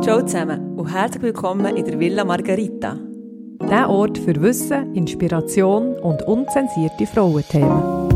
Ciao 0.00 0.22
zusammen 0.22 0.78
und 0.78 0.86
herzlich 0.86 1.22
willkommen 1.22 1.76
in 1.76 1.84
der 1.84 1.98
Villa 1.98 2.24
Margarita. 2.24 2.96
Der 3.68 3.90
Ort 3.90 4.16
für 4.16 4.40
Wissen, 4.40 4.94
Inspiration 4.94 5.96
und 5.96 6.22
unzensierte 6.22 7.04
Frauenthemen. 7.06 8.08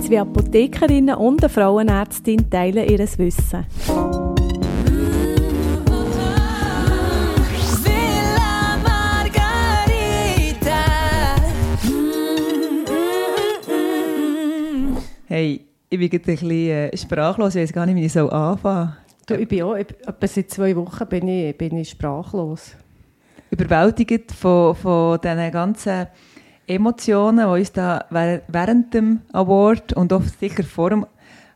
Zwei 0.00 0.20
Apothekerinnen 0.20 1.14
und 1.16 1.42
eine 1.42 1.48
Frauenärztin 1.48 2.50
teilen 2.50 2.88
ihr 2.88 2.98
Wissen. 2.98 3.64
Villa 7.84 8.76
Margarita. 8.82 9.36
Hey, 15.26 15.65
ich 15.88 15.98
bin 15.98 16.10
gerade 16.10 16.24
ein 16.32 16.36
bisschen 16.36 16.50
äh, 16.50 16.96
sprachlos, 16.96 17.54
ich 17.54 17.62
weiß 17.62 17.72
gar 17.72 17.86
nicht, 17.86 17.96
wie 17.96 18.06
ich 18.06 18.12
soll 18.12 18.30
anfangen 18.30 18.96
Du, 19.26 19.34
ich 19.34 19.48
bin 19.48 19.62
auch, 19.62 19.74
etwa 19.74 20.26
seit 20.26 20.50
zwei 20.50 20.76
Wochen 20.76 21.06
bin 21.08 21.26
ich, 21.26 21.58
bin 21.58 21.76
ich 21.76 21.90
sprachlos. 21.90 22.76
Überwältigt 23.50 24.30
von, 24.30 24.74
von 24.76 25.20
diesen 25.20 25.50
ganzen 25.50 26.06
Emotionen, 26.66 27.38
die 27.38 27.60
uns 27.60 27.72
da 27.72 28.04
während- 28.10 28.94
dem 28.94 29.22
Award 29.32 29.94
und 29.94 30.12
auch 30.12 30.22
sicher 30.22 30.62
vor 30.62 30.90
dem 30.90 31.06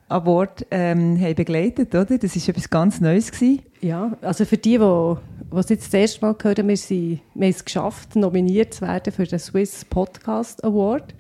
Award 0.09 0.67
ähm, 0.73 1.21
haben 1.21 1.35
begleitet, 1.37 1.95
oder? 1.95 2.19
Das 2.19 2.35
war 2.35 2.49
etwas 2.49 2.71
ganz 2.71 3.01
Neues. 3.01 3.31
Gewesen. 3.31 3.63
Ja, 3.81 4.17
also 4.23 4.45
für 4.45 4.57
die, 4.57 4.79
die, 4.79 5.15
die 5.53 5.57
es 5.57 5.69
jetzt 5.69 5.87
das 5.87 5.95
erste 5.95 6.27
Mal 6.27 6.37
hören, 6.43 6.67
wir, 6.69 6.77
sind, 6.77 7.21
wir 7.35 7.47
haben 7.47 7.51
es 7.51 7.65
geschafft, 7.65 8.17
nominiert 8.17 8.75
zu 8.75 8.83
werden 8.83 9.13
für 9.13 9.25
den 9.25 9.39
Swiss 9.39 9.85
Podcast 9.85 10.65
Award. 10.65 11.15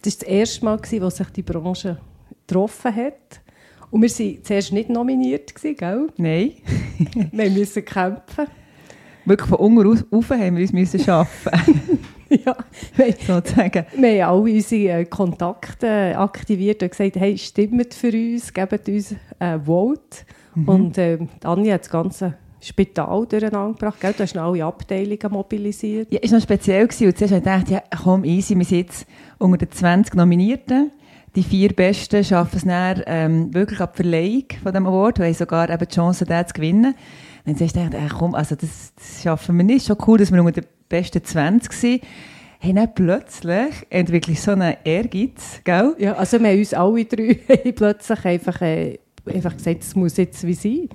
Das 0.00 0.14
war 0.14 0.20
das 0.20 0.22
erste 0.22 0.64
Mal, 0.64 0.78
gewesen, 0.78 1.02
wo 1.02 1.10
sich 1.10 1.28
die 1.28 1.42
Branche 1.42 1.98
getroffen 2.50 2.94
hat. 2.94 3.40
Und 3.90 4.02
wir 4.02 4.08
waren 4.10 4.44
zuerst 4.44 4.72
nicht 4.72 4.88
nominiert, 4.88 5.54
gewesen, 5.54 5.76
gell? 5.76 6.08
Nein, 6.16 6.52
Wir 7.32 7.50
mussten 7.50 7.84
kämpfen. 7.84 8.46
wirklich 9.24 9.48
von 9.48 9.58
unten 9.58 9.86
raus 9.86 10.04
haben 10.30 10.56
wir 10.56 10.62
uns 10.62 10.72
müssen 10.72 11.08
arbeiten, 11.08 11.98
ja, 12.28 12.56
wir, 12.96 13.14
sozusagen. 13.26 13.84
wir 13.96 14.26
haben 14.26 14.32
alle 14.32 14.54
unsere 14.54 15.00
äh, 15.00 15.04
Kontakte 15.06 16.16
aktiviert 16.16 16.82
und 16.82 16.90
gesagt, 16.90 17.16
hey, 17.16 17.36
stimmt 17.36 17.94
für 17.94 18.12
uns, 18.12 18.52
gebt 18.52 18.88
uns 18.88 19.14
ein 19.38 19.64
Vote. 19.64 20.18
Und 20.66 20.98
äh, 20.98 21.18
Anja 21.44 21.74
hat 21.74 21.82
das 21.82 21.90
ganze 21.90 22.34
Spital 22.60 23.26
durcheinander 23.26 23.72
gebracht. 23.72 24.00
Gell? 24.00 24.12
Du 24.12 24.22
hast 24.22 24.36
alle 24.36 24.64
Abteilungen 24.64 25.30
mobilisiert. 25.30 26.12
Ja, 26.12 26.18
es 26.22 26.30
war 26.30 26.38
noch 26.38 26.44
speziell. 26.44 26.86
Gewesen. 26.86 27.06
Und 27.06 27.18
zuerst 27.18 27.34
habe 27.34 27.38
ich 27.38 27.44
gedacht, 27.64 27.70
ja, 27.70 27.98
komm, 28.02 28.24
easy, 28.24 28.56
wir 28.56 28.64
sind 28.64 28.78
jetzt 28.78 29.06
unter 29.38 29.58
den 29.58 29.70
20 29.70 30.14
Nominierten. 30.14 30.90
Die 31.36 31.44
vier 31.44 31.72
Besten 31.72 32.24
schaffen 32.24 32.56
es 32.56 32.64
dann 32.64 33.02
ähm, 33.06 33.54
wirklich 33.54 33.80
ab 33.80 33.94
Verleihung 33.94 34.44
von 34.62 34.72
dem 34.72 34.86
Award. 34.86 35.18
Wir 35.18 35.26
haben 35.26 35.34
sogar 35.34 35.70
eben 35.70 35.86
die 35.86 35.94
Chance, 35.94 36.24
den 36.24 36.46
zu 36.46 36.54
gewinnen. 36.54 36.94
Dann 37.44 37.54
habe 37.54 37.64
ich 37.64 37.76
äh, 37.76 38.08
komm, 38.18 38.34
also 38.34 38.56
das, 38.56 38.92
das 38.96 39.22
schaffen 39.22 39.56
wir 39.56 39.64
nicht. 39.64 39.86
Schon 39.86 39.96
cool, 40.06 40.18
dass 40.18 40.32
wir 40.32 40.42
unter 40.42 40.60
den 40.60 40.68
besten 40.88 41.22
20 41.22 41.72
sind. 41.72 42.02
Hey, 42.58 42.74
dann 42.74 42.92
plötzlich 42.94 43.86
entwickelt 43.90 44.38
so 44.38 44.50
einen 44.50 44.76
Ehrgeiz, 44.84 45.60
gell? 45.64 45.94
Ja, 45.98 46.14
also 46.14 46.40
wir 46.40 46.50
haben 46.50 46.58
uns 46.58 46.74
alle 46.74 47.04
drei 47.04 47.38
haben 47.48 47.74
plötzlich 47.74 48.24
einfach, 48.24 48.60
äh, 48.60 48.98
einfach 49.32 49.56
gesagt, 49.56 49.82
es 49.82 49.94
muss 49.94 50.16
jetzt 50.16 50.44
wie 50.46 50.54
sein. 50.54 50.88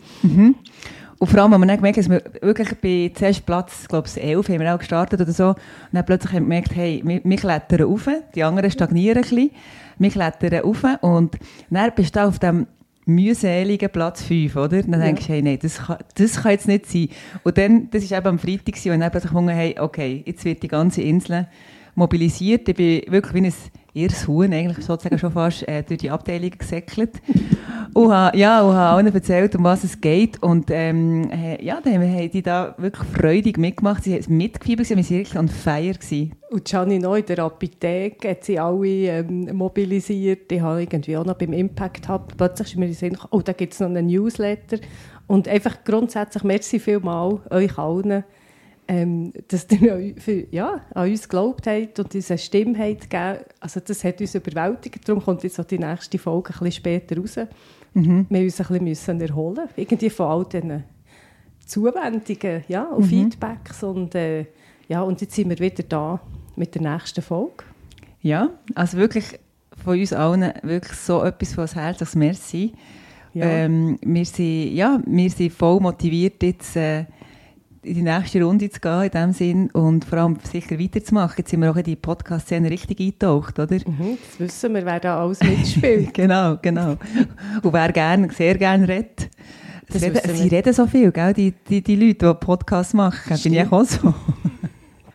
Und 1.18 1.30
vor 1.30 1.42
allem 1.42 1.54
haben 1.54 1.62
wir 1.62 1.68
dann 1.68 1.78
gemerkt, 1.78 1.98
dass 1.98 2.10
wir 2.10 2.22
wirklich 2.42 2.70
bei 2.82 3.12
zuerst 3.16 3.46
Platz, 3.46 3.88
glaube 3.88 4.08
ich, 4.08 4.22
11 4.22 4.50
haben 4.50 4.60
wir 4.60 4.76
auch 4.76 4.80
gestartet 4.80 5.22
oder 5.22 5.32
so. 5.32 5.48
Und 5.50 5.58
dann 5.94 6.06
plötzlich 6.06 6.34
haben 6.34 6.50
wir 6.50 6.62
gemerkt, 6.62 6.76
hey, 6.76 7.02
wir, 7.06 7.22
wir 7.24 7.38
klettern 7.38 7.82
rauf, 7.84 8.10
die 8.36 8.44
anderen 8.44 8.70
stagnieren 8.70 9.18
ein 9.18 9.22
bisschen. 9.22 9.52
Wir 9.98 10.10
klettern 10.10 10.62
rauf 10.62 10.84
und 11.02 11.36
dann 11.70 11.92
bist 11.96 12.16
du 12.16 12.24
auf 12.24 12.40
dem 12.40 12.68
mühseligen 13.06 13.90
Platz 13.90 14.24
5, 14.24 14.56
oder? 14.56 14.82
Dann 14.82 15.00
denkst 15.00 15.28
du, 15.28 15.34
hey, 15.34 15.42
nein, 15.42 15.60
das 15.62 15.78
kann, 15.78 15.98
das 16.16 16.42
kann 16.42 16.52
jetzt 16.52 16.68
nicht 16.68 16.88
sein. 16.88 17.10
Und 17.44 17.58
dann, 17.58 17.90
das 17.92 18.10
war 18.10 18.18
eben 18.18 18.28
am 18.28 18.40
Freitag, 18.40 18.76
und 18.86 19.00
dann 19.00 19.12
plötzlich 19.12 19.32
gefunden, 19.32 19.52
hey, 19.52 19.76
okay, 19.80 20.24
jetzt 20.26 20.44
wird 20.44 20.64
die 20.64 20.68
ganze 20.68 21.02
Insel 21.02 21.48
mobilisiert. 21.94 22.68
Ich 22.68 22.76
bin 22.76 23.04
wirklich 23.08 23.34
wie 23.34 23.48
ein 23.48 23.54
irres 23.96 24.28
Huhn, 24.28 24.52
eigentlich 24.54 24.86
sozusagen 24.86 25.18
schon 25.18 25.32
fast 25.32 25.68
äh, 25.68 25.84
durch 25.84 26.00
die 26.00 26.12
Abteilung 26.12 26.52
gesäckelt. 26.52 27.22
und 27.94 28.12
habe, 28.12 28.38
ja, 28.38 28.62
und 28.62 28.74
habe 28.74 28.90
allen 28.90 29.14
erzählt, 29.14 29.56
um 29.56 29.64
was 29.64 29.84
es 29.84 30.00
geht. 30.02 30.42
Und 30.44 30.70
ähm, 30.70 31.30
äh, 31.32 31.64
ja, 31.64 31.80
dann 31.82 31.94
haben 31.94 32.30
die 32.30 32.42
da 32.42 32.76
wirklich 32.78 33.08
freudig 33.10 33.58
mitgemacht. 33.58 34.04
Sie 34.04 34.14
haben 34.14 34.38
mitgefiebert, 34.38 34.86
sie 34.88 34.96
waren 34.96 35.10
wirklich 35.10 35.38
on 35.38 35.48
fire. 35.48 35.94
Gewesen. 35.94 36.34
Und 36.50 36.66
Gianni 36.66 37.00
neu 37.00 37.20
in 37.20 37.26
der 37.26 37.40
Apotheke 37.40 38.30
hat 38.30 38.44
sie 38.44 38.60
alle 38.60 38.88
ähm, 38.88 39.50
mobilisiert. 39.56 40.52
Ich 40.52 40.62
habe 40.62 40.82
irgendwie 40.82 41.18
auch 41.18 41.26
noch 41.26 41.36
beim 41.36 41.54
Impact 41.54 42.10
Hub, 42.10 42.34
plötzlich 42.38 42.70
ist 42.70 42.78
mir 42.78 42.86
in 42.86 42.92
den 42.92 42.98
Sinn 42.98 43.18
oh, 43.32 43.42
da 43.42 43.54
gibt 43.54 43.74
es 43.74 43.80
noch 43.80 43.88
einen 43.88 44.08
Newsletter. 44.08 44.78
Und 45.28 45.48
einfach 45.48 45.84
grundsätzlich, 45.84 46.44
merci 46.44 46.80
vielmal 46.80 47.40
euch 47.50 47.78
allen, 47.78 48.24
ähm, 48.88 49.34
dass 49.48 49.68
ihr 49.72 49.94
an- 49.96 50.16
für, 50.18 50.46
ja, 50.52 50.82
an 50.94 51.10
uns 51.10 51.24
geglaubt 51.24 51.68
habt 51.68 52.00
und 52.00 52.14
uns 52.14 52.30
eine 52.32 52.38
Stimme 52.38 52.78
habt 52.78 53.10
gegeben. 53.10 53.40
Also 53.60 53.80
das 53.80 54.04
hat 54.04 54.22
uns 54.22 54.36
überwältigt. 54.36 55.08
Darum 55.08 55.24
kommt 55.24 55.44
jetzt 55.44 55.60
auch 55.60 55.66
die 55.66 55.80
nächste 55.80 56.18
Folge 56.20 56.50
ein 56.54 56.60
bisschen 56.60 56.72
später 56.72 57.18
raus. 57.18 57.36
Wir 57.94 58.04
haben 58.04 58.28
uns 58.30 58.60
ein 58.60 58.68
bisschen 58.68 58.84
müssen 58.84 59.22
erholen 59.22 59.70
irgendwie 59.76 60.10
von 60.10 60.26
all 60.28 60.46
diesen 60.46 60.84
Zuwendungen 61.66 62.64
ja, 62.68 62.84
und 62.84 63.06
Feedbacks. 63.06 63.84
Und, 63.84 64.16
äh, 64.16 64.46
ja, 64.88 65.02
und 65.02 65.22
jetzt 65.22 65.34
sind 65.36 65.50
wir 65.50 65.60
wieder 65.60 65.84
da 65.84 66.20
mit 66.56 66.76
der 66.76 66.82
nächsten 66.82 67.22
Folge. 67.22 67.64
Ja, 68.22 68.50
also 68.76 68.98
wirklich 68.98 69.40
von 69.84 70.00
uns 70.00 70.14
allen 70.14 70.54
wirklich 70.64 70.98
so 70.98 71.24
etwas 71.24 71.54
von 71.54 71.64
das 71.64 71.76
Herz, 71.76 72.02
als 72.02 72.16
Merci. 72.16 72.74
Ja. 73.34 73.46
Ähm, 73.46 74.00
wir, 74.02 74.26
sind, 74.26 74.74
ja, 74.74 75.02
wir 75.06 75.30
sind 75.30 75.52
voll 75.52 75.80
motiviert, 75.80 76.42
jetzt 76.42 76.76
äh, 76.78 77.06
in 77.86 77.94
die 77.94 78.02
nächste 78.02 78.44
Runde 78.44 78.70
zu 78.70 78.80
gehen, 78.80 79.04
in 79.04 79.12
dem 79.12 79.32
Sinn, 79.32 79.70
und 79.72 80.06
vor 80.06 80.20
allem 80.20 80.38
sicher 80.44 80.80
weiterzumachen. 80.80 81.36
Jetzt 81.38 81.52
sind 81.52 81.62
wir 81.62 81.72
auch 81.72 81.76
in 81.76 81.84
die 81.84 81.96
Podcast-Szene 81.96 82.70
richtig 82.70 83.00
eingetaucht, 83.00 83.60
oder? 83.60 83.76
Mhm, 83.76 84.18
das 84.28 84.40
wissen 84.40 84.74
wir, 84.74 84.86
wer 84.86 85.00
da 85.00 85.22
alles 85.22 85.42
mitspielt. 85.42 86.14
genau, 86.14 86.58
genau. 86.62 86.98
Und 87.62 87.74
wer 87.74 87.92
gern, 87.92 88.30
sehr 88.30 88.58
gerne 88.58 88.88
redet. 88.88 89.30
Reden, 89.94 90.36
sie 90.36 90.48
reden 90.48 90.74
so 90.74 90.88
viel, 90.88 91.12
gell? 91.12 91.34
Die, 91.34 91.54
die, 91.70 91.82
die 91.82 91.96
Leute, 91.96 92.28
die 92.28 92.46
Podcasts 92.46 92.94
machen. 92.94 93.38
Bin 93.44 93.54
ich 93.54 93.72
auch 93.72 93.84
so? 93.84 94.14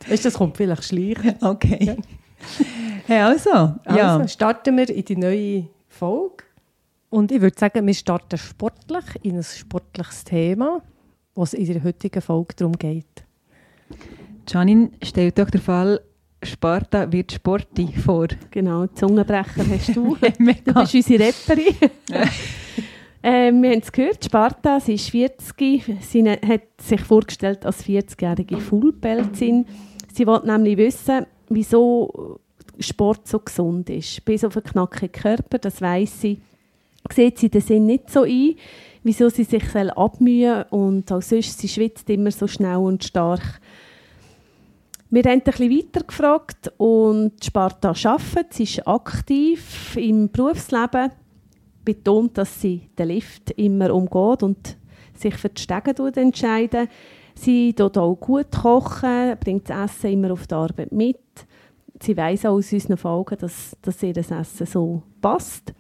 weißt, 0.09 0.25
das 0.25 0.34
kommt 0.34 0.56
vielleicht 0.56 0.84
schleichen. 0.84 1.34
Okay. 1.41 1.97
Hey, 3.06 3.20
also, 3.20 3.50
ja. 3.50 4.16
Also 4.16 4.28
starten 4.28 4.76
wir 4.76 4.88
in 4.88 5.04
die 5.04 5.16
neue 5.16 5.69
Folge. 5.88 6.44
Und 7.10 7.32
ich 7.32 7.41
würde 7.41 7.59
sagen, 7.59 7.86
wir 7.86 7.94
starten 7.94 8.38
sportlich 8.38 9.04
in 9.22 9.36
ein 9.36 9.42
sportliches 9.42 10.25
Thema, 10.25 10.80
was 11.34 11.54
in 11.54 11.66
der 11.66 11.82
heutigen 11.82 12.20
Folge 12.20 12.54
darum 12.56 12.76
geht. 12.76 13.24
Janine 14.48 14.91
stellt 15.02 15.38
doch 15.38 15.50
den 15.50 15.60
Fall, 15.60 16.00
Sparta 16.42 17.10
wird 17.12 17.32
Sporti 17.32 17.88
vor. 17.92 18.28
Genau, 18.50 18.86
Zungenbrecher 18.88 19.64
hast 19.68 19.94
du. 19.94 20.16
Du 20.64 20.74
bist 20.74 20.94
unsere 20.94 21.26
Rapperin. 21.28 21.74
ähm, 23.22 23.62
wir 23.62 23.70
haben 23.70 23.80
es 23.80 23.92
gehört, 23.92 24.24
Sparta, 24.24 24.80
sie 24.80 24.94
ist 24.94 25.10
40, 25.10 25.98
sie 26.00 26.22
ne- 26.22 26.41
hat 26.46 26.62
sich 26.80 27.00
vorgestellt 27.02 27.66
als 27.66 27.84
40-jährige 27.84 28.56
Fullbeltzin. 28.58 29.66
Sie 30.12 30.26
wollte 30.26 30.47
nämlich 30.47 30.78
wissen, 30.78 31.26
wieso 31.50 32.41
Sport 32.78 33.28
so 33.28 33.38
gesund 33.41 33.91
ist. 33.91 34.24
Bis 34.24 34.42
auf 34.42 34.56
einen 34.56 34.64
knackigen 34.64 35.12
Körper, 35.12 35.58
das 35.58 35.82
weiß 35.82 36.22
sie, 36.22 36.41
sieht 37.12 37.38
sie 37.38 37.50
den 37.50 37.60
Sinn 37.60 37.86
nicht 37.86 38.10
so 38.10 38.22
ein, 38.22 38.54
wieso 39.03 39.28
sie 39.28 39.44
sich 39.44 39.75
abmühen 39.75 40.65
und 40.71 41.11
auch 41.12 41.22
sonst, 41.22 41.59
sie 41.59 41.69
schwitzt 41.69 42.09
immer 42.11 42.31
so 42.31 42.47
schnell 42.47 42.77
und 42.77 43.05
stark. 43.05 43.61
Wir 45.12 45.25
haben 45.25 45.33
ein 45.33 45.43
bisschen 45.43 45.71
weiter 45.71 46.05
gefragt 46.05 46.72
und 46.77 47.44
Sparta 47.44 47.89
arbeitet, 47.91 48.53
sie 48.53 48.62
ist 48.62 48.87
aktiv 48.87 49.97
im 49.97 50.31
Berufsleben, 50.31 51.10
betont, 51.84 52.39
dass 52.39 52.60
sie 52.60 52.91
den 52.97 53.09
Lift 53.09 53.50
immer 53.53 53.93
umgeht 53.93 54.42
und 54.42 54.77
sich 55.15 55.34
für 55.34 55.48
die 55.48 55.63
Stege 55.63 55.95
tut 55.95 56.16
entscheiden. 56.16 56.89
Sie 57.34 57.72
tut 57.72 57.98
auch 57.98 58.15
gut 58.16 58.53
kochen, 58.53 59.36
bringt 59.41 59.69
das 59.69 59.97
Essen 59.97 60.13
immer 60.13 60.33
auf 60.33 60.47
die 60.47 60.54
Arbeit 60.54 60.92
mit. 60.92 61.19
Sie 62.03 62.16
weiß 62.16 62.47
auch 62.47 62.53
aus 62.53 62.72
unseren 62.72 62.97
Folgen, 62.97 63.36
dass, 63.39 63.77
dass 63.83 64.03
ihr 64.03 64.13
das 64.13 64.30
Essen 64.30 64.66
so 64.66 65.03
passt. 65.21 65.74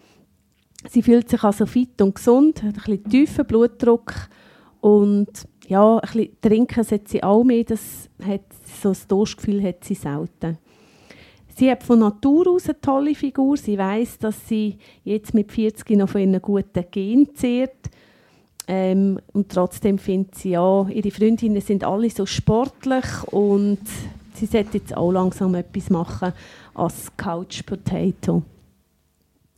Sie 0.88 1.02
fühlt 1.02 1.28
sich 1.28 1.42
also 1.42 1.66
fit 1.66 2.00
und 2.00 2.14
gesund, 2.14 2.62
hat 2.62 2.76
ein 2.76 2.82
bisschen 2.82 3.10
tiefen 3.10 3.46
Blutdruck 3.46 4.14
und 4.80 5.28
ja, 5.68 5.98
ein 5.98 6.00
bisschen 6.00 6.40
trinken 6.40 6.84
sollte 6.84 7.10
sie 7.10 7.22
auch 7.22 7.44
mehr, 7.44 7.64
das 7.64 8.08
hat, 8.24 8.42
so 8.82 8.90
ein 8.90 8.96
Durstgefühl 9.08 9.62
hat 9.62 9.84
sie 9.84 9.94
selten. 9.94 10.58
Sie 11.54 11.70
hat 11.70 11.82
von 11.82 11.98
Natur 11.98 12.48
aus 12.48 12.68
eine 12.68 12.80
tolle 12.80 13.14
Figur. 13.14 13.56
Sie 13.56 13.76
weiß, 13.76 14.18
dass 14.18 14.48
sie 14.48 14.78
jetzt 15.04 15.34
mit 15.34 15.52
40 15.52 15.90
noch 15.90 16.08
von 16.08 16.22
ihren 16.22 16.40
guten 16.40 16.84
Gen 16.90 17.28
zehrt. 17.34 17.90
Ähm, 18.66 19.18
und 19.32 19.50
trotzdem 19.50 19.98
findet 19.98 20.36
sie 20.36 20.50
ja, 20.50 20.88
ihre 20.88 21.10
Freundinnen 21.10 21.60
sind 21.60 21.84
alle 21.84 22.08
so 22.08 22.24
sportlich 22.24 23.04
und 23.26 23.80
sie 24.34 24.46
sollte 24.46 24.78
jetzt 24.78 24.96
auch 24.96 25.10
langsam 25.10 25.54
etwas 25.54 25.90
machen 25.90 26.32
als 26.74 27.14
Couch 27.16 27.66
Potato. 27.66 28.42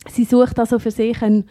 Sie 0.09 0.25
sucht 0.25 0.59
also 0.59 0.79
für 0.79 0.91
sich 0.91 1.21
einen 1.21 1.45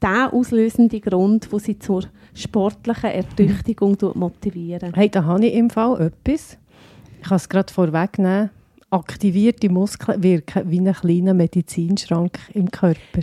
der 0.00 0.32
auslösende 0.32 1.00
Grund, 1.00 1.52
der 1.52 1.58
sie 1.58 1.78
zur 1.78 2.04
sportlichen 2.34 3.10
Ertüchtigung 3.10 3.96
motivieren. 4.14 4.94
Hey, 4.94 5.10
da 5.10 5.24
habe 5.24 5.46
ich 5.46 5.54
im 5.54 5.68
Fall 5.70 6.00
etwas. 6.00 6.56
Ich 7.20 7.28
kann 7.28 7.36
es 7.36 7.48
gerade 7.48 7.72
vorwegnehmen. 7.72 8.50
Aktivierte 8.90 9.68
Muskeln 9.68 10.22
wirken 10.22 10.70
wie 10.70 10.80
ein 10.80 10.92
kleiner 10.92 11.34
Medizinschrank 11.34 12.38
im 12.54 12.70
Körper. 12.70 13.22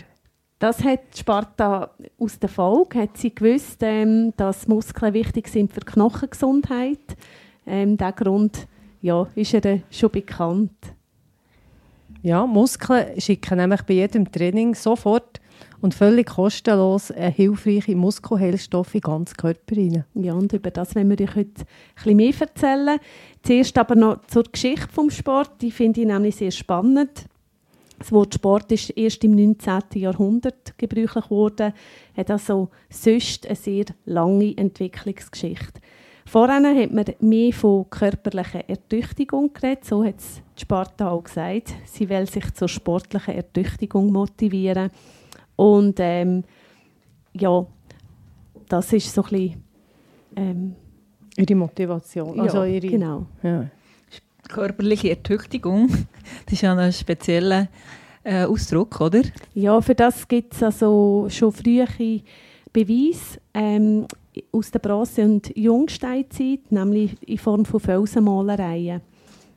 Das 0.60 0.84
hat 0.84 1.02
Sparta 1.16 1.92
aus 2.18 2.40
der 2.40 2.50
Folge, 2.50 3.02
hat 3.02 3.18
sie 3.18 3.34
gewusst, 3.34 3.78
ähm, 3.82 4.34
dass 4.38 4.68
Muskeln 4.68 5.14
wichtig 5.14 5.50
sind 5.50 5.72
für 5.72 5.82
die 5.82 5.92
Knochengesundheit. 5.92 7.18
Ähm, 7.66 7.98
der 7.98 8.12
Grund 8.14 8.68
ja, 9.02 9.28
ist 9.36 9.54
ihr 9.54 9.82
schon 9.92 10.10
bekannt. 10.10 10.72
Ja, 12.22 12.46
Muskeln 12.46 13.20
schicken 13.20 13.58
nämlich 13.58 13.82
bei 13.84 13.96
jedem 13.96 14.32
Training 14.32 14.76
sofort 14.76 15.40
und 15.82 15.94
völlig 15.94 16.28
kostenlos 16.28 17.12
eine 17.12 17.30
hilfreiche 17.30 17.96
Muskelheilstoffe 17.96 18.96
in 18.96 19.02
ganzen 19.02 19.38
Körper 19.38 19.76
rein. 19.76 20.04
Ja, 20.16 20.34
und 20.34 20.52
über 20.54 20.72
das 20.72 20.96
wollen 20.96 21.10
wir 21.10 21.22
euch 21.22 21.36
heute 21.36 21.66
bisschen 21.96 22.18
mehr 22.18 22.34
erzählen. 22.40 23.00
Zuerst 23.44 23.78
aber 23.78 23.96
noch 23.96 24.26
zur 24.28 24.44
Geschichte 24.44 24.88
des 24.88 25.16
Sports. 25.16 25.52
Die 25.62 25.72
finde 25.72 26.02
ich 26.02 26.08
nämlich 26.08 26.36
sehr 26.36 26.52
spannend. 26.52 27.26
Das 28.00 28.12
Wort 28.12 28.36
Sport 28.36 28.72
ist 28.72 28.92
erst 28.92 29.24
im 29.24 29.36
19. 29.36 29.82
Jahrhundert 29.96 30.78
gebräuchlich 30.78 31.26
geworden, 31.26 31.74
hat 32.16 32.30
also 32.30 32.70
sonst 32.90 33.48
eine 33.48 33.56
sehr 33.56 33.86
lange 34.06 34.56
Entwicklungsgeschichte. 34.56 35.82
Vorher 36.28 36.76
hat 36.76 36.92
man 36.92 37.06
mehr 37.22 37.54
von 37.54 37.90
körperlicher 37.90 38.68
Ertüchtigung 38.68 39.54
geredet, 39.54 39.86
so 39.86 40.04
hat 40.04 40.20
es 40.20 40.42
die 40.58 40.62
Sparta 40.62 41.10
auch 41.10 41.24
gesagt. 41.24 41.74
Sie 41.86 42.10
will 42.10 42.28
sich 42.28 42.54
zur 42.54 42.68
sportlichen 42.68 43.34
Ertüchtigung 43.34 44.12
motivieren. 44.12 44.92
Und 45.56 45.96
ähm, 46.00 46.44
ja, 47.34 47.66
das 48.68 48.92
ist 48.92 49.14
so 49.14 49.24
ein 49.24 49.30
bisschen... 49.30 49.64
Ähm, 50.36 50.76
Ihre 51.38 51.56
Motivation. 51.56 52.38
Also 52.42 52.64
ja, 52.64 52.66
ihre, 52.66 52.88
genau. 52.88 53.26
Ja. 53.42 53.70
Körperliche 54.50 55.12
Ertüchtigung, 55.12 55.88
das 56.46 56.54
ist 56.54 56.62
ja 56.62 56.76
ein 56.76 56.92
spezieller 56.92 57.70
äh, 58.24 58.44
Ausdruck, 58.44 59.00
oder? 59.00 59.22
Ja, 59.54 59.80
für 59.80 59.96
das 59.96 60.28
gibt 60.28 60.56
es 60.56 60.64
also 60.64 61.28
schon 61.30 61.54
frühe 61.54 61.86
Beweise 62.74 63.40
ähm, 63.54 64.08
aus 64.52 64.72
der 64.72 64.80
Bronze- 64.80 65.24
und 65.24 65.56
Jungsteinzeit, 65.56 66.72
nämlich 66.72 67.16
in 67.28 67.38
Form 67.38 67.66
von 67.66 67.80
Felsenmalereien. 67.80 69.02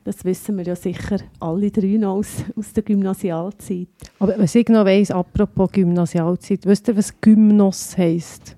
Das 0.04 0.24
wissen 0.24 0.56
wir 0.56 0.64
ja 0.64 0.76
sicher 0.76 1.18
alle 1.40 1.70
drei 1.70 1.98
noch 1.98 2.16
aus, 2.16 2.44
aus 2.56 2.72
der 2.72 2.82
Gymnasialzeit. 2.82 3.88
Aber 4.18 4.34
was 4.38 4.54
ich 4.54 4.68
noch 4.68 4.84
weiss, 4.84 5.10
apropos 5.10 5.70
Gymnasialzeit, 5.72 6.64
wisst 6.64 6.88
ihr, 6.88 6.96
was 6.96 7.20
Gymnos 7.20 7.96
heisst? 7.98 8.56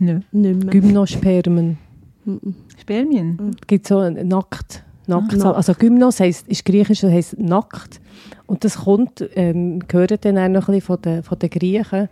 Nicht 0.00 0.32
mehr. 0.32 0.54
Gymnospermen. 0.54 1.78
Mhm. 2.24 2.54
Spermien? 2.78 3.38
Es 3.60 3.66
gibt 3.66 3.86
so 3.86 3.98
ein 3.98 4.26
nackt. 4.26 4.84
nackt 5.06 5.40
Ah. 5.44 5.52
also 5.52 5.74
Gymnos 5.74 6.20
heisst, 6.20 6.48
ist 6.48 6.64
griechisch 6.64 7.04
und 7.04 7.12
heisst 7.12 7.38
nackt. 7.38 8.00
Und 8.46 8.64
das 8.64 8.78
kommt, 8.78 9.28
ähm, 9.34 9.80
gehört 9.86 10.24
dann 10.24 10.38
auch 10.38 10.48
noch 10.48 10.68
ein 10.68 10.74
bisschen 10.74 10.80
von 10.80 11.02
den, 11.02 11.22
von 11.22 11.38
den 11.38 11.50
Griechen, 11.50 12.08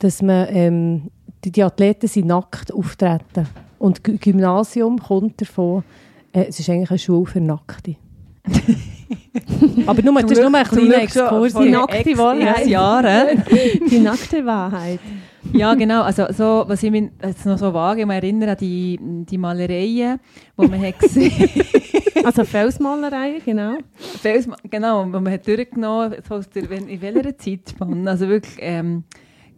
dass 0.00 0.22
man, 0.22 0.48
ähm, 0.50 1.02
die, 1.44 1.50
die 1.52 1.62
Athleten 1.62 2.06
sind 2.08 2.26
nackt 2.26 2.72
auftreten. 2.72 3.46
Und 3.78 4.02
Gy- 4.04 4.18
Gymnasium 4.18 4.98
kommt 4.98 5.40
davon, 5.40 5.82
äh, 6.32 6.44
es 6.48 6.60
ist 6.60 6.68
eigentlich 6.70 6.90
eine 6.90 6.98
Schule 6.98 7.26
für 7.26 7.40
Nackte. 7.40 7.96
Aber 9.86 10.02
nur, 10.02 10.20
das 10.22 10.30
ist 10.32 10.40
nur 10.40 10.54
ein 10.54 10.64
kleiner 10.64 11.02
Exkurs. 11.02 11.54
Die 11.54 11.70
nackte 11.70 12.18
Wahrheit. 12.18 12.66
Jahren. 12.66 13.42
Die 13.90 13.98
nackte 13.98 14.44
Wahrheit. 14.44 15.00
Ja, 15.52 15.74
genau. 15.74 16.02
Also, 16.02 16.26
so, 16.32 16.64
was 16.66 16.82
ich 16.82 16.90
mich 16.90 17.10
jetzt 17.22 17.44
noch 17.46 17.58
so 17.58 17.74
vage 17.74 18.06
mal 18.06 18.14
erinnere 18.14 18.52
an 18.52 18.56
die, 18.58 18.98
die 19.00 19.38
Malereien, 19.38 20.20
die 20.58 20.68
man 20.68 20.80
hat 20.80 20.98
gesehen 21.00 21.32
Also 22.24 22.44
Felsmalereien, 22.44 23.42
genau. 23.44 23.78
Fels- 24.22 24.48
genau, 24.70 25.04
wo 25.06 25.18
man 25.18 25.32
hat 25.32 25.46
durchgenommen 25.46 26.14
so 26.26 26.36
aus 26.36 26.48
der, 26.50 26.70
in 26.70 27.00
welcher 27.02 27.36
Zeitspanne. 27.36 28.08
Also 28.08 28.28
wirklich 28.28 28.54
ähm, 28.60 29.02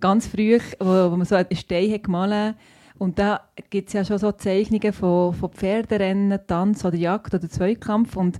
ganz 0.05 0.27
früh, 0.27 0.59
wo, 0.81 1.11
wo 1.13 1.17
man 1.17 1.25
so 1.25 1.35
einen 1.35 1.57
Stein 1.57 1.91
hat 1.91 2.03
gemalt. 2.03 2.57
Und 2.99 3.19
da 3.19 3.41
gibt 3.71 3.89
es 3.89 3.95
ja 3.95 4.05
schon 4.05 4.19
so 4.19 4.33
Zeichnungen 4.33 4.93
von, 4.93 5.33
von 5.33 5.51
Pferderennen, 5.51 6.39
Tanz 6.47 6.85
oder 6.85 6.95
Jagd 6.97 7.33
oder 7.33 7.49
Zweikampf. 7.49 8.15
Und 8.17 8.39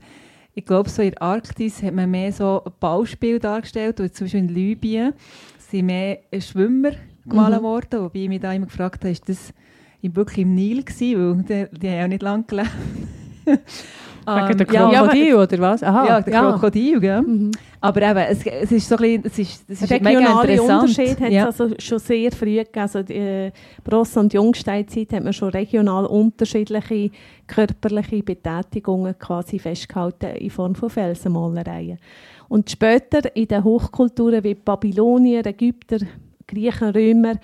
ich 0.53 0.67
glaube, 0.67 0.91
so 0.91 1.01
in 1.01 1.13
der 1.13 1.23
Arktis 1.23 1.83
hat 1.83 1.95
man 1.95 2.11
mehr 2.11 2.33
so 2.33 2.63
ein 2.65 2.73
Bauspiel 2.79 3.39
dargestellt, 3.39 3.99
und 3.99 4.15
zum 4.15 4.27
Beispiel 4.27 4.41
in 4.41 4.49
Libyen 4.49 5.15
sind 5.59 5.87
mehr 5.87 6.19
Schwimmer 6.39 6.91
gemalt 7.27 7.61
Mhm. 7.61 7.65
worden, 7.65 8.01
wobei 8.03 8.19
ich 8.21 8.29
mich 8.29 8.41
da 8.41 8.53
immer 8.53 8.67
gefragt 8.67 9.03
habe, 9.03 9.11
ist 9.13 9.27
das 9.27 9.55
im- 10.03 10.15
wirklich 10.15 10.41
im 10.43 10.55
Nil 10.55 10.85
gewesen, 10.85 11.19
weil 11.49 11.67
die, 11.71 11.79
die 11.79 11.89
haben 11.89 11.97
ja 11.97 12.09
nicht 12.09 12.23
lange 12.23 12.45
gelebt. 12.45 12.71
Wegen 14.27 14.59
der 14.59 14.69
Ähm, 14.69 14.75
ja, 14.75 15.01
Krokodil, 15.01 15.35
oder 15.35 15.59
was? 15.59 15.83
Aha, 15.83 16.07
ja, 16.07 16.21
der 16.21 16.41
Krokodil, 16.41 17.01
gell? 17.01 17.23
Mhm. 17.23 17.51
Aber 17.81 18.03
eben, 18.03 18.19
es, 18.19 18.47
es 18.47 18.73
ist 18.73 18.89
so 18.89 18.97
ein 18.97 19.21
bisschen, 19.21 19.25
es 19.27 19.39
ist, 19.39 19.71
es 19.71 19.83
ist 19.83 19.91
mega 19.91 20.09
Regionale 20.09 20.53
interessant. 20.53 20.83
Unterschiede 20.83 21.21
hat 21.21 21.29
es 21.29 21.35
ja. 21.35 21.47
also 21.47 21.71
schon 21.79 21.99
sehr 21.99 22.33
früh 22.33 22.57
gegeben. 22.57 22.81
Also 22.81 23.03
die 23.03 23.15
äh, 23.15 23.53
Bronze- 23.85 24.21
und 24.21 24.33
Jungsteinzeit 24.33 25.13
hat 25.13 25.25
man 25.25 25.33
schon 25.33 25.51
regional 25.51 26.07
unterschiedliche 26.07 27.11
körperliche 27.47 28.23
Betätigungen 28.23 29.19
quasi 29.19 29.59
festgehalten 29.59 30.37
in 30.37 30.51
Form 30.51 30.75
von 30.75 30.89
Felsenmalereien. 30.89 31.99
Und 32.49 32.71
später 32.71 33.35
in 33.37 33.49
den 33.49 33.65
Hochkulturen 33.65 34.43
wie 34.45 34.55
Babylonier, 34.55 35.45
Ägypter, 35.45 35.99
Griechen, 36.47 36.91
Römer 36.91 37.35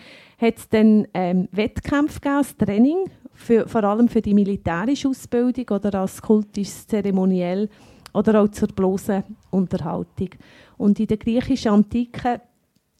hat 0.40 0.56
es 0.56 0.68
dann 0.68 1.06
ähm, 1.12 1.48
Wettkämpfe 1.52 2.20
gegeben, 2.20 2.46
Training, 2.58 3.10
für, 3.40 3.66
vor 3.66 3.82
allem 3.84 4.08
für 4.08 4.20
die 4.20 4.34
militärische 4.34 5.08
Ausbildung 5.08 5.64
oder 5.70 6.00
als 6.00 6.20
kultisches 6.20 6.86
Zeremoniell 6.86 7.68
oder 8.12 8.42
auch 8.42 8.48
zur 8.48 8.68
bloßen 8.68 9.24
Unterhaltung. 9.50 10.30
Und 10.76 11.00
in 11.00 11.06
der 11.06 11.16
griechischen 11.16 11.72
Antike 11.72 12.40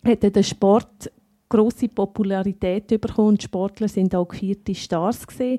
hat 0.04 0.22
der 0.22 0.42
Sport 0.42 1.12
große 1.48 1.88
Popularität 1.88 2.88
bekommen 3.00 3.36
die 3.36 3.44
Sportler 3.44 3.88
sind 3.88 4.14
auch 4.14 4.28
gevierte 4.28 4.74
Stars 4.74 5.26
gesehen. 5.26 5.58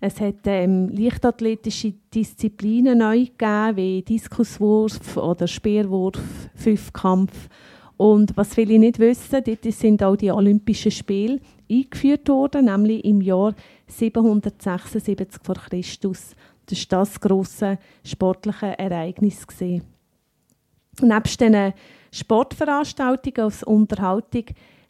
Es 0.00 0.20
hat 0.20 0.46
ähm, 0.46 0.88
leichtathletische 0.88 1.94
Disziplinen 2.12 2.98
neu 2.98 3.26
gegeben, 3.26 3.76
wie 3.76 4.02
Diskuswurf 4.02 5.16
oder 5.16 5.46
Speerwurf, 5.46 6.20
Fünfkampf. 6.54 7.48
Und 7.96 8.36
was 8.36 8.54
viele 8.54 8.78
nicht 8.78 8.98
wissen, 8.98 9.44
dort 9.44 9.64
sind 9.64 10.02
auch 10.02 10.16
die 10.16 10.32
Olympischen 10.32 10.90
Spiele 10.90 11.38
eingeführt 11.72 12.28
worden, 12.28 12.66
nämlich 12.66 13.04
im 13.04 13.20
Jahr 13.20 13.54
776 13.86 15.42
vor 15.42 15.54
Christus. 15.54 16.34
Das 16.66 16.78
war 16.90 17.00
das 17.00 17.20
grosse 17.20 17.78
sportliche 18.04 18.78
Ereignis. 18.78 19.46
Gewesen. 19.46 19.82
Nebst 21.00 21.40
diesen 21.40 21.72
Sportveranstaltungen 22.10 23.40
als 23.40 23.62
Unterhaltung 23.62 24.44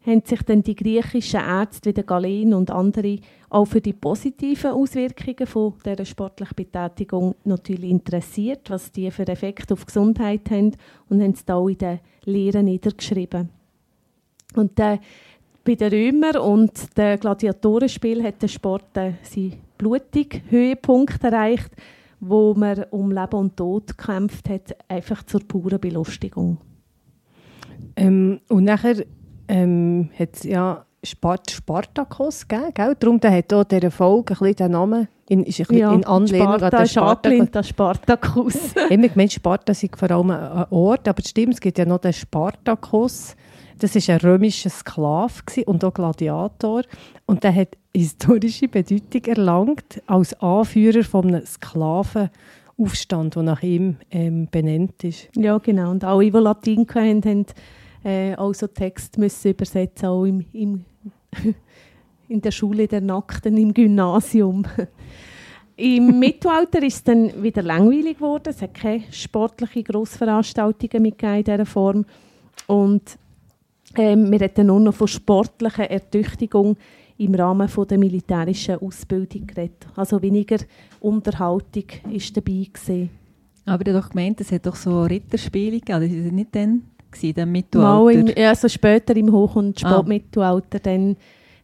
haben 0.04 0.22
sich 0.24 0.42
dann 0.42 0.62
die 0.62 0.74
griechischen 0.74 1.40
Ärzte 1.40 1.90
wie 1.90 1.94
der 1.94 2.04
Galen 2.04 2.54
und 2.54 2.70
andere 2.70 3.18
auch 3.50 3.66
für 3.66 3.80
die 3.80 3.92
positiven 3.92 4.72
Auswirkungen 4.72 5.46
von 5.46 5.74
dieser 5.84 6.04
sportlichen 6.04 6.56
Betätigung 6.56 7.36
natürlich 7.44 7.90
interessiert, 7.90 8.68
was 8.70 8.90
die 8.90 9.10
für 9.10 9.28
Effekte 9.28 9.74
auf 9.74 9.86
Gesundheit 9.86 10.50
haben 10.50 10.72
und 11.08 11.22
haben 11.22 11.32
es 11.32 11.44
da 11.44 11.60
in 11.68 11.78
den 11.78 12.00
Lehren 12.24 12.64
niedergeschrieben. 12.64 13.50
Und 14.54 14.78
äh, 14.80 14.98
bei 15.64 15.74
den 15.74 15.92
Römern 15.92 16.36
und 16.36 16.96
den 16.96 17.20
Gladiatorenspielen 17.20 18.24
hat 18.24 18.42
der 18.42 18.48
Sport 18.48 18.96
äh, 18.96 19.12
seinen 19.22 19.54
blutigen 19.78 20.42
Höhepunkt 20.48 21.22
erreicht, 21.22 21.70
wo 22.20 22.54
man 22.54 22.84
um 22.90 23.10
Leben 23.10 23.36
und 23.36 23.56
Tod 23.56 23.96
gekämpft 23.96 24.48
hat, 24.48 24.76
einfach 24.88 25.24
zur 25.24 25.40
puren 25.40 25.80
Belustigung. 25.80 26.58
Ähm, 27.96 28.40
und 28.48 28.64
nachher 28.64 29.04
ähm, 29.48 30.10
hat 30.18 30.30
es 30.34 30.44
ja 30.44 30.84
Spart 31.04 31.50
Spartakos 31.50 32.46
gegeben, 32.46 32.72
gell? 32.74 32.96
Darum 32.98 33.18
der 33.18 33.36
hat 33.36 33.52
auch 33.52 33.64
dieser 33.64 33.90
Folge 33.90 34.34
ein 34.34 34.38
bisschen 34.38 34.54
den 34.54 34.70
Namen 34.70 35.08
in, 35.28 35.42
ist 35.42 35.58
ein 35.58 35.66
bisschen 35.66 35.94
in 35.94 36.04
Anlehnung 36.04 36.58
Sparta 36.58 36.76
an 36.78 37.50
den 37.50 37.64
Spartakos. 37.64 38.54
Ich 38.54 38.96
habe 38.96 39.08
gemeint, 39.08 39.32
Sparta 39.32 39.74
sei 39.74 39.90
vor 39.96 40.10
allem 40.12 40.30
ein 40.30 40.66
Ort, 40.70 41.08
aber 41.08 41.20
stimmt, 41.26 41.54
es 41.54 41.60
gibt 41.60 41.78
ja 41.78 41.86
noch 41.86 41.98
den 41.98 42.12
Spartakos. 42.12 43.34
Das 43.82 43.96
war 43.96 44.14
ein 44.14 44.20
römischer 44.20 44.70
Sklave 44.70 45.42
und 45.66 45.84
auch 45.84 45.92
Gladiator. 45.92 46.82
Und 47.26 47.42
der 47.42 47.52
hat 47.52 47.76
historische 47.92 48.68
Bedeutung 48.68 49.24
erlangt 49.24 50.00
als 50.06 50.34
Anführer 50.40 51.02
von 51.02 51.26
einem 51.26 51.44
Sklavenaufstand, 51.44 53.34
der 53.34 53.42
nach 53.42 53.62
ihm 53.64 53.96
ähm, 54.12 54.46
benannt 54.48 55.02
ist. 55.02 55.28
ja, 55.34 55.58
genau. 55.58 55.90
Und 55.90 56.04
alle, 56.04 56.30
die 56.30 56.38
Latein 56.38 56.86
können, 56.86 57.22
haben 57.24 57.46
äh, 58.04 58.36
auch 58.36 58.54
so 58.54 58.68
Text 58.68 59.18
müssen 59.18 59.50
übersetzen, 59.50 60.08
auch 60.08 60.26
im, 60.26 60.44
im 60.52 60.84
in 62.28 62.40
der 62.40 62.52
Schule 62.52 62.86
der 62.86 63.00
Nackten 63.00 63.56
im 63.56 63.74
Gymnasium. 63.74 64.64
Im 65.76 66.20
Mittelalter 66.20 66.82
ist 66.82 66.94
es 66.96 67.02
dann 67.02 67.42
wieder 67.42 67.62
langweilig 67.62 68.18
geworden. 68.18 68.50
Es 68.50 68.62
hat 68.62 68.74
keine 68.74 69.02
sportlichen 69.10 69.82
Grossveranstaltungen 69.82 71.02
mehr 71.02 71.34
in 71.38 71.44
dieser 71.44 71.66
Form. 71.66 72.04
Und 72.68 73.18
Ähm, 73.96 74.30
wir 74.30 74.38
hätten 74.40 74.66
nur 74.66 74.80
noch 74.80 74.94
von 74.94 75.08
sportlicher 75.08 75.90
Ertüchtigung 75.90 76.76
im 77.18 77.34
Rahmen 77.34 77.68
von 77.68 77.86
der 77.86 77.98
militärischen 77.98 78.76
Ausbildung 78.76 79.46
geredet. 79.46 79.86
Also 79.96 80.20
weniger 80.22 80.56
Unterhaltung 81.00 81.84
ist 82.10 82.36
dabei 82.36 82.66
gewesen. 82.72 83.10
Aber 83.64 83.84
du 83.84 83.94
hast 83.94 84.04
doch 84.06 84.10
gemeint, 84.10 84.40
es 84.40 84.50
hat 84.50 84.66
doch 84.66 84.74
so 84.74 85.02
Ritterspiele 85.04 85.78
gegeben. 85.80 86.00
Das 86.00 86.10
war 86.26 86.32
nicht 86.32 86.54
dann, 86.54 86.82
gewesen, 87.10 87.34
dann 87.34 87.48
Mal 87.48 87.52
Mittelalter. 87.52 88.36
im, 88.36 88.44
also 88.48 88.68
später 88.68 89.14
im 89.16 89.30
Hoch- 89.30 89.56
und 89.56 89.84
Ah. 89.84 89.90
Spätmittelalter, 89.90 90.78
dann 90.80 91.16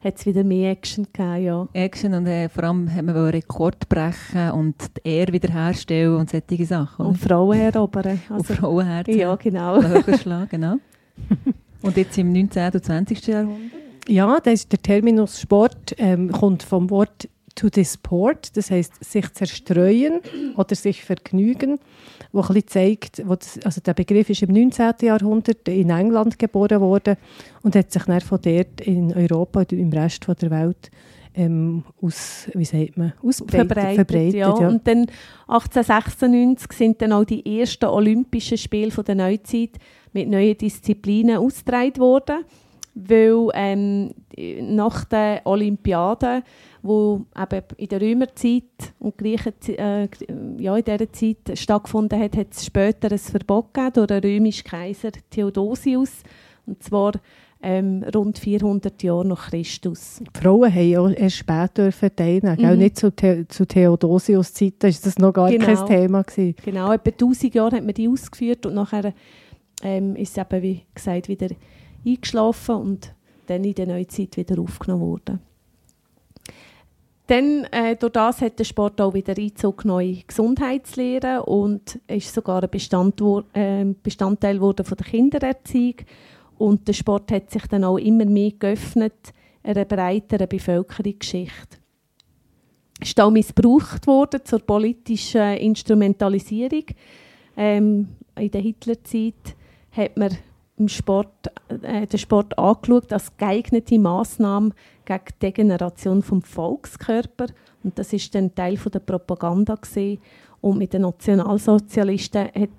hat 0.05 0.17
es 0.17 0.27
wieder 0.27 0.45
mehr 0.45 0.71
Action 0.71 1.05
gegeben, 1.13 1.43
ja. 1.45 1.69
Action 1.73 2.15
und 2.15 2.27
äh, 2.29 2.49
vor 2.49 2.63
allem 2.65 2.95
haben 2.95 3.07
wir 3.07 3.15
wollen 3.17 3.31
Rekord 3.31 3.89
brechen 3.89 4.53
und 4.53 4.77
die 5.05 5.09
Ehre 5.11 5.33
wiederherstellen 5.33 6.15
und 6.15 6.31
solche 6.31 6.67
Sachen. 6.67 7.07
Und 7.07 7.17
Oder? 7.17 7.19
Frauen 7.29 7.59
erobern. 7.61 8.21
Und 8.29 8.37
Also, 8.37 8.55
Frauenherzen. 8.55 9.19
ja, 9.19 9.35
genau. 9.35 9.81
Schlagen, 10.21 10.49
genau. 10.51 10.75
Und 11.83 11.97
jetzt 11.97 12.19
im 12.19 12.33
19. 12.33 12.73
und 12.73 12.85
20. 12.85 13.27
Jahrhundert? 13.27 13.73
Ja, 14.09 14.39
das 14.41 14.55
ist 14.55 14.73
der 14.73 14.83
Terminus 14.83 15.41
Sport 15.41 15.95
ähm, 15.99 16.33
kommt 16.33 16.63
vom 16.63 16.89
Wort 16.91 17.29
to 17.55 17.69
disport, 17.69 18.57
das 18.57 18.71
heißt 18.71 19.05
sich 19.05 19.33
zerstreuen 19.33 20.21
oder 20.57 20.75
sich 20.75 21.03
vergnügen, 21.03 21.79
wo 22.33 22.41
ein 22.41 22.47
bisschen 22.47 22.69
zeigt, 22.69 23.19
das, 23.19 23.59
also 23.65 23.81
der 23.81 23.95
Begriff 23.95 24.31
ist 24.31 24.43
im 24.43 24.53
19. 24.53 24.95
Jahrhundert 25.03 25.69
in 25.69 25.91
England 25.91 26.39
geboren 26.39 26.81
worden 26.81 27.17
und 27.63 27.75
hat 27.75 27.91
sich 27.91 28.05
dann 28.05 28.21
von 28.21 28.41
dort 28.41 28.81
in 28.81 29.13
Europa 29.13 29.61
oder 29.63 29.73
im 29.73 29.93
Rest 29.93 30.25
von 30.25 30.37
der 30.41 30.51
Welt 30.51 30.91
ähm, 31.35 31.85
aus, 32.01 32.49
wie 32.55 32.65
sagt 32.65 32.97
man, 32.97 33.13
ausbreitet, 33.23 33.95
verbreitet, 33.95 34.35
ja. 34.35 34.61
ja. 34.61 34.69
Und 34.69 34.87
dann 34.87 35.07
1896 35.49 36.73
sind 36.73 37.03
dann 37.03 37.13
auch 37.13 37.25
die 37.25 37.61
ersten 37.61 37.87
Olympischen 37.87 38.59
Spiele 38.59 38.91
von 38.91 39.05
der 39.05 39.17
Neuzeit 39.17 39.79
mit 40.13 40.29
neuen 40.29 40.57
Disziplinen 40.57 41.37
ausgetragen 41.39 41.99
worden, 41.99 42.45
weil 42.95 43.49
ähm, 43.55 44.11
nach 44.61 45.05
den 45.05 45.39
Olympiaden, 45.45 46.43
wo 46.83 47.23
eben 47.41 47.63
in 47.77 47.89
der 47.89 48.01
Römerzeit 48.01 48.63
und 48.99 49.17
Griechen, 49.19 49.53
äh, 49.69 50.09
ja, 50.59 50.77
in 50.77 50.85
dieser 50.85 51.13
Zeit 51.13 51.59
stattgefunden 51.59 52.19
hat, 52.21 52.37
hat 52.37 52.49
es 52.53 52.65
später 52.67 53.11
ein 53.13 53.19
Verbot 53.19 53.73
gegeben 53.75 53.93
durch 53.95 54.07
den 54.09 54.21
römischen 54.23 54.65
Kaiser 54.65 55.11
Theodosius, 55.31 56.11
und 56.67 56.83
zwar 56.83 57.13
ähm, 57.61 58.05
rund 58.15 58.39
400 58.39 59.03
Jahre 59.03 59.27
nach 59.27 59.51
Christus. 59.51 60.21
Die 60.21 60.41
Frauen 60.41 60.73
haben 60.73 60.89
ja 60.89 61.09
erst 61.11 61.37
spät 61.39 61.77
dürfen 61.77 62.11
teilnehmen, 62.15 62.57
gell? 62.57 62.75
Mhm. 62.75 62.79
nicht 62.83 62.97
zu, 62.97 63.11
The 63.21 63.47
zu 63.49 63.67
Theodosius 63.67 64.53
Zeiten 64.55 64.87
ist 64.87 65.05
das 65.05 65.19
noch 65.19 65.33
gar 65.33 65.51
Genau. 65.51 65.65
kein 65.65 65.87
Thema 65.87 66.23
gewesen. 66.23 66.55
Genau, 66.65 66.93
etwa 66.93 67.11
1000 67.11 67.55
Jahre 67.55 67.77
hat 67.77 67.85
man 67.85 67.95
die 67.95 68.09
ausgeführt 68.09 68.65
und 68.67 68.75
nachher 68.75 69.13
ähm, 69.83 70.17
ist 70.17 70.37
es 70.37 70.45
eben, 70.45 70.63
wie 70.63 70.83
gesagt, 70.95 71.29
wieder 71.29 71.49
eingeschlafen 72.07 72.75
und 72.77 73.15
dann 73.47 73.65
in 73.65 73.75
der 73.75 73.87
Neuzeit 73.87 74.37
wieder 74.37 74.61
aufgenommen 74.61 75.03
worden. 75.03 75.41
Dann, 77.29 77.65
äh, 77.73 77.95
durch 77.95 78.13
das 78.13 78.41
hat 78.41 78.59
der 78.59 78.65
Sport 78.65 79.01
auch 79.03 79.13
wieder 79.13 79.37
Einzug 79.37 79.85
in 79.85 80.23
Gesundheitslehre 80.27 81.43
und 81.43 82.01
ist 82.07 82.33
sogar 82.33 82.63
ein 82.63 82.71
Bestand, 82.71 83.21
äh, 83.53 83.85
Bestandteil 84.03 84.55
geworden 84.55 84.87
von 84.87 84.97
der 84.97 85.07
Kindererziehung. 85.07 85.97
Und 86.57 86.89
der 86.89 86.95
Sport 86.95 87.31
hat 87.31 87.51
sich 87.51 87.67
dann 87.67 87.85
auch 87.85 87.99
immer 87.99 88.25
mehr 88.25 88.53
geöffnet 88.53 89.35
einer 89.63 89.85
breiteren 89.85 90.49
Bevölkerungsschicht. 90.49 91.79
Ist 93.01 93.21
auch 93.21 93.31
missbraucht 93.31 94.07
worden 94.07 94.41
zur 94.43 94.61
politischen 94.61 95.59
Instrumentalisierung. 95.59 96.85
Ähm, 97.57 98.09
in 98.37 98.51
der 98.51 98.61
Hitlerzeit 98.61 99.55
hat 99.93 100.17
man 100.17 100.37
im 100.79 100.89
Sport, 100.89 101.51
äh, 101.83 102.07
den 102.07 102.19
Sport 102.19 102.57
angeschaut 102.59 103.13
als 103.13 103.37
geeignete 103.37 103.99
Massnahme 103.99 104.71
gegen 105.05 105.25
die 105.27 105.39
Degeneration 105.41 106.23
vom 106.23 106.43
Volkskörper. 106.43 107.47
Und 107.83 107.99
das 107.99 108.13
ist 108.13 108.35
dann 108.35 108.55
Teil 108.55 108.77
von 108.77 108.93
der 108.93 109.01
Propaganda 109.01 109.75
gewesen. 109.75 110.21
Und 110.61 110.79
mit 110.79 110.93
den 110.93 111.03
Nationalsozialisten 111.03 112.47
hat 112.47 112.71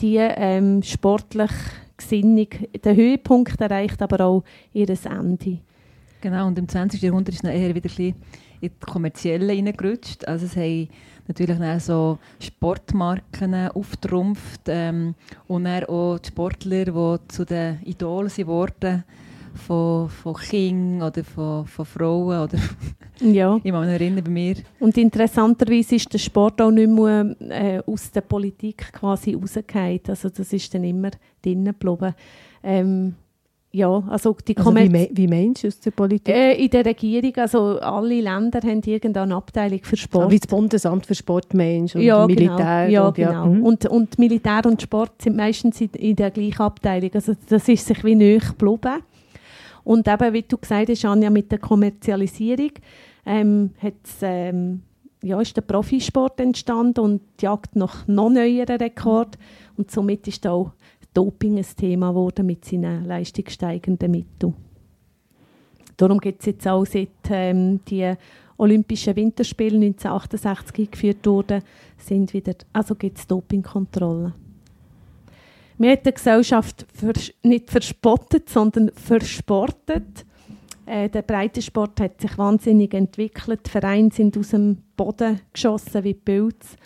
die 0.00 0.16
ähm, 0.16 0.82
sportliche 0.82 1.54
Gesinnung 1.96 2.48
den 2.84 2.96
Höhepunkt 2.96 3.60
erreicht, 3.60 4.02
aber 4.02 4.24
auch 4.24 4.44
ihr 4.72 4.88
Ende. 4.88 5.58
Genau, 6.20 6.46
und 6.46 6.58
im 6.58 6.68
20. 6.68 7.02
Jahrhundert 7.02 7.34
ist 7.34 7.44
es 7.44 7.50
eher 7.50 7.74
wieder 7.74 7.78
ein 7.78 7.82
bisschen 7.82 8.14
in 8.60 8.70
die 8.70 8.86
Kommerzielle 8.86 9.48
reingerutscht. 9.48 10.26
Also 10.26 10.46
es 10.46 10.56
haben 10.56 10.88
natürlich 11.28 11.58
dann 11.58 11.80
so 11.80 12.18
Sportmarken 12.40 13.54
auftrumpft 13.68 14.62
ähm, 14.66 15.14
und 15.48 15.64
dann 15.64 15.84
auch 15.84 16.18
die 16.18 16.28
Sportler, 16.28 16.84
die 16.84 17.28
zu 17.28 17.44
den 17.44 17.80
Idolen 17.84 18.28
sind 18.28 18.46
worden 18.46 19.04
von, 19.54 20.08
von 20.08 20.34
Kindern 20.34 21.08
oder 21.08 21.24
von, 21.24 21.66
von 21.66 21.84
Frauen. 21.84 22.40
Oder 22.40 22.58
Ja. 23.20 23.60
ich 23.62 23.70
kann 23.70 23.80
mich 23.82 23.90
erinnern, 24.00 24.24
bei 24.24 24.30
mir 24.30 24.56
Und 24.80 24.96
interessanterweise 24.98 25.96
ist 25.96 26.12
der 26.12 26.18
Sport 26.18 26.60
auch 26.60 26.70
nicht 26.70 26.88
mehr 26.88 27.36
äh, 27.40 27.80
aus 27.86 28.10
der 28.10 28.22
Politik 28.22 28.92
quasi 28.92 29.34
rausgefallen. 29.34 30.00
Also 30.08 30.28
das 30.28 30.52
ist 30.52 30.74
dann 30.74 30.84
immer 30.84 31.10
drinnen 31.42 31.66
geblieben. 31.78 32.14
Ähm, 32.62 33.14
ja, 33.74 34.04
also 34.08 34.36
die 34.46 34.54
Also 34.56 34.74
wie, 34.76 34.88
me 34.88 35.08
wie 35.12 35.26
meinst 35.26 35.64
du 35.64 35.68
aus 35.68 35.80
der 35.80 35.92
Politik? 35.92 36.34
äh, 36.34 36.62
in 36.62 36.68
der 36.68 36.84
Regierung, 36.84 37.34
also 37.36 37.80
alle 37.80 38.20
Länder 38.20 38.60
haben 38.62 38.82
irgendeine 38.82 39.34
Abteilung 39.34 39.80
für 39.82 39.96
Sport. 39.96 40.26
Ah, 40.26 40.30
wie 40.30 40.38
das 40.38 40.46
Bundesamt 40.46 41.06
für 41.06 41.14
Sport 41.14 41.54
meinst 41.54 41.96
und 41.96 42.02
ja, 42.02 42.26
Militär. 42.26 42.86
genau. 42.86 42.88
Ja, 42.90 43.06
und, 43.06 43.14
genau. 43.14 43.46
mhm. 43.46 43.62
Und, 43.62 43.86
und 43.86 44.18
Militär 44.18 44.66
und 44.66 44.82
Sport 44.82 45.22
sind 45.22 45.36
meistens 45.36 45.80
in, 45.80 46.16
der 46.16 46.30
gleichen 46.30 46.60
Abteilung. 46.60 47.10
Also 47.14 47.32
das 47.48 47.66
ist 47.66 47.86
sich 47.86 48.04
wie 48.04 48.14
näher 48.14 48.40
geblieben. 48.40 49.02
Und 49.84 50.06
eben, 50.06 50.32
wie 50.34 50.42
du 50.42 50.58
gesagt 50.58 50.90
hast, 50.90 51.04
Anja, 51.06 51.30
mit 51.30 51.50
der 51.50 51.58
Kommerzialisierung 51.58 52.72
ähm, 53.24 53.70
hat's, 53.82 54.18
ähm, 54.20 54.82
ja, 55.22 55.40
ist 55.40 55.56
der 55.56 55.62
Profisport 55.62 56.40
entstanden 56.40 57.00
und 57.00 57.20
die 57.40 57.46
Jagd 57.46 57.74
nach 57.74 58.06
noch 58.06 58.34
neueren 58.36 58.76
Rekord. 58.76 59.38
Und 59.76 59.90
somit 59.90 60.28
ist 60.28 60.46
auch 60.46 60.72
Doping 61.14 61.58
ein 61.58 61.66
Thema 61.76 62.10
geworden 62.10 62.46
mit 62.46 62.64
seinen 62.64 63.04
leistungssteigenden 63.04 64.10
Mitteln. 64.10 64.54
Darum 65.96 66.18
gibt 66.18 66.40
es 66.40 66.46
jetzt 66.46 66.66
auch 66.66 66.84
seit 66.84 67.08
ähm, 67.30 67.80
die 67.88 68.14
Olympischen 68.56 69.16
Winterspiele 69.16 69.76
1968 69.76 70.86
eingeführt 70.86 71.26
wurden, 71.26 71.62
sind 71.96 72.32
wieder, 72.32 72.54
also 72.72 72.94
gibt 72.94 73.18
es 73.18 73.26
Dopingkontrollen. 73.26 74.32
Wir 75.78 75.90
haben 75.90 76.02
die 76.04 76.12
Gesellschaft 76.12 76.86
vers 76.94 77.32
nicht 77.42 77.70
verspottet, 77.70 78.48
sondern 78.48 78.90
versportet. 78.94 80.24
Äh, 80.86 81.08
der 81.08 81.22
Breitensport 81.22 82.00
hat 82.00 82.20
sich 82.20 82.36
wahnsinnig 82.38 82.94
entwickelt. 82.94 83.60
Die 83.66 83.70
Vereine 83.70 84.10
sind 84.12 84.36
aus 84.36 84.50
dem 84.50 84.78
Boden 84.96 85.40
geschossen 85.52 86.04
wie 86.04 86.14
Pilze. 86.14 86.76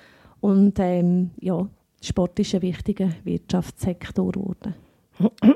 Und 0.40 0.78
ähm, 0.78 1.30
ja, 1.40 1.68
Sport 2.00 2.38
ist 2.38 2.54
ein 2.54 2.62
wichtiger 2.62 3.10
Wirtschaftssektor 3.24 4.32
geworden. 4.32 4.74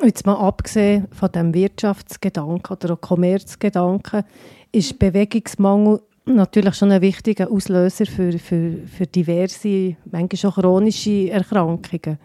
Jetzt 0.03 0.25
mal 0.25 0.37
abgesehen 0.37 1.07
von 1.13 1.31
dem 1.33 1.53
Wirtschaftsgedanken 1.53 2.77
oder 2.77 2.95
auch 2.95 3.01
Kommerzgedanken, 3.01 4.25
ist 4.73 4.99
Bewegungsmangel 4.99 6.01
natürlich 6.25 6.75
schon 6.75 6.93
ein 6.93 7.03
wichtiger 7.03 7.51
Auslöser 7.51 8.07
für, 8.07 8.39
für, 8.39 8.79
für 8.87 9.07
diverse, 9.07 9.97
manchmal 10.11 10.51
auch 10.51 10.55
chronische 10.57 11.31
Erkrankungen. 11.31 12.19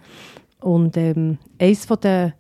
Und 0.62 0.98
ähm, 0.98 1.38
eines 1.60 1.86
der 1.86 2.34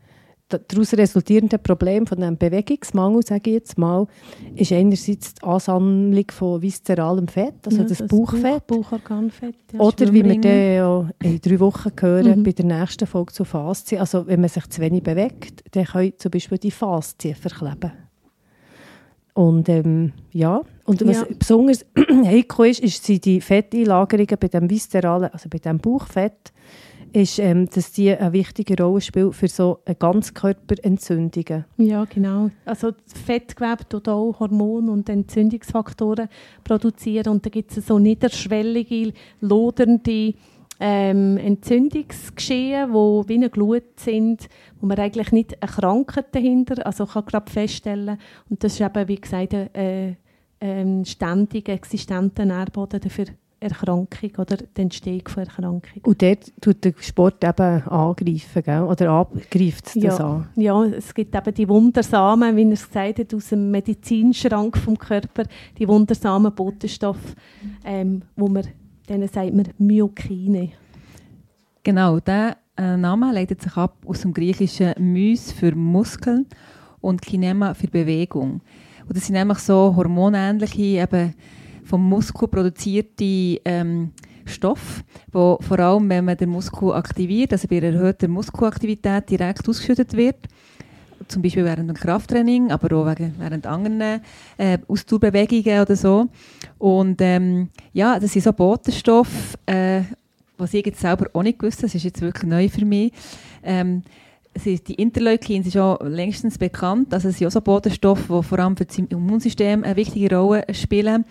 daraus 0.47 0.93
resultierenden 0.93 1.61
Problem 1.61 2.05
von 2.05 2.19
dem 2.19 2.37
Bewegungsmangel, 2.37 3.23
sage 3.25 3.49
ich 3.49 3.53
jetzt 3.55 3.77
mal, 3.77 4.05
ist 4.55 4.71
einerseits 4.71 5.33
die 5.33 5.43
Ansammlung 5.43 6.25
von 6.31 6.61
viszeralem 6.61 7.27
Fett, 7.27 7.55
also 7.65 7.79
Ja, 7.79 7.83
das, 7.83 8.07
Bauchfett. 8.07 8.67
Bauch, 8.67 8.77
Bauchorganfett. 8.91 9.55
ja, 9.73 9.79
Oder 9.79 10.13
wie 10.13 10.23
wir 10.23 10.39
dann 10.39 11.13
in 11.23 11.41
drei 11.41 11.59
Wochen 11.59 11.91
hören, 11.99 12.39
Mhm. 12.39 12.43
bei 12.43 12.51
der 12.51 12.65
nächsten 12.65 13.07
Folge 13.07 13.33
zu 13.33 13.43
Faszien. 13.43 13.99
Also 14.01 14.27
wenn 14.27 14.39
man 14.41 14.49
sich 14.49 14.67
zu 14.69 14.81
wenig 14.81 15.01
bewegt, 15.03 15.63
dann 15.75 15.85
können 15.85 16.13
zum 16.17 16.31
Beispiel 16.31 16.57
die 16.59 16.71
Faszien 16.71 17.35
verkleben. 17.35 17.91
Und 19.33 19.67
ähm, 19.67 20.13
ja, 20.31 20.61
und 20.85 21.05
was 21.05 21.17
Ja. 21.17 21.25
besonders 21.37 21.85
heikel 22.23 22.67
ist, 22.67 22.79
ist, 22.79 23.03
sind 23.03 23.25
die 23.25 23.41
Fetteinlagerungen 23.41 24.37
bei 24.39 24.47
dem 24.47 24.69
viszeralen, 24.69 25.29
also 25.33 25.49
bei 25.49 25.57
dem 25.57 25.77
Bauchfett, 25.79 26.53
ist, 27.15 27.39
ähm, 27.39 27.69
dass 27.69 27.91
die 27.93 28.15
eine 28.15 28.34
wichtige 28.34 28.81
Rolle 28.81 29.01
spielen 29.01 29.31
für 29.31 29.48
so 29.48 29.79
Ganzkörperentzündungen. 30.00 31.65
Ja, 31.77 32.05
genau. 32.05 32.50
Also 32.65 32.91
Fettgewebe 33.07 33.88
tut 33.88 34.10
auch 34.10 34.39
Hormone 34.39 34.91
und 34.91 35.07
Entzündungsfaktoren 35.07 36.27
produzieren 36.63 37.29
und 37.29 37.45
da 37.45 37.50
gibt 37.50 37.75
es 37.75 37.88
so 37.88 38.00
niederschwellige, 38.00 39.13
lodernde 39.39 40.34
ähm, 40.79 41.38
Entzündungsgeschehen, 41.38 42.91
wo 42.91 43.24
wie 43.27 43.36
eine 43.36 43.50
Glut 43.50 43.98
sind, 43.98 44.50
wo 44.81 44.88
man 44.88 45.00
eigentlich 45.00 45.31
nicht 45.31 45.62
eine 45.62 45.72
Krankheit 45.72 46.36
dahinter, 46.36 46.86
also 46.86 47.05
kann 47.05 47.25
gerade 47.25 47.50
feststellen 47.50 48.17
und 48.50 48.63
das 48.63 48.74
ist 48.74 48.81
eben, 48.81 49.07
wie 49.07 49.15
gesagt, 49.15 49.53
ein 49.53 50.17
äh, 50.60 51.05
ständiger, 51.05 51.74
existenter 51.74 52.43
Nährboden 52.43 53.00
dafür 53.00 53.27
Erkrankung 53.65 54.31
oder 54.38 54.57
die 54.57 54.81
Entstehung 54.81 55.27
von 55.27 55.43
Erkrankung. 55.43 56.01
Und 56.03 56.22
dort 56.22 56.51
tut 56.62 56.84
der 56.84 56.93
Sport 57.00 57.43
eben 57.43 57.84
angreifen, 57.84 58.63
gell? 58.63 58.84
oder 58.84 59.10
abgreift 59.10 59.88
es 59.88 59.93
das 59.93 60.17
Ja. 60.17 60.17
an? 60.17 60.50
Ja, 60.55 60.84
es 60.86 61.13
gibt 61.13 61.36
eben 61.36 61.53
die 61.53 61.67
wundersamen, 61.67 62.55
wie 62.55 62.63
er 62.63 62.72
es 62.72 62.88
gesagt 62.88 63.19
hat, 63.19 63.34
aus 63.34 63.50
dem 63.50 63.72
Medizinschrank 63.72 64.77
vom 64.77 64.98
Körper, 64.98 65.43
die 65.77 65.88
wundersamen 65.88 66.53
Botenstoffe, 66.53 67.36
ähm, 67.84 68.22
wo 68.36 68.48
man, 68.48 68.67
denen 69.10 69.27
sagt 69.27 69.53
man 69.53 69.67
Myokine. 69.77 70.69
Genau, 71.84 72.19
der 72.19 72.57
äh, 72.77 72.98
Name 72.98 73.31
leitet 73.31 73.62
sich 73.62 73.75
ab 73.77 73.95
aus 74.05 74.22
dem 74.22 74.34
griechischen 74.34 74.93
Mys 74.98 75.51
für 75.51 75.75
Muskeln 75.75 76.45
und 77.01 77.22
Kinema 77.22 77.74
für 77.74 77.88
Bewegung. 77.88 78.62
Und 79.07 79.15
das 79.15 79.27
sind 79.27 79.36
nämlich 79.36 79.60
so 79.60 79.95
hormonähnliche, 79.95 80.81
eben 81.01 81.36
vom 81.85 82.07
Muskel 82.07 82.47
produzierte 82.47 83.61
ähm, 83.63 84.11
Stoffe, 84.45 85.03
wo 85.31 85.57
vor 85.61 85.79
allem, 85.79 86.09
wenn 86.09 86.25
man 86.25 86.37
den 86.37 86.49
Muskel 86.49 86.93
aktiviert, 86.93 87.51
also 87.51 87.67
bei 87.67 87.79
erhöhter 87.79 88.27
Muskelaktivität 88.27 89.29
direkt 89.29 89.67
ausgeschüttet 89.67 90.13
wird, 90.13 90.37
zum 91.27 91.41
Beispiel 91.41 91.65
während 91.65 91.89
dem 91.89 91.95
Krafttraining, 91.95 92.71
aber 92.71 92.95
auch 92.95 93.15
während 93.39 93.65
anderen 93.65 94.21
äh, 94.57 94.77
Ausdauerbewegungen 94.87 95.81
oder 95.81 95.95
so. 95.95 96.27
Und 96.77 97.19
ähm, 97.21 97.69
ja, 97.93 98.19
das 98.19 98.33
sind 98.33 98.43
so 98.43 98.53
Botenstoffe, 98.53 99.57
äh, 99.65 100.01
was 100.57 100.73
ich 100.73 100.85
jetzt 100.85 101.01
selber 101.01 101.27
auch 101.33 101.43
nicht 101.43 101.59
gewusst 101.59 101.83
das 101.83 101.95
ist 101.95 102.03
jetzt 102.03 102.21
wirklich 102.21 102.49
neu 102.49 102.69
für 102.69 102.85
mich. 102.85 103.11
Ähm, 103.63 104.03
die 104.63 104.93
Interleukins 104.93 105.67
ist 105.67 105.77
auch 105.77 105.99
längstens 106.01 106.57
bekannt, 106.57 107.13
also 107.13 107.27
es 107.27 107.37
sind 107.37 107.47
auch 107.47 107.51
so 107.51 107.59
Botenstoffe, 107.59 108.27
die 108.27 108.43
vor 108.43 108.59
allem 108.59 108.77
für 108.77 108.85
das 108.85 108.97
Immunsystem 108.97 109.83
eine 109.83 109.97
wichtige 109.97 110.33
Rolle 110.33 110.63
spielen. 110.71 111.25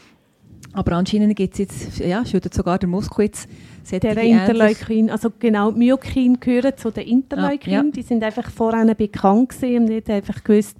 Aber 0.74 0.92
anscheinend 0.92 1.36
gibt 1.36 1.54
es 1.54 1.58
jetzt, 1.58 1.98
ja, 2.00 2.26
schüttet 2.26 2.52
sogar 2.52 2.78
der 2.78 2.88
Muskel 2.88 3.26
jetzt 3.26 3.48
Der 3.90 4.16
Interleukin, 4.18 5.08
also 5.08 5.30
genau, 5.38 5.70
die 5.70 5.78
Myokine 5.78 6.36
gehören 6.38 6.76
zu 6.76 6.90
den 6.90 7.06
Interleukin. 7.06 7.72
Ah, 7.72 7.76
ja. 7.76 7.90
Die 7.90 8.02
sind 8.02 8.24
einfach 8.24 8.50
vorher 8.50 8.94
bekannt 8.94 9.50
gewesen 9.50 9.82
und 9.82 9.84
nicht 9.84 10.10
einfach 10.10 10.42
gewusst, 10.42 10.76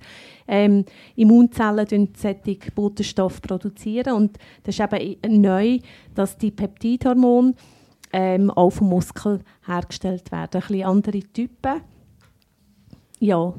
ähm, 0.49 0.85
Immunzellen 1.15 1.87
solche 2.17 2.71
Botenstoffe 2.75 3.41
produzieren. 3.41 4.15
Und 4.15 4.37
das 4.65 4.79
ist 4.79 4.93
eben 4.93 5.41
neu, 5.41 5.79
dass 6.15 6.37
die 6.37 6.51
Peptidhormone 6.51 7.55
ähm, 8.13 8.51
auch 8.51 8.71
vom 8.71 8.89
Muskel 8.89 9.41
hergestellt 9.65 10.31
werden. 10.33 10.61
Ein 10.61 10.69
bisschen 10.69 10.85
andere 10.85 11.21
Typen. 11.21 11.81
Ja, 13.21 13.55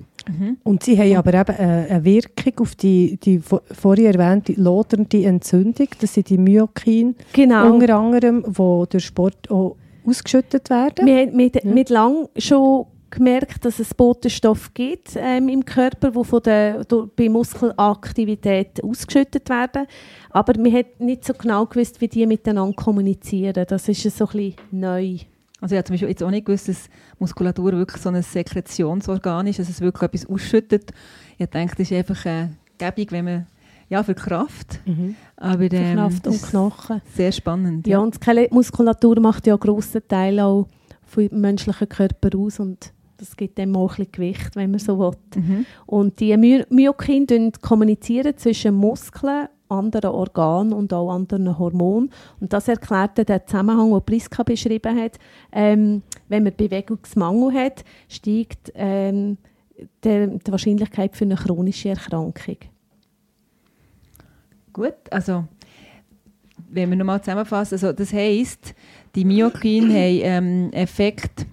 Und 0.64 0.84
sie 0.84 0.98
haben 0.98 1.16
aber 1.18 1.34
eben 1.34 1.56
äh, 1.58 1.88
eine 1.94 2.04
Wirkung 2.06 2.54
auf 2.60 2.76
die, 2.76 3.18
die 3.18 3.40
vo- 3.40 3.62
vorher 3.72 4.14
erwähnte 4.16 4.54
lodernde 4.54 5.24
Entzündung. 5.26 5.88
Das 6.02 6.14
sind 6.14 6.30
die 6.30 6.38
Myokine, 6.38 7.14
genau. 7.34 7.74
unter 7.74 7.96
anderem, 7.96 8.44
die 8.48 8.84
durch 8.90 9.06
Sport 9.06 9.50
auch 9.52 9.76
ausgeschüttet 10.06 10.70
werden. 10.70 11.06
Wir 11.06 11.18
haben 11.22 11.36
mit, 11.36 11.64
Ja. 11.64 11.72
mit 11.72 11.90
lang 11.90 12.28
schon 12.38 12.86
gemerkt, 13.12 13.64
dass 13.64 13.80
es 13.80 13.94
Botenstoffe 13.94 14.74
gibt 14.74 15.16
ähm, 15.16 15.48
im 15.48 15.64
Körper, 15.64 16.12
die 16.12 16.24
von 16.26 16.42
der, 16.44 16.84
durch, 16.84 17.10
bei 17.16 17.30
Muskelaktivität 17.30 18.84
ausgeschüttet 18.84 19.50
werden. 19.50 19.86
Aber 20.32 20.54
wir 20.62 20.72
haben 20.72 20.88
nicht 21.00 21.24
so 21.26 21.34
genau 21.34 21.66
gewusst, 21.66 22.02
wie 22.02 22.08
die 22.08 22.26
miteinander 22.26 22.76
kommunizieren. 22.76 23.66
Das 23.68 23.88
ist 23.88 24.02
so 24.04 24.26
ein 24.26 24.32
bisschen 24.32 24.56
neu. 24.72 25.18
Also 25.62 25.74
ich 25.74 25.78
habe 25.78 25.86
zum 25.86 25.94
Beispiel 25.94 26.10
jetzt 26.10 26.22
auch 26.24 26.32
nicht 26.32 26.46
gewusst, 26.46 26.68
dass 26.68 26.90
Muskulatur 27.18 27.72
wirklich 27.74 28.02
so 28.02 28.10
ein 28.10 28.22
Sekretionsorgan 28.22 29.48
ist, 29.48 29.60
dass 29.60 29.70
es 29.70 29.82
wirklich 29.82 30.04
etwas 30.04 30.26
ausschüttet. 30.26 30.92
Ich 31.38 31.48
denke, 31.48 31.76
das 31.78 31.90
ist 31.90 31.98
einfach 31.98 32.26
äh, 32.26 32.50
gäbig, 32.78 33.12
wenn 33.12 33.26
man, 33.26 33.48
ja, 33.90 34.04
für 34.04 34.16
Kraft. 34.16 34.80
Mhm. 34.86 35.16
Aber 35.38 35.70
Für 35.70 35.76
ähm, 35.76 35.96
Kraft 35.96 36.26
das 36.26 36.34
und 36.44 36.50
Knochen. 36.50 37.02
sehr 37.14 37.32
spannend. 37.32 37.88
Ja, 37.88 38.00
und 38.00 38.16
die 38.16 38.18
Skelettmuskulatur 38.18 39.20
macht 39.20 39.48
ja 39.48 39.54
einen 39.54 39.62
grossen 39.62 40.02
Teil 40.08 40.40
auch 40.40 40.68
vom 41.06 41.28
menschlichen 41.32 41.88
Körper 41.88 42.38
aus 42.38 42.60
und 42.60 42.92
das 43.18 43.38
gibt 43.38 43.58
dem 43.58 43.76
auch 43.78 43.92
ein 43.92 44.06
bisschen 44.06 44.12
Gewicht, 44.12 44.56
wenn 44.56 44.72
man 44.72 44.80
so 44.80 45.00
will. 45.00 45.12
Mhm. 45.36 45.66
Und 45.86 46.20
die 46.20 46.36
My 46.36 46.66
Myokine 46.70 47.28
tun 47.28 47.52
kommunizieren 47.62 48.36
zwischen 48.38 48.76
Muskeln, 48.76 49.48
anderen 49.70 50.12
Organen 50.12 50.74
und 50.74 50.94
auch 50.94 51.12
anderen 51.12 51.58
Hormonen. 51.58 52.12
Und 52.40 52.54
das 52.54 52.68
erklärt 52.68 53.18
den 53.18 53.40
Zusammenhang, 53.46 53.92
den 53.92 54.02
Priska 54.02 54.44
beschrieben 54.44 55.00
hat. 55.00 55.18
Ähm, 55.52 56.04
wenn 56.28 56.44
man 56.44 56.56
Bewegungsmangel 56.56 57.54
hat, 57.54 57.84
steigt 58.08 58.72
ähm, 58.76 59.38
der, 60.04 60.28
die 60.28 60.52
Wahrscheinlichkeit 60.52 61.16
für 61.16 61.26
eine 61.26 61.36
chronische 61.36 61.90
Erkrankung. 61.90 62.58
Gut, 64.74 64.96
also 65.10 65.46
wenn 66.70 66.90
wir 66.90 66.98
nochmal 66.98 67.22
zusammenfassen, 67.22 67.76
also 67.76 67.94
das 67.94 68.14
heisst, 68.14 68.76
die 69.16 69.26
Myokine 69.26 69.94
haben 70.36 70.70
ähm, 70.70 70.74
Effekt 70.74 71.46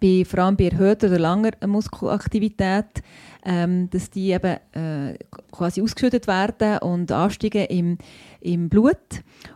bei, 0.00 0.24
vor 0.24 0.40
allem 0.40 0.56
bei 0.56 0.68
erhöhter 0.68 1.08
oder 1.08 1.18
langer 1.18 1.52
Muskelaktivität, 1.66 3.02
ähm, 3.44 3.90
dass 3.90 4.10
die 4.10 4.32
eben 4.32 4.56
äh, 4.72 5.18
quasi 5.52 5.82
ausgeschüttet 5.82 6.26
werden 6.26 6.78
und 6.78 7.12
ansteigen 7.12 7.66
im, 7.66 7.98
im 8.40 8.68
Blut 8.68 8.96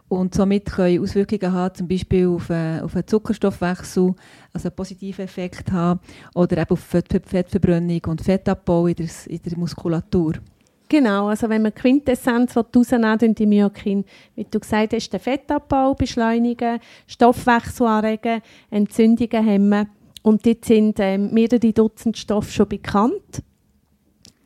und 0.08 0.34
somit 0.34 0.66
können 0.66 1.02
Auswirkungen 1.02 1.52
haben, 1.52 1.74
zum 1.74 1.88
Beispiel 1.88 2.28
auf, 2.28 2.50
äh, 2.50 2.80
auf 2.80 2.92
den 2.92 3.06
Zuckerstoffwechsel, 3.06 4.14
also 4.52 4.68
einen 4.68 4.76
positiven 4.76 5.24
Effekt 5.24 5.72
haben, 5.72 6.00
oder 6.34 6.58
eben 6.58 6.70
auf 6.70 6.80
Fett, 6.80 7.08
Fettverbrennung 7.26 8.00
und 8.06 8.20
Fettabbau 8.20 8.86
in 8.86 8.94
der, 8.94 9.08
in 9.26 9.40
der 9.42 9.58
Muskulatur. 9.58 10.34
Genau, 10.90 11.28
also 11.28 11.50
wenn 11.50 11.64
die 11.64 11.70
Quintessenz 11.70 12.56
rausnehmen 12.56 13.20
will, 13.20 13.34
die 13.34 13.46
Myokine, 13.46 14.04
wie 14.34 14.44
du 14.44 14.58
gesagt 14.58 14.94
hast, 14.94 15.10
den 15.10 15.20
Fettabbau 15.20 15.94
beschleunigen, 15.94 16.80
Stoffwechsel 17.06 17.86
anregen, 17.86 18.40
Entzündungen 18.70 19.44
hemmen. 19.44 19.90
Und 20.22 20.46
dort 20.46 20.64
sind 20.64 20.98
ähm, 20.98 21.32
mehrere 21.32 21.72
Dutzend 21.72 22.16
Stoffe 22.16 22.50
schon 22.50 22.68
bekannt 22.68 23.42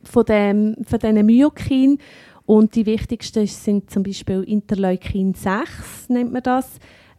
von, 0.05 0.25
dem, 0.25 0.77
von 0.85 0.99
diesen 0.99 1.27
Myokine. 1.27 1.99
Und 2.47 2.75
die 2.75 2.87
wichtigsten 2.87 3.47
sind 3.47 3.91
zum 3.91 4.03
Beispiel 4.03 4.43
Interleukin 4.43 5.35
6, 5.35 6.09
nennt 6.09 6.33
man 6.33 6.43
das. 6.43 6.69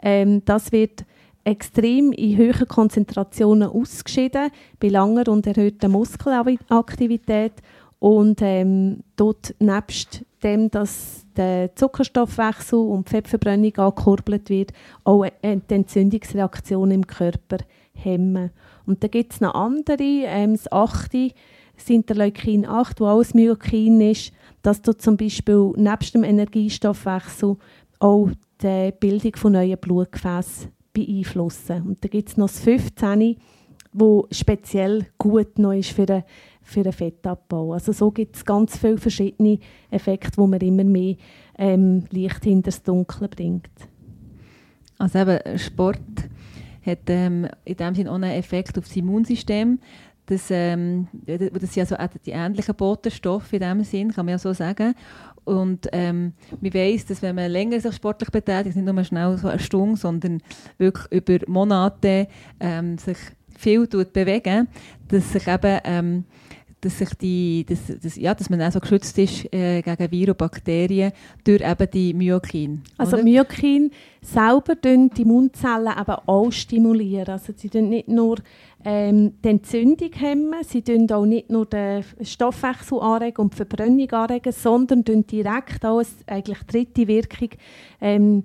Ähm, 0.02 0.43
das 0.46 0.72
wird 0.72 1.06
extrem 1.46 2.12
in 2.12 2.38
hohen 2.38 2.67
Konzentrationen 2.67 3.69
ausgeschieden, 3.69 4.50
bei 4.80 4.89
langer 4.89 5.28
und 5.30 5.48
erhöhter 5.48 5.89
Muskelaktivität. 5.89 7.54
Und 8.00 8.41
ähm, 8.41 9.00
dort 9.15 9.56
nebst 9.60 10.26
dem, 10.43 10.69
dass 10.69 11.26
der 11.38 11.74
Zuckerstoffwechsel 11.76 12.80
und 12.80 13.08
die 13.08 13.12
Fettverbrennung 13.12 13.76
angekurbelt 13.78 14.50
wird, 14.50 14.74
auch 15.04 15.26
die 15.26 15.74
Entzündungsreaktion 15.74 16.91
im 16.91 17.08
Körper 17.08 17.58
hemmen. 17.93 18.52
Und 18.86 19.04
dann 19.04 19.12
gibt 19.12 19.34
es 19.34 19.41
noch 19.41 19.54
andere, 19.54 20.04
ähm, 20.04 20.54
das 20.54 20.72
achte, 20.72 21.32
das 21.76 21.90
Interleukin 21.90 22.66
8, 22.66 23.00
wo 23.00 23.06
alles 23.06 23.34
Myokin 23.34 24.02
ist, 24.02 24.32
dass 24.62 24.82
dort 24.82 25.02
zum 25.02 25.18
Beispiel 25.18 25.74
nebst 25.76 26.14
dem 26.14 26.24
Energiestoffwechsel 26.24 27.58
auch 28.00 28.30
die 28.62 28.94
Bildung 29.00 29.36
von 29.36 29.54
neuen 29.54 29.78
Blutgefäßen 29.78 30.70
beeinflussen. 30.94 31.88
Und 31.88 32.04
dann 32.04 32.12
gibt 32.12 32.30
es 32.30 32.38
noch 32.38 32.48
das 32.48 32.60
15, 32.60 33.36
wo 33.92 34.28
speziell 34.32 35.08
gut 35.18 35.60
noch 35.60 35.74
ist 35.74 35.92
für 35.92 36.06
den, 36.06 36.24
für 36.62 36.84
den 36.84 36.94
Fettabbau. 36.94 37.74
Also 37.74 37.92
so 37.92 38.12
gibt 38.12 38.36
es 38.36 38.46
ganz 38.46 38.78
viele 38.78 38.98
verschiedene 38.98 39.60
Effekte, 39.92 40.38
wo 40.38 40.48
man 40.48 40.62
immer 40.62 40.84
mehr 40.84 41.16
ähm, 41.58 42.06
Licht 42.10 42.44
hinter 42.44 42.72
das 42.72 42.84
Dunkle 42.84 43.28
bringt. 43.28 43.70
Also 44.98 45.20
eben, 45.20 45.60
Sport 45.60 46.00
hat 46.86 47.00
ähm, 47.08 47.48
in 47.66 47.76
dem 47.76 47.96
Sinne 47.96 48.12
auch 48.12 48.16
einen 48.16 48.32
Effekt 48.32 48.78
auf 48.78 48.86
das 48.86 48.96
Immunsystem. 48.96 49.80
Das, 50.26 50.50
ähm, 50.50 51.08
das 51.26 51.74
sind 51.74 51.80
also 51.80 51.96
auch 51.96 52.10
die 52.26 52.32
ähnlichen 52.32 52.76
Botenstoffe 52.76 53.52
in 53.54 53.60
dem 53.60 53.84
Sinn, 53.84 54.12
kann 54.12 54.26
man 54.26 54.34
ja 54.34 54.38
so 54.38 54.54
sagen. 54.54 54.96
Und 55.44 55.90
ähm, 55.92 56.34
man 56.62 56.74
weiss, 56.74 57.06
dass 57.06 57.22
wenn 57.22 57.36
man 57.36 57.52
länger 57.52 57.80
sich 57.80 57.96
sportlich 57.96 58.30
betätigt, 58.30 58.78
nicht 58.78 58.86
nur 58.86 59.04
schnell 59.04 59.38
so 59.38 59.50
eine 59.50 59.60
Stunde, 59.60 59.98
sondern 59.98 60.42
wirklich 60.78 61.12
über 61.12 61.40
Monate 61.52 62.28
ähm, 62.60 62.98
sich 62.98 63.18
viel 63.58 63.88
tut 63.88 64.14
bewegen, 64.14 64.68
dass 65.10 65.34
sich 65.34 65.48
eben 65.48 65.80
ähm, 65.84 66.24
dass, 66.84 66.98
sich 66.98 67.14
die, 67.16 67.66
dass, 67.68 67.80
dass, 68.02 68.16
ja, 68.18 68.34
dass 68.34 68.50
man 68.50 68.62
auch 68.62 68.72
so 68.72 68.80
geschützt 68.80 69.18
ist 69.18 69.46
äh, 69.54 69.82
gegen 69.82 70.12
Viren 70.12 70.32
und 70.32 70.38
Bakterien 70.38 71.14
durch 71.44 71.62
eben 71.62 71.92
die 71.92 72.14
Myokine. 72.14 72.82
Also 72.98 73.16
oder? 73.16 73.24
Myokin 73.24 73.92
selber 74.22 74.76
die 74.76 75.22
Immunzellen 75.22 75.94
eben 75.98 76.16
auch 76.26 76.52
stimulieren. 76.52 77.30
Also 77.30 77.54
sie 77.56 77.70
tun 77.70 77.90
nicht 77.90 78.10
nur 78.10 78.38
ähm, 78.86 79.34
die 79.43 79.50
Entzündung 79.50 80.12
hemmen, 80.13 80.63
sie 80.63 80.82
tun 80.82 81.10
auch 81.12 81.26
nicht 81.26 81.50
nur 81.50 81.65
den 81.65 82.04
Stoffwechsel 82.22 83.00
anregen 83.00 83.41
und 83.43 83.54
die 83.54 83.58
Verbrennung 83.58 84.10
anregen, 84.12 84.52
sondern 84.52 85.06
tun 85.06 85.26
direkt 85.26 85.86
auch 85.86 86.02
eigentlich 86.28 86.60
dritte 86.63 87.08
Wirkung 87.08 87.50
ähm, 88.02 88.43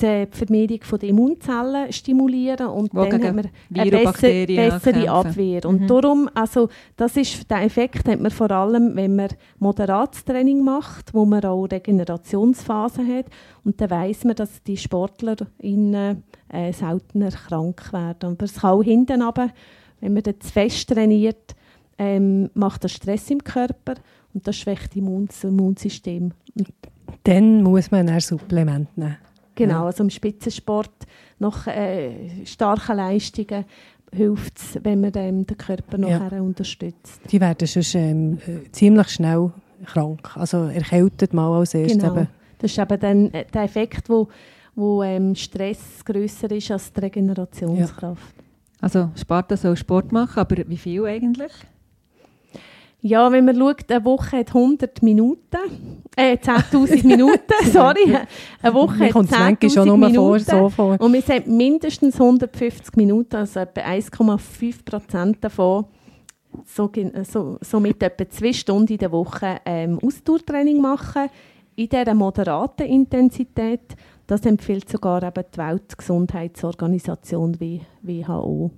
die 0.00 0.26
Vermehrung 0.30 0.80
der 1.00 1.08
Immunzellen 1.08 1.92
stimulieren 1.92 2.68
und 2.68 2.94
Wo 2.94 3.04
dann 3.04 3.22
haben 3.22 3.42
wir 3.68 3.82
eine 3.82 3.90
besser, 3.90 4.46
bessere. 4.46 5.10
Abwehr. 5.10 5.64
Und 5.66 5.82
Mhm. 5.82 5.86
darum, 5.86 6.30
also 6.34 6.68
das 6.96 7.16
ist, 7.16 7.50
den 7.50 7.58
Effekt 7.58 8.08
hat 8.08 8.20
man 8.20 8.30
vor 8.30 8.50
allem, 8.50 8.96
wenn 8.96 9.16
man 9.16 9.28
moderates 9.58 10.24
Training 10.24 10.64
macht, 10.64 11.12
wo 11.12 11.26
man 11.26 11.44
auch 11.44 11.66
Regenerationsphasen 11.66 13.06
hat. 13.14 13.26
Und 13.64 13.80
dann 13.80 13.90
weiss 13.90 14.24
man, 14.24 14.36
dass 14.36 14.62
die 14.62 14.76
Sportler 14.76 15.36
innen, 15.58 16.22
äh, 16.52 16.72
seltener 16.72 17.30
krank 17.30 17.92
werden. 17.92 18.32
Aber 18.32 18.44
es 18.44 18.54
kann 18.60 18.70
auch 18.70 18.82
hinten 18.82 19.22
runter, 19.22 19.50
wenn 20.00 20.14
man 20.14 20.22
dann 20.22 20.40
zu 20.40 20.52
fest 20.52 20.88
trainiert, 20.88 21.54
ähm, 21.98 22.50
macht 22.54 22.84
das 22.84 22.92
Stress 22.92 23.30
im 23.30 23.44
Körper 23.44 23.94
und 24.32 24.46
das 24.46 24.56
schwächt 24.56 24.94
das 24.94 25.44
Immunsystem. 25.44 26.32
Dann 27.24 27.62
muss 27.62 27.90
man 27.90 28.08
ein 28.08 28.20
Supplement 28.20 28.96
nehmen. 28.96 29.16
Genau, 29.54 29.80
Ja. 29.80 29.86
also 29.86 30.04
im 30.04 30.10
Spitzensport 30.10 30.90
nach 31.38 31.66
äh, 31.66 32.46
starken 32.46 32.96
Leistungen 32.96 33.64
hilft 34.12 34.58
es, 34.58 34.78
wenn 34.82 35.00
man 35.02 35.12
ähm, 35.16 35.46
den 35.46 35.56
Körper 35.58 35.98
Ja. 35.98 36.18
nachher 36.18 36.42
unterstützt. 36.42 37.20
Die 37.30 37.40
werden 37.40 37.66
sonst 37.66 37.94
ähm, 37.94 38.38
äh, 38.46 38.70
ziemlich 38.72 39.08
schnell 39.08 39.52
krank. 39.84 40.36
Also 40.36 40.64
erkältet 40.64 41.34
mal 41.34 41.52
als 41.58 41.74
erstes. 41.74 41.98
Genau. 41.98 42.16
Eben. 42.16 42.28
Das 42.58 42.70
ist 42.70 42.78
eben 42.78 43.00
dann 43.00 43.30
äh, 43.32 43.44
der 43.52 43.62
Effekt, 43.62 44.08
wo, 44.08 44.28
wo 44.80 45.02
ähm, 45.02 45.34
Stress 45.34 46.04
grösser 46.04 46.50
ist 46.50 46.70
als 46.70 46.92
die 46.92 47.00
Regenerationskraft. 47.00 48.34
Also 48.80 49.10
Sparta 49.14 49.56
soll 49.56 49.76
Sport 49.76 50.10
machen, 50.10 50.38
aber 50.40 50.56
wie 50.66 50.76
viel 50.76 51.04
eigentlich? 51.04 51.52
Ja. 53.02 53.30
wenn 53.32 53.44
man 53.46 53.56
schaut, 53.56 53.90
eine 53.90 54.04
Woche 54.04 54.38
hat 54.38 54.48
100 54.54 55.02
Minuten, 55.02 55.56
äh, 56.16 56.36
10'000 56.36 57.06
Minuten, 57.06 57.40
sorry, 57.72 58.16
eine 58.62 58.74
Woche 58.74 58.98
hat 59.06 59.12
kommt 59.12 59.32
es 59.32 59.38
manchmal 59.38 59.70
schon 59.70 59.88
10'000 59.88 59.96
nur 59.96 59.98
vor, 59.98 60.08
Minuten. 60.32 60.44
so 60.50 60.68
vor. 60.68 61.00
Und 61.00 61.12
wir 61.12 61.22
sagen 61.22 61.56
mindestens 61.56 62.20
150 62.20 62.96
Minuten, 62.96 63.36
also 63.36 63.60
etwa 63.60 63.80
1,5 63.82 64.84
Prozent 64.84 65.38
davon, 65.42 65.86
so, 66.66 66.88
gen- 66.88 67.24
so, 67.24 67.56
somit 67.62 68.02
etwa 68.02 68.28
zwei 68.28 68.52
Stunden 68.52 68.92
in 68.92 68.98
der 68.98 69.12
Woche 69.12 69.56
ähm, 69.64 69.98
Ausdauertraining 70.02 70.80
machen, 70.80 71.28
in 71.76 71.88
dieser 71.88 72.12
moderaten 72.14 72.86
Intensität. 72.86 73.96
Das 74.30 74.46
empfiehlt 74.46 74.88
sogar 74.88 75.24
eben 75.24 75.44
die 75.52 75.58
Weltgesundheitsorganisation 75.58 77.58
wie 77.58 77.80
WHO. 78.02 78.70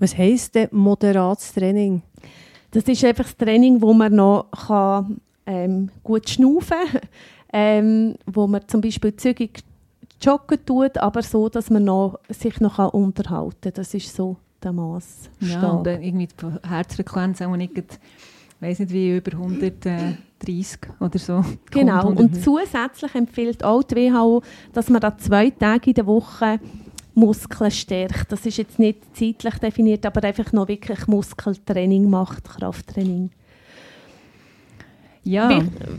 Was 0.00 0.18
heisst 0.18 0.56
denn 0.56 0.70
moderates 0.72 1.54
Training? 1.54 2.02
Das 2.72 2.82
ist 2.82 3.04
einfach 3.04 3.22
das 3.22 3.36
Training, 3.36 3.80
wo 3.80 3.92
man 3.92 4.16
noch 4.16 4.50
kann, 4.50 5.20
ähm, 5.46 5.90
gut 6.02 6.28
schnaufen 6.28 6.78
kann, 6.90 7.00
ähm, 7.52 8.16
wo 8.26 8.48
man 8.48 8.66
zum 8.66 8.80
Beispiel 8.80 9.14
zügig 9.14 9.62
joggen 10.20 10.66
tut, 10.66 10.98
aber 10.98 11.22
so, 11.22 11.48
dass 11.48 11.70
man 11.70 11.84
noch, 11.84 12.18
sich 12.28 12.58
noch 12.58 12.78
kann 12.78 12.88
unterhalten 12.88 13.56
kann. 13.60 13.74
Das 13.74 13.94
ist 13.94 14.16
so 14.16 14.36
der 14.60 14.72
Mass. 14.72 15.30
Ja, 15.38 15.64
und 15.68 15.86
dann 15.86 16.02
irgendwie 16.02 16.26
die 16.26 16.68
Herzfrequenz 16.68 17.40
auch 17.40 17.54
nicht, 17.54 17.78
ich 17.78 17.84
weiß 18.60 18.80
nicht 18.80 18.92
wie, 18.92 19.16
über 19.16 19.32
130 19.32 20.78
oder 21.00 21.18
so. 21.18 21.44
Genau, 21.70 22.08
und 22.10 22.42
zusätzlich 22.42 23.14
empfiehlt 23.14 23.62
auch 23.64 23.82
die 23.82 23.96
WHO, 23.96 24.42
dass 24.72 24.88
man 24.88 25.02
an 25.02 25.18
zwei 25.18 25.50
Tagen 25.50 25.84
in 25.90 25.94
der 25.94 26.06
Woche 26.06 26.58
Muskeln 27.14 27.70
stärkt. 27.70 28.30
Das 28.30 28.46
ist 28.46 28.58
jetzt 28.58 28.78
nicht 28.78 28.98
zeitlich 29.16 29.54
definiert, 29.56 30.06
aber 30.06 30.22
einfach 30.24 30.52
noch 30.52 30.68
wirklich 30.68 31.06
Muskeltraining 31.06 32.08
macht, 32.08 32.44
Krafttraining. 32.44 33.30
ja, 35.24 35.50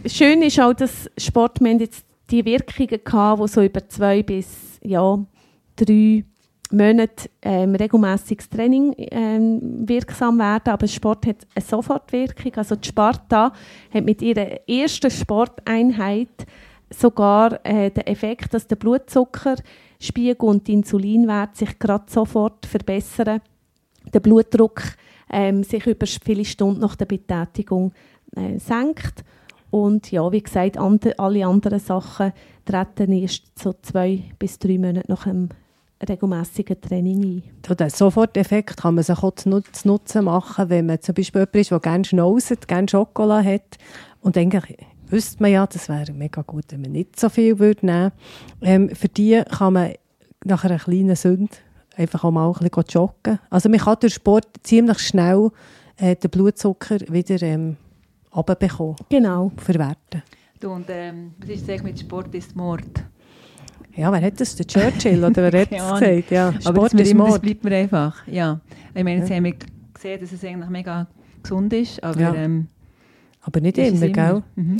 Wie- 0.03 0.09
Schön 0.09 0.41
ist 0.41 0.59
auch, 0.59 0.73
dass 0.73 1.09
Sport, 1.17 1.59
wir 1.61 1.69
haben 1.71 1.79
jetzt 1.79 2.05
die 2.31 2.43
Wirkungen 2.45 2.99
gehabt, 3.03 3.41
die 3.41 3.47
so 3.47 3.61
über 3.61 3.87
zwei 3.89 4.23
bis 4.23 4.79
ja, 4.81 5.19
drei 5.75 6.23
Monate 6.71 7.29
ähm, 7.41 7.75
regelmäßiges 7.75 8.49
Training 8.49 8.93
ähm, 8.97 9.87
wirksam 9.87 10.37
werden, 10.37 10.71
aber 10.71 10.87
Sport 10.87 11.25
hat 11.25 11.47
eine 11.55 11.65
Sofortwirkung. 11.65 12.53
Also 12.55 12.75
die 12.75 12.87
Sparta 12.87 13.51
hat 13.93 14.05
mit 14.05 14.21
ihrer 14.21 14.67
ersten 14.67 15.09
Sporteinheit 15.09 16.45
sogar 16.89 17.59
äh, 17.65 17.89
den 17.89 18.05
Effekt, 18.07 18.53
dass 18.53 18.67
der 18.67 18.75
Blutzuckerspiegel 18.75 20.47
und 20.47 20.67
die 20.67 20.73
Insulinwert 20.73 21.55
sich 21.55 21.77
gerade 21.79 22.05
sofort 22.07 22.65
verbessern, 22.65 23.41
der 24.13 24.19
Blutdruck 24.19 24.81
ähm, 25.31 25.63
sich 25.63 25.85
über 25.85 26.05
viele 26.05 26.45
Stunden 26.45 26.81
nach 26.81 26.95
der 26.95 27.05
Betätigung 27.05 27.93
äh, 28.35 28.59
senkt 28.59 29.23
und 29.71 30.11
ja, 30.11 30.31
wie 30.31 30.41
gesagt, 30.41 30.77
ande, 30.77 31.17
alle 31.19 31.45
anderen 31.45 31.79
Sachen 31.79 32.33
treten 32.65 33.11
erst 33.11 33.57
so 33.57 33.73
zwei 33.81 34.23
bis 34.39 34.57
drei 34.57 34.77
Monate 34.77 35.09
nach 35.09 35.27
einem 35.27 35.49
regelmäßigen 36.07 36.79
Training 36.81 37.23
ein. 37.23 37.43
So, 37.67 37.73
den 37.75 37.89
Soforteffekt 37.89 38.77
kann 38.77 38.95
man 38.95 39.03
sich 39.03 39.17
auch 39.17 39.35
zu 39.35 39.49
Nut- 39.49 39.75
zu 39.75 39.87
Nutzen 39.87 40.25
machen, 40.25 40.69
wenn 40.69 40.85
man 40.85 41.01
zum 41.01 41.15
Beispiel 41.15 41.41
jemand 41.41 41.55
ist, 41.55 41.71
der 41.71 41.79
gerne 41.79 42.05
schnauzt, 42.05 42.67
gerne 42.67 42.87
Schokolade 42.87 43.53
hat. 43.53 43.77
Und 44.21 44.37
eigentlich 44.37 44.77
wüsste 45.07 45.41
man 45.41 45.51
ja, 45.51 45.65
das 45.67 45.89
wäre 45.89 46.11
mega 46.13 46.41
gut, 46.41 46.65
wenn 46.69 46.81
man 46.81 46.91
nicht 46.91 47.19
so 47.19 47.29
viel 47.29 47.57
würde 47.59 47.85
nehmen 47.85 48.11
ähm, 48.61 48.89
Für 48.95 49.07
die 49.09 49.41
kann 49.49 49.73
man 49.73 49.93
nach 50.45 50.63
einer 50.63 50.77
kleinen 50.79 51.15
Sünde 51.15 51.51
einfach 51.97 52.23
auch 52.23 52.31
mal 52.31 52.47
ein 52.47 52.53
bisschen 52.69 52.83
joggen. 52.89 53.39
Also 53.49 53.67
man 53.69 53.79
kann 53.79 53.97
durch 53.99 54.13
Sport 54.13 54.47
ziemlich 54.63 54.99
schnell 54.99 55.49
äh, 55.97 56.15
den 56.15 56.29
Blutzucker 56.31 56.99
wieder 57.09 57.41
ähm, 57.45 57.75
runterbekommen, 58.33 58.95
Genau. 59.09 59.51
verwerten. 59.57 60.23
du, 60.59 60.71
und 60.71 60.85
ähm, 60.89 61.33
was 61.39 61.49
ist 61.49 61.83
mit 61.83 61.99
Sport 61.99 62.33
ist 62.35 62.55
Mord? 62.55 62.83
Ja, 63.99 64.11
wer 64.13 64.21
hat 64.21 64.39
das? 64.39 64.55
Der 64.55 64.65
Churchill 64.65 65.23
oder 65.25 65.51
wer 65.51 65.61
hat 65.61 65.71
das 65.71 65.99
gesagt? 65.99 66.31
Ja, 66.31 66.47
Aber 66.49 66.61
Sport 66.61 66.85
das, 66.85 66.93
mir 66.93 67.01
ist 67.01 67.11
immer, 67.11 67.25
das 67.25 67.39
bleibt 67.39 67.63
mir 67.63 67.75
einfach. 67.75 68.27
Ja. 68.27 68.59
Ich 68.95 69.03
meine, 69.03 69.19
jetzt 69.19 69.29
Ja. 69.29 69.35
haben 69.35 69.43
wir 69.43 69.55
gesehen, 69.93 70.21
dass 70.21 70.31
es 70.31 70.43
eigentlich 70.45 70.69
mega 70.69 71.07
gesund 71.43 71.73
ist, 71.73 72.01
aber 72.03 72.19
Ja. 72.21 72.33
ähm, 72.35 72.67
Aber 73.41 73.59
nicht 73.61 73.77
es 73.77 74.01
immer, 74.01 74.07
gell? 74.09 74.43
Mhm. 74.55 74.77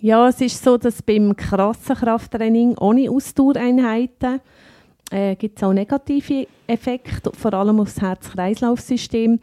Ja, 0.00 0.28
es 0.28 0.40
ist 0.40 0.62
so, 0.62 0.76
dass 0.78 1.02
beim 1.02 1.34
krassen 1.36 1.94
Krafttraining 1.96 2.76
ohne 2.78 3.10
Ausdauereinheiten 3.10 4.40
äh, 5.10 5.36
gibt 5.36 5.58
es 5.58 5.62
auch 5.62 5.72
negative 5.72 6.46
Effekte, 6.66 7.30
vor 7.34 7.52
allem 7.54 7.80
auf 7.80 7.92
das 7.92 8.00
Herz-Kreislauf-System. 8.02 9.38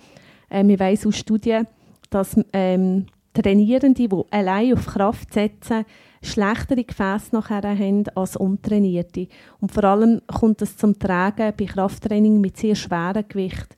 Äh, 0.49 0.65
wir 0.67 0.79
wissen 0.79 1.07
aus 1.09 1.17
Studien, 1.17 1.67
dass 2.09 2.35
ähm, 2.53 3.05
Trainierende, 3.33 4.07
die 4.07 4.21
allein 4.31 4.73
auf 4.73 4.85
Kraft 4.87 5.33
setzen, 5.33 5.85
schlechtere 6.21 6.83
Gefäße 6.83 7.33
nachher 7.33 7.63
haben 7.63 8.07
als 8.15 8.35
Untrainierte. 8.35 9.27
Und 9.59 9.71
vor 9.71 9.83
allem 9.83 10.21
kommt 10.27 10.61
es 10.61 10.77
zum 10.77 10.97
Tragen 10.97 11.53
bei 11.57 11.65
Krafttraining 11.65 12.39
mit 12.39 12.57
sehr 12.57 12.75
schwerem 12.75 13.25
Gewicht. 13.27 13.75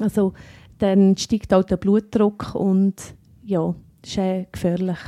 Also 0.00 0.34
dann 0.78 1.16
steigt 1.16 1.52
auch 1.54 1.62
der 1.62 1.76
Blutdruck 1.76 2.54
und 2.54 2.94
ja, 3.44 3.74
das 4.02 4.10
ist 4.10 4.18
äh, 4.18 4.46
gefährlich. 4.50 4.98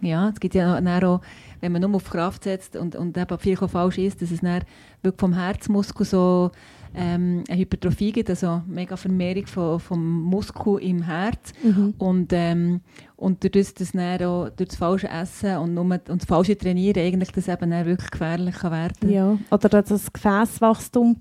Ja, 0.00 0.28
es 0.28 0.38
gibt 0.38 0.54
ja 0.54 0.78
auch, 0.78 1.20
wenn 1.60 1.72
man 1.72 1.82
nur 1.82 1.96
auf 1.96 2.10
Kraft 2.10 2.44
setzt 2.44 2.76
und, 2.76 2.94
und 2.94 3.16
eben 3.16 3.38
viel 3.38 3.56
falsch 3.56 3.98
ist, 3.98 4.22
dass 4.22 4.30
es 4.30 4.40
dann 4.40 4.62
wirklich 5.02 5.20
vom 5.20 5.34
Herzmuskel 5.34 6.06
so 6.06 6.50
ähm, 6.94 7.44
eine 7.48 7.58
Hypertrophie 7.58 8.12
gibt, 8.12 8.30
also 8.30 8.62
mega 8.66 8.96
Vermehrung 8.96 9.46
von, 9.46 9.80
vom 9.80 10.22
Muskel 10.22 10.78
im 10.80 11.02
Herz. 11.02 11.52
Und, 11.98 12.32
ähm, 12.32 12.80
und 13.16 13.42
durch 13.42 13.52
das, 13.52 13.74
das 13.74 13.92
dann 13.92 14.22
auch, 14.22 14.48
durch 14.50 14.68
das 14.68 14.78
falsche 14.78 15.08
Essen 15.08 15.56
und, 15.58 15.74
nur, 15.74 15.84
und 15.84 16.08
das 16.08 16.24
falsche 16.24 16.56
Trainieren 16.56 17.02
eigentlich 17.02 17.32
das 17.32 17.48
eben 17.48 17.70
dann 17.70 17.86
wirklich 17.86 18.10
gefährlich 18.10 18.56
kann 18.56 18.72
werden 18.72 19.10
Ja, 19.10 19.38
oder 19.50 19.68
dass 19.68 19.88
das 19.88 20.12
Gefäßwachstum 20.12 21.16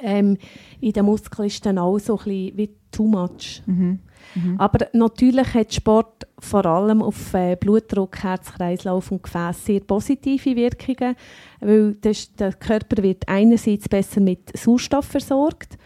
ähm, 0.00 0.36
in 0.80 0.92
den 0.92 1.04
Muskeln 1.04 1.46
ist 1.46 1.64
dann 1.64 1.78
auch 1.78 1.98
so 1.98 2.18
ein 2.18 2.24
bisschen 2.24 2.56
wie 2.56 2.70
too 2.90 3.06
much. 3.06 3.62
Mhm. 3.66 4.00
Mhm. 4.34 4.58
Aber 4.58 4.86
natürlich 4.92 5.54
hat 5.54 5.72
Sport 5.72 6.26
vor 6.38 6.66
allem 6.66 7.02
auf 7.02 7.32
äh, 7.34 7.56
Blutdruck, 7.56 8.22
Herz-Kreislauf 8.22 9.10
und 9.10 9.22
Gefäß 9.22 9.64
sehr 9.64 9.80
positive 9.80 10.56
Wirkungen, 10.56 11.16
weil 11.60 11.94
das, 12.00 12.32
der 12.34 12.52
Körper 12.52 13.02
wird 13.02 13.28
einerseits 13.28 13.88
besser 13.88 14.20
mit 14.20 14.56
Sauerstoff 14.56 15.06
versorgt, 15.06 15.78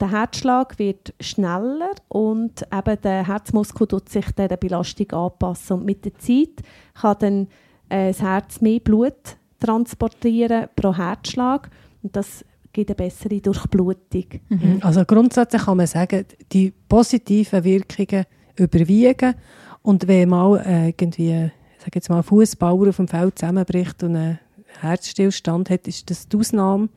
der 0.00 0.10
Herzschlag 0.12 0.78
wird 0.78 1.12
schneller 1.20 1.90
und 2.08 2.62
eben 2.72 3.00
der 3.02 3.26
Herzmuskel 3.26 3.86
tut 3.86 4.08
sich 4.08 4.24
dieser 4.32 4.56
Belastung 4.56 5.10
anpassen. 5.12 5.78
Und 5.78 5.84
mit 5.84 6.06
der 6.06 6.14
Zeit 6.14 6.62
kann 6.94 7.16
dann 7.18 7.48
äh, 7.90 8.08
das 8.08 8.22
Herz 8.22 8.60
mehr 8.62 8.80
Blut 8.80 9.36
transportieren 9.58 10.68
pro 10.74 10.96
Herzschlag 10.96 11.68
und 12.02 12.16
das 12.16 12.46
gibt 12.72 12.90
eine 12.90 12.94
bessere 12.96 13.40
Durchblutung. 13.40 14.24
Mhm. 14.48 14.78
Also 14.80 15.04
grundsätzlich 15.04 15.62
kann 15.64 15.76
man 15.76 15.86
sagen, 15.86 16.24
die 16.52 16.72
positiven 16.88 17.64
Wirkungen 17.64 18.24
überwiegen 18.56 19.34
und 19.82 20.06
wenn 20.06 20.28
mal 20.28 20.58
äh, 20.64 20.88
irgendwie, 20.88 21.50
sage 21.78 21.90
jetzt 21.94 22.08
mal, 22.10 22.18
ein 22.18 22.22
Fußballer 22.22 22.90
auf 22.90 22.96
dem 22.96 23.08
Feld 23.08 23.38
zusammenbricht 23.38 24.02
und 24.02 24.16
einen 24.16 24.38
Herzstillstand 24.80 25.70
hat, 25.70 25.88
ist 25.88 26.10
das 26.10 26.28
die 26.28 26.36
Ausnahme 26.36 26.88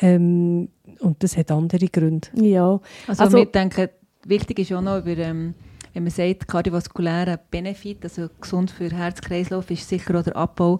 ähm, 0.00 0.68
und 1.00 1.22
das 1.22 1.36
hat 1.36 1.50
andere 1.50 1.88
Gründe. 1.88 2.28
Ja, 2.34 2.80
Also, 3.06 3.22
Also- 3.22 3.38
wir 3.38 3.46
denken, 3.46 3.88
wichtig 4.24 4.58
ist 4.60 4.72
auch 4.72 4.80
noch, 4.82 4.98
über, 4.98 5.16
ähm, 5.16 5.54
wenn 5.94 6.04
wenn 6.04 6.04
man 6.04 6.12
sagt, 6.12 6.46
kardiovaskulärer 6.46 7.38
Benefit, 7.50 8.04
also 8.04 8.28
gesund 8.40 8.70
für 8.70 8.90
Herz-Kreislauf, 8.90 9.70
ist 9.70 9.88
sicher 9.88 10.18
auch 10.18 10.22
der 10.22 10.36
Abbau 10.36 10.78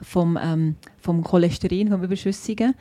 vom, 0.00 0.38
ähm, 0.40 0.76
vom 0.96 1.22
Cholesterin, 1.22 1.88
vom 1.88 2.02
Überschüssigen. 2.02 2.74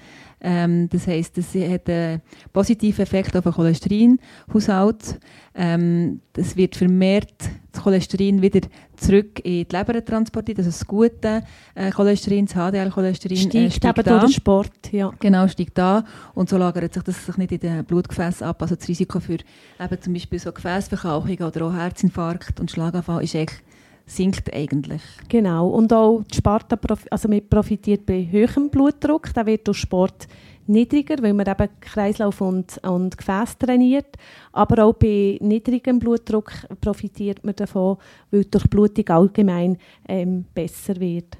Ähm, 0.45 0.89
das 0.89 1.07
heisst, 1.07 1.37
das 1.37 1.55
hat 1.55 1.89
einen 1.89 2.21
positiven 2.51 3.03
Effekt 3.03 3.35
auf 3.35 3.43
den 3.45 3.53
Cholesterinhaushalt. 3.53 5.19
Ähm, 5.55 6.19
das 6.33 6.57
wird 6.57 6.75
vermehrt 6.75 7.33
das 7.71 7.81
Cholesterin 7.81 8.41
wieder 8.41 8.61
zurück 8.97 9.39
in 9.39 9.65
die 9.65 9.75
Leber 9.75 10.03
transportiert, 10.03 10.59
also 10.59 10.69
das 10.69 10.85
gute 10.85 11.43
äh, 11.75 11.91
Cholesterin, 11.91 12.45
das 12.45 12.55
HDL-Cholesterin 12.55 13.51
äh, 13.51 13.71
Steigt 13.71 13.97
eben 13.97 14.03
durch 14.05 14.21
an. 14.21 14.27
den 14.27 14.33
Sport, 14.33 14.91
ja. 14.91 15.11
Genau, 15.19 15.47
steigt 15.47 15.77
da 15.77 16.03
und 16.33 16.49
so 16.49 16.57
lagert 16.57 16.93
sich 16.93 17.03
das 17.03 17.25
sich 17.25 17.37
nicht 17.37 17.51
in 17.51 17.59
den 17.59 17.85
Blutgefäßen 17.85 18.45
ab. 18.45 18.61
Also 18.61 18.75
das 18.75 18.87
Risiko 18.87 19.19
für 19.19 19.37
eben 19.79 20.01
zum 20.01 20.13
Beispiel 20.13 20.39
so 20.39 20.51
Gefäßverkalkung 20.51 21.37
oder 21.47 21.65
auch 21.65 21.73
Herzinfarkt 21.73 22.59
und 22.59 22.69
Schlaganfall 22.69 23.23
ist 23.23 23.35
eigentlich, 23.35 23.59
sinkt 24.05 24.53
eigentlich. 24.53 25.01
Genau. 25.29 25.69
Und 25.69 25.93
auch 25.93 26.23
die 26.31 26.37
Sparta 26.37 26.75
profi 26.75 27.07
also 27.09 27.29
man 27.29 27.47
profitiert 27.47 28.05
bei 28.05 28.27
höherem 28.29 28.69
Blutdruck. 28.69 29.33
Der 29.33 29.45
wird 29.45 29.67
durch 29.67 29.77
Sport 29.77 30.27
niedriger, 30.67 31.15
weil 31.21 31.33
man 31.33 31.47
eben 31.47 31.69
Kreislauf 31.81 32.41
und, 32.41 32.77
und 32.83 33.17
Gefäß 33.17 33.57
trainiert. 33.57 34.17
Aber 34.51 34.85
auch 34.85 34.93
bei 34.93 35.37
niedrigem 35.41 35.99
Blutdruck 35.99 36.51
profitiert 36.81 37.43
man 37.43 37.55
davon, 37.55 37.97
weil 38.31 38.43
die 38.43 38.51
Durchblutung 38.51 39.07
allgemein 39.09 39.77
ähm, 40.07 40.45
besser 40.53 40.99
wird. 40.99 41.37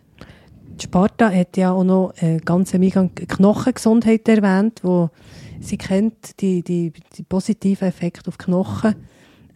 Die 0.80 0.86
Sparta 0.86 1.30
hat 1.30 1.56
ja 1.58 1.72
auch 1.72 1.84
noch 1.84 2.14
äh, 2.18 2.40
ganz 2.44 2.74
am 2.74 2.82
Eingang 2.82 3.14
Knochengesundheit 3.14 4.28
erwähnt, 4.28 4.80
wo 4.84 5.10
sie 5.60 5.78
kennt 5.78 6.42
die, 6.42 6.64
die, 6.64 6.92
die 7.16 7.24
positiven 7.24 7.88
Effekte 7.88 8.28
auf 8.28 8.38
die 8.38 8.46
Knochen. 8.46 8.96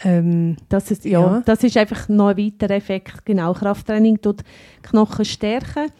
Ähm, 0.03 0.57
Das 0.69 0.91
ist, 0.91 1.05
ja, 1.05 1.19
Ja. 1.21 1.41
das 1.45 1.63
ist 1.63 1.75
einfach 1.77 2.07
noch 2.09 2.29
ein 2.29 2.37
weiterer 2.37 2.75
Effekt. 2.75 3.25
Genau, 3.25 3.53
Krafttraining 3.53 4.21
tut 4.21 4.43
Knochen 4.83 5.25
stärken, 5.25 5.91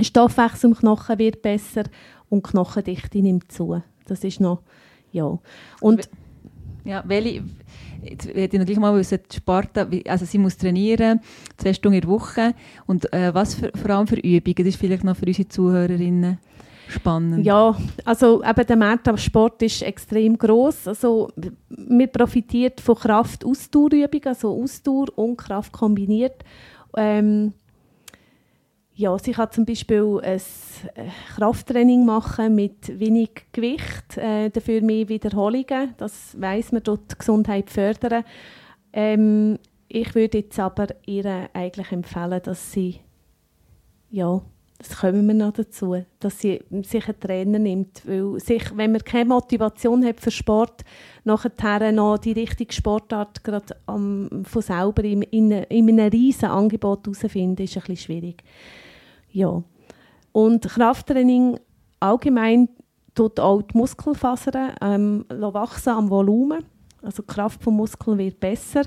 Stoffwechsel 0.00 0.70
im 0.70 0.76
Knochen 0.76 1.18
wird 1.18 1.42
besser 1.42 1.84
und 2.28 2.42
Knochendichte 2.42 3.18
nimmt 3.18 3.50
zu. 3.52 3.82
Das 4.06 4.24
ist 4.24 4.40
noch, 4.40 4.62
ja. 5.12 5.38
Und 5.80 6.08
Ja, 6.84 7.04
welche, 7.06 7.42
jetzt 8.02 8.26
hätte 8.28 8.56
ich 8.56 8.58
noch 8.58 8.64
gleich 8.64 8.78
mal 8.78 8.96
wissen, 8.96 9.18
die 9.30 9.36
Sparta, 9.36 9.86
also 10.08 10.24
sie 10.24 10.38
muss 10.38 10.56
trainieren, 10.56 11.20
zwei 11.58 11.74
Stunden 11.74 11.96
in 11.96 12.00
der 12.00 12.10
Woche. 12.10 12.54
Und 12.86 13.12
äh, 13.12 13.34
was 13.34 13.54
für, 13.54 13.70
vor 13.76 13.90
allem 13.90 14.06
für 14.06 14.16
Übungen, 14.16 14.54
das 14.56 14.66
ist 14.68 14.76
vielleicht 14.76 15.04
noch 15.04 15.14
für 15.14 15.26
unsere 15.26 15.46
Zuhörerinnen 15.46 16.38
spannend. 16.90 17.44
Ja, 17.44 17.76
also 18.04 18.42
eben 18.42 18.66
der 18.66 18.76
Markt 18.76 19.08
am 19.08 19.16
Sport 19.16 19.62
ist 19.62 19.82
extrem 19.82 20.36
groß. 20.36 20.88
Also 20.88 21.30
man 21.68 22.10
profitiert 22.10 22.80
von 22.80 22.96
Kraft-Ausdauerübungen, 22.96 24.26
also 24.26 24.62
Ausdauer 24.62 25.06
und 25.16 25.36
Kraft 25.36 25.72
kombiniert. 25.72 26.44
Ähm, 26.96 27.52
ja, 28.94 29.18
sie 29.18 29.32
kann 29.32 29.50
zum 29.50 29.64
Beispiel 29.64 30.20
ein 30.22 30.40
äh, 30.94 31.08
Krafttraining 31.34 32.04
machen 32.04 32.54
mit 32.54 32.98
wenig 32.98 33.30
Gewicht, 33.50 34.18
äh, 34.18 34.50
dafür 34.50 34.82
mehr 34.82 35.08
Wiederholungen. 35.08 35.94
Das 35.96 36.38
weiß 36.38 36.72
man 36.72 36.82
dort 36.82 37.10
die 37.12 37.18
Gesundheit 37.18 37.70
fördern. 37.70 38.24
Ähm, 38.92 39.58
ich 39.88 40.14
würde 40.14 40.38
jetzt 40.38 40.58
aber 40.58 40.88
ihr 41.06 41.48
eigentlich 41.54 41.92
empfehlen, 41.92 42.40
dass 42.42 42.72
sie 42.72 43.00
ja, 44.10 44.42
das 44.80 44.98
kommen 44.98 45.26
wir 45.26 45.34
noch 45.34 45.52
dazu, 45.52 46.02
dass 46.20 46.40
sie 46.40 46.62
sich 46.82 47.06
einen 47.06 47.20
Trainer 47.20 47.58
nimmt, 47.58 48.02
weil 48.06 48.40
sich, 48.40 48.74
wenn 48.74 48.92
man 48.92 49.04
keine 49.04 49.26
Motivation 49.26 50.02
hat 50.04 50.20
für 50.20 50.30
Sport, 50.30 50.84
nachher 51.24 51.92
noch 51.92 52.16
die 52.16 52.32
richtige 52.32 52.72
Sportart 52.72 53.44
gerade 53.44 53.76
am, 53.84 54.42
von 54.44 54.62
selber 54.62 55.04
in, 55.04 55.20
in, 55.20 55.50
in 55.50 55.88
einem 55.90 56.08
riesen 56.08 56.48
Angebot 56.48 57.06
herausfinden, 57.06 57.62
ist 57.62 57.76
ein 57.76 57.82
bisschen 57.82 57.96
schwierig. 57.96 58.42
Ja. 59.32 59.62
Und 60.32 60.66
Krafttraining 60.66 61.60
allgemein 61.98 62.70
tut 63.14 63.38
auch 63.38 63.60
die 63.60 63.76
Muskelfasern 63.76 64.76
ähm, 64.80 65.26
wachsen 65.28 65.90
am 65.90 66.08
Volumen. 66.08 66.64
Also 67.02 67.22
die 67.22 67.32
Kraft 67.34 67.62
vom 67.62 67.76
Muskel 67.76 68.16
wird 68.16 68.40
besser. 68.40 68.84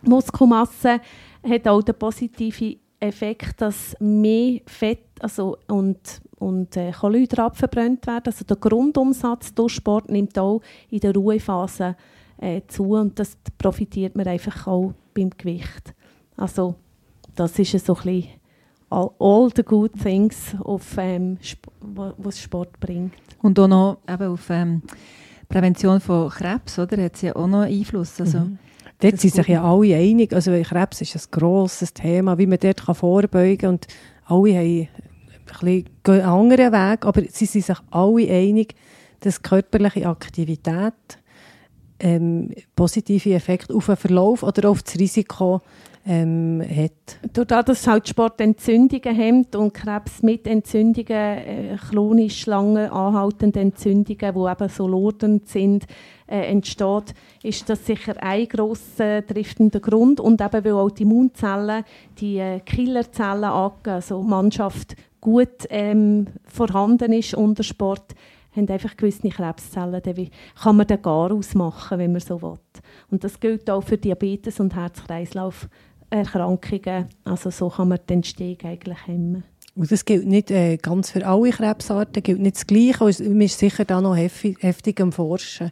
Muskelmasse 0.00 1.00
hat 1.46 1.68
auch 1.68 1.82
den 1.82 1.98
positiven 1.98 2.76
Effekt, 3.00 3.60
dass 3.60 3.96
mehr 4.00 4.60
Fett 4.66 5.07
also, 5.20 5.58
und, 5.66 6.20
und 6.38 6.76
äh, 6.76 6.92
Kohlenhydrate 6.92 7.56
verbrannt 7.56 8.06
werden. 8.06 8.24
Also 8.26 8.44
der 8.44 8.56
Grundumsatz 8.56 9.54
durch 9.54 9.74
Sport 9.74 10.10
nimmt 10.10 10.38
auch 10.38 10.60
in 10.90 11.00
der 11.00 11.14
Ruhephase 11.14 11.96
äh, 12.38 12.62
zu 12.68 12.90
und 12.90 13.18
das 13.18 13.36
profitiert 13.56 14.16
man 14.16 14.26
einfach 14.26 14.66
auch 14.66 14.94
beim 15.14 15.30
Gewicht. 15.30 15.94
Also 16.36 16.76
das 17.34 17.58
ist 17.58 17.84
so 17.84 17.94
ein 17.94 18.02
bisschen 18.02 18.28
all, 18.90 19.10
all 19.18 19.50
the 19.54 19.62
good 19.62 19.92
things, 20.00 20.54
auf, 20.64 20.96
ähm, 20.98 21.38
was 21.80 22.40
Sport 22.40 22.78
bringt. 22.80 23.14
Und 23.42 23.58
auch 23.58 23.68
noch 23.68 23.98
eben 24.08 24.32
auf 24.32 24.50
ähm, 24.50 24.82
Prävention 25.48 26.00
von 26.00 26.30
Krebs, 26.30 26.78
oder? 26.78 27.02
Hat 27.02 27.16
sie 27.16 27.26
ja 27.26 27.36
auch 27.36 27.46
noch 27.46 27.62
Einfluss. 27.62 28.20
Also, 28.20 28.46
Dort 29.00 29.12
Das 29.12 29.20
sind 29.20 29.28
ist 29.30 29.36
sich 29.36 29.46
ja 29.46 29.62
alle 29.62 29.94
einig. 29.94 30.32
Also 30.32 30.50
Krebs 30.62 31.00
ist 31.00 31.14
ein 31.14 31.22
grosses 31.30 31.94
Thema, 31.94 32.36
wie 32.36 32.46
man 32.46 32.58
dort 32.58 32.84
kann 32.84 32.96
vorbeugen 32.96 33.58
kann. 33.58 33.70
Und 33.70 33.86
alle 34.24 34.54
haben 34.54 34.88
gehen 35.60 35.86
einen 36.04 36.22
anderen 36.22 36.72
Weg, 36.72 37.04
aber 37.04 37.22
sie 37.30 37.46
sind 37.46 37.64
sich 37.64 37.78
alle 37.90 38.30
einig, 38.30 38.74
dass 39.20 39.42
körperliche 39.42 40.06
Aktivität 40.06 40.94
ähm, 42.00 42.54
positive 42.76 43.34
Effekte 43.34 43.74
auf 43.74 43.86
den 43.86 43.96
Verlauf 43.96 44.42
oder 44.42 44.70
auf 44.70 44.82
das 44.82 44.98
Risiko 44.98 45.60
ähm, 46.06 46.62
hat. 46.62 47.18
Dadurch, 47.32 47.64
dass 47.64 47.86
halt 47.86 48.08
Sport 48.08 48.40
Entzündungen 48.40 49.14
hemmt 49.14 49.54
und 49.56 49.74
Krebs 49.74 50.22
mit 50.22 50.46
Entzündungen, 50.46 51.08
äh, 51.10 51.76
chronisch 51.76 52.46
lange 52.46 52.90
anhaltende 52.90 53.60
Entzündungen, 53.60 54.04
die 54.34 54.50
eben 54.50 54.68
so 54.68 54.88
lodernd 54.88 55.48
sind, 55.48 55.84
äh, 56.26 56.50
entsteht, 56.50 57.14
ist 57.42 57.68
das 57.68 57.84
sicher 57.84 58.14
ein 58.22 58.48
grosser 58.48 59.26
triftender 59.26 59.80
Grund. 59.80 60.20
Und 60.20 60.40
eben, 60.40 60.64
weil 60.64 60.72
auch 60.72 60.90
die 60.90 61.02
Immunzellen, 61.02 61.84
die 62.18 62.38
äh, 62.38 62.60
Killerzellen 62.60 63.44
angehen, 63.44 63.94
also 63.94 64.22
Mannschaft 64.22 64.96
gut 65.20 65.66
ähm, 65.70 66.26
vorhanden 66.44 67.12
ist 67.12 67.34
unter 67.34 67.62
Sport, 67.62 68.14
haben 68.56 68.68
einfach 68.68 68.96
gewisse 68.96 69.28
Krebszellen, 69.28 70.00
dann 70.02 70.16
wie- 70.16 70.30
kann 70.60 70.76
man 70.76 70.86
den 70.86 71.02
gar 71.02 71.32
ausmachen, 71.32 71.98
wenn 71.98 72.12
man 72.12 72.20
so 72.20 72.40
will. 72.42 72.58
Und 73.10 73.24
das 73.24 73.38
gilt 73.40 73.68
auch 73.70 73.82
für 73.82 73.98
Diabetes 73.98 74.60
und 74.60 74.74
Herz-Kreislauf-Erkrankungen. 74.74 77.06
Also 77.24 77.50
so 77.50 77.68
kann 77.68 77.88
man 77.88 77.98
die 78.08 78.14
Entstehung 78.14 78.58
eigentlich 78.64 79.06
hemmen. 79.06 79.44
Und 79.74 79.92
das 79.92 80.04
gilt 80.04 80.26
nicht 80.26 80.50
äh, 80.50 80.76
ganz 80.76 81.12
für 81.12 81.24
alle 81.24 81.50
Krebsarten, 81.50 82.22
gilt 82.22 82.40
nicht 82.40 82.56
das 82.56 82.66
Gleiche. 82.66 83.04
Und 83.04 83.20
man 83.20 83.40
ist 83.42 83.58
sicher 83.58 83.84
da 83.84 84.00
noch 84.00 84.16
heftig, 84.16 84.56
heftig 84.60 85.00
am 85.00 85.12
Forschen. 85.12 85.70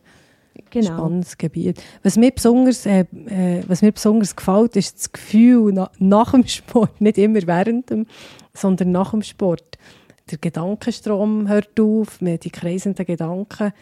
Genau. 0.71 0.97
Spannendes 0.97 1.37
Gebiet. 1.37 1.83
Was 2.03 2.17
mir 2.17 2.31
besonders, 2.31 2.87
äh, 2.87 3.01
äh, 3.27 3.63
was 3.67 3.83
mir 3.83 3.93
besonders 3.93 4.35
gefällt, 4.35 4.77
ist 4.77 4.99
das 4.99 5.13
Gefühl 5.13 5.73
na, 5.73 5.91
nach 5.99 6.31
dem 6.33 6.47
Sport, 6.47 7.01
nicht 7.01 7.19
immer 7.19 7.41
während 7.47 7.91
dem, 7.91 8.07
sondern 8.57 8.93
nach 8.93 9.11
dem 9.11 9.23
Sport. 9.23 9.79
Der 10.31 10.39
Gedankenstrom 10.39 11.49
hört 11.49 11.79
auf, 11.79 12.21
man 12.21 12.39
die 12.39 12.51
kreisenden 12.51 13.07
Gedanken. 13.07 13.73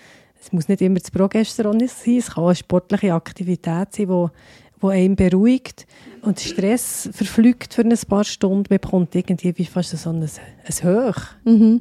Es 0.40 0.52
muss 0.52 0.68
nicht 0.68 0.82
immer 0.82 0.98
das 0.98 1.10
Progesteron 1.10 1.80
sein, 1.80 2.18
es 2.18 2.32
kann 2.32 2.44
eine 2.44 2.54
sportliche 2.54 3.14
Aktivität 3.14 3.94
sein, 3.94 4.08
die 4.08 4.28
wo 4.84 4.88
einen 4.90 5.16
beruhigt 5.16 5.86
und 6.20 6.38
Stress 6.38 7.08
verflügt 7.10 7.72
für 7.72 7.82
ein 7.82 7.98
paar 8.06 8.24
Stunden. 8.24 8.66
Man 8.68 8.78
bekommt 8.78 9.14
irgendwie 9.14 9.56
wie 9.56 9.64
fast 9.64 9.96
so 9.96 10.10
ein, 10.10 10.22
ein 10.22 10.84
Hoch. 10.84 11.16
Mhm. 11.44 11.80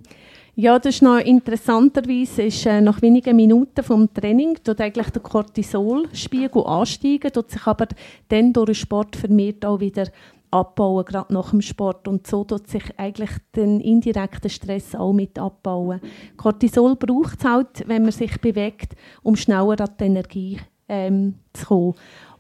Ja, 0.56 0.78
das 0.78 0.96
ist 0.96 1.02
noch 1.02 1.18
interessanterweise, 1.18 2.44
ist, 2.44 2.66
äh, 2.68 2.80
nach 2.80 3.02
wenigen 3.02 3.36
Minuten 3.36 3.84
vom 3.84 4.14
Training 4.14 4.56
tut 4.64 4.80
eigentlich 4.80 5.10
der 5.10 5.22
Cortisolspiegel 5.22 6.64
ansteigen, 6.64 7.32
tut 7.32 7.50
sich 7.50 7.66
aber 7.66 7.88
dann 8.30 8.54
durch 8.54 8.68
den 8.68 8.76
Sport 8.76 9.16
vermehrt 9.16 9.66
auch 9.66 9.80
wieder 9.80 10.06
abbauen, 10.54 11.06
gerade 11.06 11.34
nach 11.34 11.50
dem 11.50 11.62
Sport. 11.62 12.08
Und 12.08 12.28
so 12.28 12.44
tut 12.44 12.68
sich 12.68 12.84
eigentlich 12.98 13.32
den 13.56 13.80
indirekten 13.80 14.50
Stress 14.50 14.96
auch 14.96 15.14
mit 15.14 15.40
abbauen. 15.40 16.00
Cortisol 16.38 16.96
braucht 16.96 17.40
es 17.40 17.46
halt, 17.46 17.88
wenn 17.88 18.04
man 18.04 18.12
sich 18.12 18.40
bewegt, 18.40 18.96
um 19.24 19.36
schneller 19.36 19.82
an 19.82 19.90
die 20.00 20.04
Energie 20.04 20.60
ähm, 20.88 21.36
zu 21.54 21.66
kommen. 21.66 21.94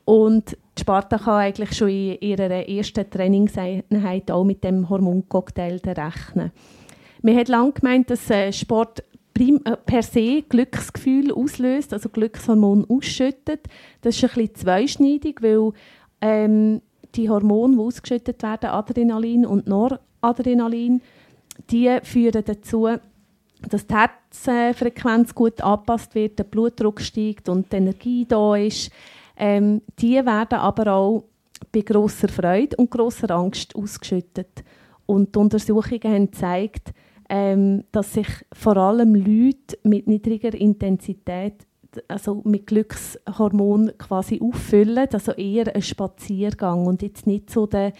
Und 0.06 0.58
die 0.78 0.82
Sparta 0.82 1.18
kann 1.18 1.40
eigentlich 1.40 1.74
schon 1.74 1.90
in 1.90 2.18
ihrer 2.20 2.68
ersten 2.68 3.10
Trainingseinheit 3.10 4.32
auch 4.32 4.44
mit 4.44 4.64
dem 4.64 4.90
Hormoncocktail 4.90 5.80
rechnen. 5.86 6.52
Man 7.22 7.38
hat 7.38 7.48
lange 7.48 7.72
gemeint, 7.72 8.10
dass 8.10 8.30
äh, 8.30 8.52
Sport 8.52 9.04
äh, 9.40 9.78
per 9.86 10.04
se 10.04 10.42
Glücksgefühl 10.42 11.32
auslöst, 11.32 11.94
also 11.94 12.10
Glückshormon 12.10 12.86
ausschüttet. 12.90 13.62
Das 14.02 14.16
ist 14.16 14.24
ein 14.24 14.30
bisschen 14.30 14.56
zweischneidig, 14.56 15.42
weil 15.42 15.72
ähm, 16.22 16.82
die 17.16 17.30
Hormone, 17.30 17.76
die 17.76 17.82
ausgeschüttet 17.82 18.42
werden, 18.44 18.70
Adrenalin 18.70 19.46
und 19.46 19.68
Noradrenalin, 19.68 21.02
die 21.70 21.98
führen 22.04 22.44
dazu, 22.46 22.88
dass 23.70 23.88
die 23.88 23.96
Herzfrequenz 23.96 25.34
gut 25.34 25.62
angepasst 25.62 26.16
wird, 26.16 26.40
der 26.40 26.44
Blutdruck 26.44 27.02
steigt 27.02 27.50
und 27.50 27.72
die 27.72 27.78
Energie 27.78 28.26
da 28.28 28.56
ist. 28.56 28.92
Ähm, 29.38 29.82
die 30.00 30.16
werden 30.16 30.60
aber 30.60 30.94
auch 30.94 31.24
bei 31.72 31.82
grosser 31.82 32.28
Freude 32.28 32.76
und 32.78 32.92
grosser 32.92 33.32
Angst 33.32 33.76
ausgeschüttet. 33.76 34.64
Und 35.06 35.36
die 35.36 35.40
Untersuchungen 35.40 36.04
haben 36.04 36.32
gezeigt, 36.32 36.94
ähm, 37.30 37.84
dass 37.92 38.14
sich 38.14 38.28
vor 38.52 38.78
allem 38.78 39.16
Leute 39.16 39.78
mit 39.84 40.08
niedriger 40.08 40.54
Intensität, 40.54 41.66
also 42.08 42.42
mit 42.46 42.68
Glückshormon 42.68 43.92
quasi 43.98 44.40
auffüllen, 44.42 45.08
also 45.12 45.32
eher 45.34 45.76
ein 45.76 45.82
Spaziergang 45.82 46.86
und 46.86 47.02
jetzt 47.02 47.28
nicht 47.28 47.50
so 47.50 47.66
der 47.66 47.94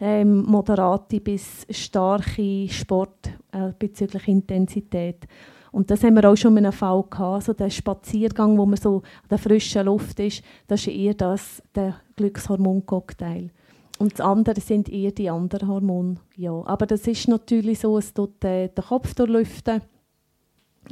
ähm, 0.00 0.44
moderate 0.44 1.20
bis 1.20 1.66
starke 1.70 2.68
Sport 2.68 3.30
äh, 3.52 3.72
bezüglich 3.78 4.28
Intensität. 4.28 5.26
Und 5.72 5.90
das 5.90 6.02
haben 6.02 6.14
wir 6.14 6.28
auch 6.28 6.36
schon 6.36 6.56
in 6.56 6.66
einem 6.66 6.72
Fall 6.72 7.04
gehabt, 7.08 7.44
so 7.44 7.52
der 7.52 7.70
Spaziergang, 7.70 8.58
wo 8.58 8.66
man 8.66 8.76
so 8.76 8.96
an 8.96 9.28
der 9.30 9.38
frischen 9.38 9.86
Luft 9.86 10.18
ist, 10.18 10.42
das 10.66 10.80
ist 10.80 10.88
eher 10.88 11.14
das, 11.14 11.62
der 11.74 11.96
Glückshormoncocktail. 12.16 13.50
Und 13.98 14.14
das 14.14 14.20
andere 14.20 14.60
sind 14.60 14.88
eher 14.88 15.12
die 15.12 15.28
anderen 15.28 15.68
Hormone. 15.68 16.16
Ja. 16.34 16.62
Aber 16.64 16.86
das 16.86 17.06
ist 17.06 17.28
natürlich 17.28 17.80
so, 17.80 17.98
es 17.98 18.14
tut 18.14 18.42
äh, 18.44 18.68
den 18.68 18.84
Kopf 18.84 19.14
durchlüften 19.14 19.82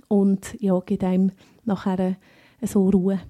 und 0.08 0.54
ja, 0.60 0.78
gibt 0.80 1.02
einem 1.02 1.32
nachher 1.64 2.16
so 2.66 2.88
Ruhe. 2.88 3.20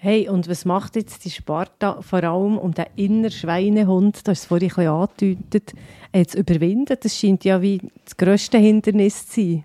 Hey, 0.00 0.28
und 0.28 0.48
was 0.48 0.64
macht 0.64 0.94
jetzt 0.94 1.24
die 1.24 1.30
Sparta 1.30 2.00
vor 2.02 2.22
allem 2.22 2.56
um 2.56 2.72
den 2.72 2.86
inneren 2.94 3.32
Schweinehund, 3.32 4.16
hast 4.18 4.28
es 4.28 4.44
vorhin 4.44 4.70
ein 4.70 4.74
bisschen 4.76 4.88
angedeutet, 4.92 5.72
äh, 6.12 6.24
zu 6.24 6.38
überwinden? 6.38 6.96
Das 7.00 7.18
scheint 7.18 7.44
ja 7.44 7.60
wie 7.60 7.80
das 8.04 8.16
grösste 8.16 8.58
Hindernis 8.58 9.26
zu 9.26 9.40
sein. 9.40 9.64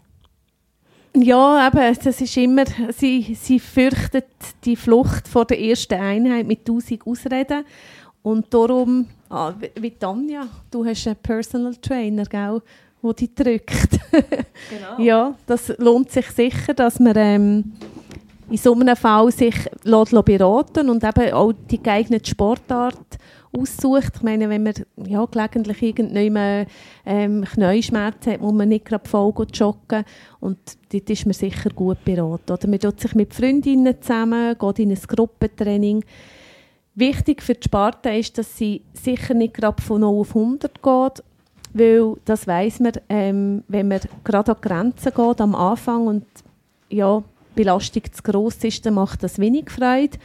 Ja, 1.16 1.68
eben, 1.68 1.96
das 2.04 2.22
ist 2.22 2.38
immer, 2.38 2.64
sie, 2.98 3.38
sie 3.40 3.60
fürchtet 3.60 4.26
die 4.66 4.76
Flucht 4.76 5.28
vor 5.28 5.46
der 5.46 5.60
ersten 5.62 5.94
Einheit 6.00 6.48
mit 6.48 6.66
tausend 6.66 7.06
Ausreden. 7.06 7.64
Und 8.24 8.52
darum, 8.52 9.06
ah, 9.30 9.54
wie- 9.60 9.70
wie 9.80 9.92
Tanja, 9.92 10.48
du 10.72 10.84
hast 10.84 11.06
einen 11.06 11.18
Personal 11.18 11.76
Trainer, 11.76 12.24
gell, 12.26 12.62
der 13.04 13.14
dich 13.14 13.36
drückt. 13.36 14.00
Genau. 14.70 15.04
ja, 15.04 15.36
das 15.46 15.74
lohnt 15.78 16.10
sich 16.10 16.26
sicher, 16.32 16.74
dass 16.74 17.00
man 17.00 17.14
ähm, 17.18 17.74
in 18.54 18.60
so 18.60 18.76
einem 18.76 18.96
Fall 18.96 19.32
sich 19.32 19.56
beraten 19.84 20.88
und 20.88 21.04
eben 21.04 21.34
auch 21.34 21.54
die 21.72 21.82
geeignete 21.82 22.30
Sportart 22.30 23.18
aussucht. 23.52 24.12
Ich 24.18 24.22
meine, 24.22 24.48
wenn 24.48 24.62
man 24.62 24.76
ja, 25.08 25.26
gelegentlich 25.26 25.82
irgendjemand 25.82 26.70
ähm, 27.04 27.46
Knieschmerzen 27.46 28.34
hat, 28.34 28.42
muss 28.42 28.54
man 28.54 28.70
nicht 28.70 28.86
gerade 28.86 29.10
voll 29.10 29.34
joggen 29.52 30.06
und 30.40 30.60
dort 30.92 31.10
ist 31.10 31.26
man 31.26 31.34
sicher 31.34 31.72
gut 31.72 32.06
beraten. 32.06 32.52
Oder 32.52 32.68
man 32.68 32.80
tut 32.80 33.00
sich 33.00 33.16
mit 33.16 33.34
Freundinnen 33.34 34.00
zusammen, 34.00 34.56
geht 34.56 34.80
in 34.80 34.92
ein 34.92 35.00
Gruppentraining. 35.02 36.06
Wichtig 36.94 37.42
für 37.42 37.56
die 37.56 37.64
Sparta 37.66 38.12
ist, 38.12 38.38
dass 38.38 38.56
sie 38.56 38.84
sicher 38.94 39.34
nicht 39.34 39.56
gerade 39.56 39.82
von 39.82 40.02
0 40.02 40.20
auf 40.20 40.36
100 40.36 40.76
geht, 40.76 41.24
weil 41.74 42.18
das 42.24 42.46
weiß 42.46 42.82
man, 42.82 42.92
ähm, 43.10 43.64
wenn 43.68 43.88
man 43.88 44.02
gerade 44.24 44.52
an 44.52 44.62
Grenzen 44.62 45.12
geht 45.12 45.42
am 45.42 45.56
Anfang 45.56 46.06
und 46.06 46.26
ja, 46.90 47.24
Belastung 47.56 48.04
zu 48.12 48.24
gross 48.24 48.64
ist, 48.64 48.86
dann 48.86 48.96
macht 48.96 49.24
das 49.24 49.40
wenig 49.40 49.70
Freude 49.70 50.18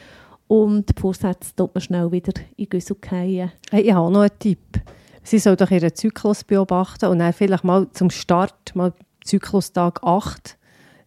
und 0.49 0.88
die 0.88 1.01
Vorsätze 1.01 1.55
tut 1.55 1.75
man 1.75 1.83
schnell 1.83 2.11
wieder 2.11 2.33
in 2.57 2.69
Güssel 2.69 2.97
fallen. 3.01 3.53
Hey, 3.71 3.83
ich 3.83 3.93
habe 3.93 4.11
noch 4.11 4.21
einen 4.21 4.38
Tipp. 4.38 4.81
Sie 5.23 5.38
soll 5.38 5.57
doch 5.57 5.71
ihren 5.71 5.95
Zyklus 5.95 6.43
beobachten 6.43 7.07
und 7.07 7.19
dann 7.19 7.33
vielleicht 7.33 7.64
mal 7.64 7.87
zum 7.93 8.11
Start 8.11 8.75
mal 8.75 8.93
Zyklustag 9.25 10.03
8 10.03 10.57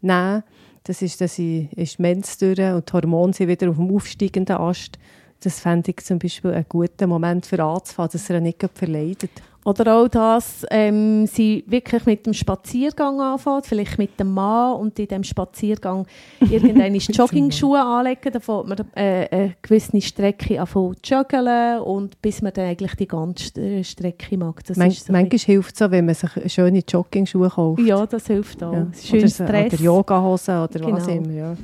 nehmen. 0.01 0.43
Das 0.83 1.01
ist, 1.01 1.21
dass 1.21 1.35
sie 1.35 1.69
ist 1.75 1.99
Mens 1.99 2.37
durch 2.37 2.59
und 2.59 2.89
die 2.89 2.93
Hormone 2.93 3.33
sind 3.33 3.49
wieder 3.49 3.69
auf 3.69 3.77
dem 3.77 3.95
aufsteigenden 3.95 4.57
Ast. 4.57 4.97
Das 5.43 5.59
fände 5.59 5.91
ich 5.91 6.05
zum 6.05 6.19
Beispiel 6.19 6.51
einen 6.51 6.65
guten 6.69 7.09
Moment 7.09 7.47
für 7.47 7.63
anzufangen, 7.63 8.11
dass 8.13 8.29
er 8.29 8.41
nicht 8.41 8.63
verleidet. 8.75 9.31
Oder 9.63 9.95
auch, 9.95 10.07
dass 10.07 10.65
ähm, 10.71 11.27
sie 11.27 11.63
wirklich 11.67 12.07
mit 12.07 12.25
dem 12.25 12.33
Spaziergang 12.33 13.21
anfängt, 13.21 13.67
vielleicht 13.67 13.99
mit 13.99 14.19
dem 14.19 14.33
Mann 14.33 14.73
und 14.79 14.97
in 14.97 15.07
dem 15.07 15.23
Spaziergang 15.23 16.07
irgendeine 16.39 16.97
Jogging-Schuhe 16.97 17.79
anlegen, 17.79 18.31
dann 18.33 18.41
fängt 18.41 18.67
man 18.67 18.77
äh, 18.95 19.27
eine 19.29 19.55
gewisse 19.61 20.01
Strecke 20.01 20.59
anfangen 20.59 20.95
zu 21.03 21.13
joggeln 21.15 21.79
und 21.81 22.19
bis 22.23 22.41
man 22.41 22.53
dann 22.53 22.65
eigentlich 22.65 22.95
die 22.95 23.07
ganze 23.07 23.61
äh, 23.61 23.83
Strecke 23.83 24.35
mag. 24.35 24.63
Das 24.65 24.77
Man, 24.77 24.87
ist 24.87 25.05
so 25.05 25.13
manchmal 25.13 25.37
hilft 25.39 25.73
es 25.73 25.79
so, 25.79 25.91
wenn 25.91 26.05
man 26.07 26.15
sich 26.15 26.31
schöne 26.51 26.81
Jogging-Schuhe 26.87 27.49
kauft. 27.49 27.81
ja, 27.81 28.03
das 28.07 28.25
hilft 28.25 28.63
auch. 28.63 28.73
Ja. 28.73 28.87
Schön 28.99 29.19
oder, 29.19 29.27
Stress. 29.29 29.73
oder 29.73 29.83
Yogahosen 29.83 30.55
oder 30.57 30.91
was 30.91 31.05
Genau. 31.05 31.17
immer. 31.23 31.31
Ja. 31.33 31.57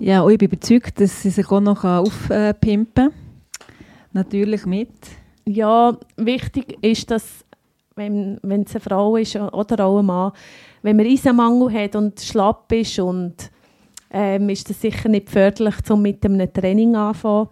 Ja, 0.00 0.20
und 0.22 0.32
ich 0.32 0.38
bin 0.38 0.48
überzeugt, 0.48 1.00
dass 1.00 1.22
sie 1.22 1.30
sich 1.30 1.48
auch 1.50 1.60
noch 1.60 1.84
aufpimpen 1.84 2.94
kann. 2.94 3.12
Natürlich 4.12 4.66
mit. 4.66 4.88
Ja, 5.48 5.96
wichtig 6.16 6.76
ist, 6.82 7.10
dass, 7.10 7.44
wenn, 7.94 8.38
wenn 8.42 8.62
es 8.62 8.72
eine 8.74 8.80
Frau 8.80 9.16
ist 9.16 9.36
oder 9.36 9.86
auch 9.86 9.98
ein 10.00 10.06
Mann, 10.06 10.32
wenn 10.82 10.96
man 10.96 11.06
Eisenmangel 11.06 11.72
hat 11.72 11.94
und 11.96 12.20
schlapp 12.20 12.70
ist, 12.72 12.98
und, 12.98 13.34
ähm, 14.10 14.48
ist 14.48 14.68
das 14.68 14.80
sicher 14.80 15.08
nicht 15.08 15.30
förderlich, 15.30 15.74
um 15.88 16.02
mit 16.02 16.24
einem 16.24 16.52
Training 16.52 16.96
anzufangen, 16.96 17.48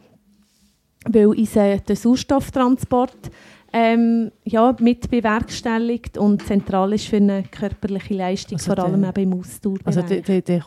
weil 1.09 1.30
Eisen 1.38 1.80
den 1.87 1.96
Sauerstofftransport 1.96 3.30
ähm, 3.76 4.30
ja, 4.44 4.74
mit 4.78 5.11
bewerkstelligt 5.11 6.16
und 6.16 6.46
zentral 6.46 6.92
ist 6.92 7.09
für 7.09 7.16
eine 7.16 7.42
körperliche 7.42 8.14
Leistung, 8.14 8.57
Also 8.59 8.72
vor 8.74 8.85
allem 8.85 9.00
der- 9.02 9.11
eben 9.16 9.33
im 9.33 9.40
Ausdauerbereich. 9.40 9.96
Also 9.96 10.40
da 10.46 10.59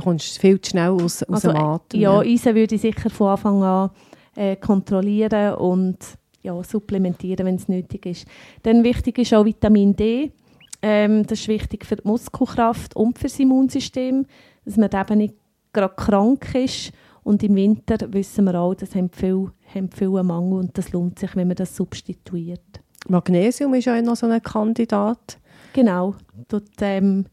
kommst 0.00 0.36
du 0.36 0.40
viel 0.40 0.58
zu 0.60 0.70
schnell 0.70 0.88
aus, 0.90 1.22
aus 1.24 1.44
Also, 1.44 1.48
dem 1.52 1.56
Atem. 1.58 2.00
Ja, 2.00 2.18
Eisen 2.20 2.54
würde 2.54 2.74
ich 2.76 2.80
sicher 2.80 3.10
von 3.10 3.28
Anfang 3.28 3.62
an 3.62 3.90
äh, 4.34 4.56
kontrollieren 4.56 5.54
und 5.56 5.98
ja, 6.48 6.62
supplementieren, 6.64 7.46
wenn 7.46 7.54
es 7.54 7.68
nötig 7.68 8.06
ist. 8.06 8.26
Dann 8.62 8.82
wichtig 8.84 9.18
ist 9.18 9.32
auch 9.34 9.44
Vitamin 9.44 9.94
D. 9.94 10.32
Ähm, 10.82 11.26
das 11.26 11.40
ist 11.40 11.48
wichtig 11.48 11.84
für 11.84 11.96
die 11.96 12.06
Muskelkraft 12.06 12.94
und 12.96 13.18
für 13.18 13.28
das 13.28 13.38
Immunsystem, 13.38 14.26
dass 14.64 14.76
man 14.76 14.90
eben 14.92 15.18
nicht 15.18 15.34
gerade 15.72 15.94
krank 15.94 16.54
ist. 16.54 16.92
Und 17.24 17.42
im 17.42 17.56
Winter 17.56 17.96
wissen 18.12 18.44
wir 18.46 18.58
auch, 18.58 18.74
dass 18.74 18.94
haben 18.94 19.10
viele, 19.10 19.52
haben 19.74 19.90
viele 19.90 20.20
einen 20.20 20.28
Mangel 20.28 20.58
und 20.60 20.78
das 20.78 20.92
lohnt 20.92 21.18
sich, 21.18 21.34
wenn 21.36 21.48
man 21.48 21.56
das 21.56 21.76
substituiert. 21.76 22.80
Magnesium 23.08 23.74
ist 23.74 23.84
ja 23.84 24.00
noch 24.02 24.16
so 24.16 24.26
ein 24.26 24.42
Kandidat. 24.42 25.38
Genau, 25.72 26.14
tut 26.48 26.64
ähm, 26.80 27.26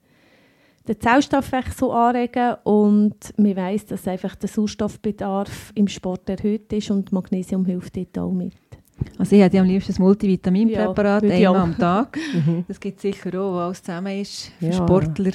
den 0.88 0.99
Zellstoffwechsel 0.99 1.89
anregen 1.89 2.56
und 2.63 3.34
man 3.38 3.56
weiß, 3.56 3.88
dass 3.88 4.08
einfach 4.08 4.36
der 4.36 4.49
Sauerstoffbedarf 4.49 5.71
im 5.75 5.88
Sport 5.88 6.30
erhöht 6.30 6.71
ist 6.73 6.91
und 6.91 7.12
Magnesium 7.12 7.65
hilft 7.65 7.95
dort 7.97 8.17
auch 8.17 8.32
mit. 8.32 8.54
Also 9.18 9.36
ich 9.36 9.42
hätte 9.42 9.60
am 9.60 9.66
liebsten 9.66 9.94
ein 9.94 10.02
Multivitaminpräparat, 10.02 11.24
Ja, 11.24 11.50
einmal 11.50 11.64
am 11.64 11.78
Tag. 11.78 12.18
Mhm. 12.34 12.66
Das 12.68 12.80
gibt 12.80 12.98
es 12.98 13.02
sicher 13.04 13.30
auch, 13.42 13.54
wo 13.54 13.58
alles 13.58 13.82
zusammen 13.84 14.20
ist 14.22 14.52
für 14.60 14.66
Ja. 14.68 14.74
Sportler. 14.74 15.32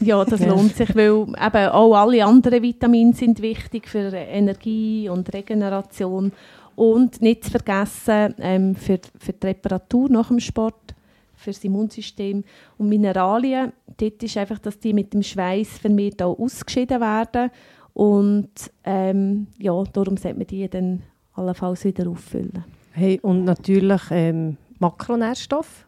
Ja, 0.00 0.24
das 0.24 0.40
Ja. 0.40 0.48
lohnt 0.48 0.74
sich, 0.76 0.94
weil 0.96 1.10
eben 1.22 1.68
auch 1.70 1.94
alle 1.94 2.24
anderen 2.24 2.62
Vitamine 2.62 3.12
sind 3.14 3.40
wichtig 3.40 3.88
für 3.88 4.12
Energie 4.12 5.08
und 5.08 5.32
Regeneration 5.32 6.32
und 6.76 7.20
nicht 7.22 7.44
zu 7.44 7.50
vergessen 7.52 8.34
ähm, 8.40 8.74
für, 8.74 8.98
für 9.18 9.32
die 9.32 9.46
Reparatur 9.46 10.08
nach 10.08 10.28
dem 10.28 10.40
Sport, 10.40 10.94
für 11.34 11.50
das 11.50 11.62
Immunsystem 11.64 12.42
und 12.78 12.88
Mineralien. 12.88 13.72
Dort 13.96 14.22
ist 14.22 14.36
einfach, 14.36 14.58
dass 14.58 14.78
die 14.78 14.92
mit 14.92 15.12
dem 15.14 15.22
Schweiß 15.22 15.78
vermehrt 15.78 16.20
auch 16.22 16.38
ausgeschieden 16.38 17.00
werden 17.00 17.50
und 17.94 18.50
ähm, 18.84 19.46
ja, 19.58 19.72
darum 19.92 20.16
sollte 20.16 20.38
man 20.38 20.46
die 20.46 20.68
dann 20.68 21.02
allenfalls 21.34 21.84
wieder 21.84 22.08
auffüllen. 22.08 22.64
Hey, 22.98 23.18
und 23.22 23.44
natürlich 23.44 24.02
ähm, 24.10 24.56
Makronährstoff. 24.78 25.86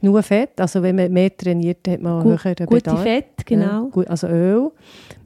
Genug 0.00 0.22
Fett. 0.24 0.60
Also 0.60 0.82
wenn 0.82 0.96
man 0.96 1.12
mehr 1.12 1.36
trainiert, 1.36 1.86
hat 1.88 2.00
man 2.00 2.22
Gu- 2.22 2.30
höheren 2.30 2.66
Gute 2.66 2.80
Bedarf. 2.82 3.02
Fett, 3.02 3.46
genau. 3.46 3.64
Ja, 3.84 3.88
gut, 3.90 4.08
also 4.08 4.26
Öl, 4.28 4.70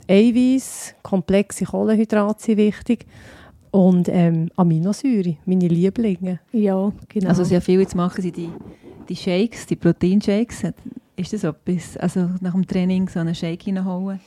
Eiweiß, 0.09 0.95
komplexe 1.03 1.65
Kohlenhydrate 1.65 2.43
sind 2.43 2.59
wichtig. 2.59 3.07
Und 3.71 4.09
ähm, 4.09 4.49
Aminosäure, 4.57 5.37
meine 5.45 5.69
Lieblinge. 5.69 6.41
Ja, 6.53 6.91
genau. 7.09 7.29
Also 7.29 7.45
sehr 7.45 7.61
viel 7.61 7.81
jetzt 7.81 7.95
machen 7.95 8.23
sie 8.23 8.33
die, 8.33 8.49
die 9.09 9.17
Shakes, 9.17 9.67
die 9.67 9.77
Proteinshakes. 9.77 10.63
Ist 11.17 11.33
das 11.33 11.45
etwas? 11.45 11.97
Also 11.99 12.31
nach 12.41 12.53
dem 12.53 12.67
Training 12.67 13.09
so 13.09 13.21
einen 13.21 13.35
Shake 13.35 13.67
reinholen? 13.67 14.21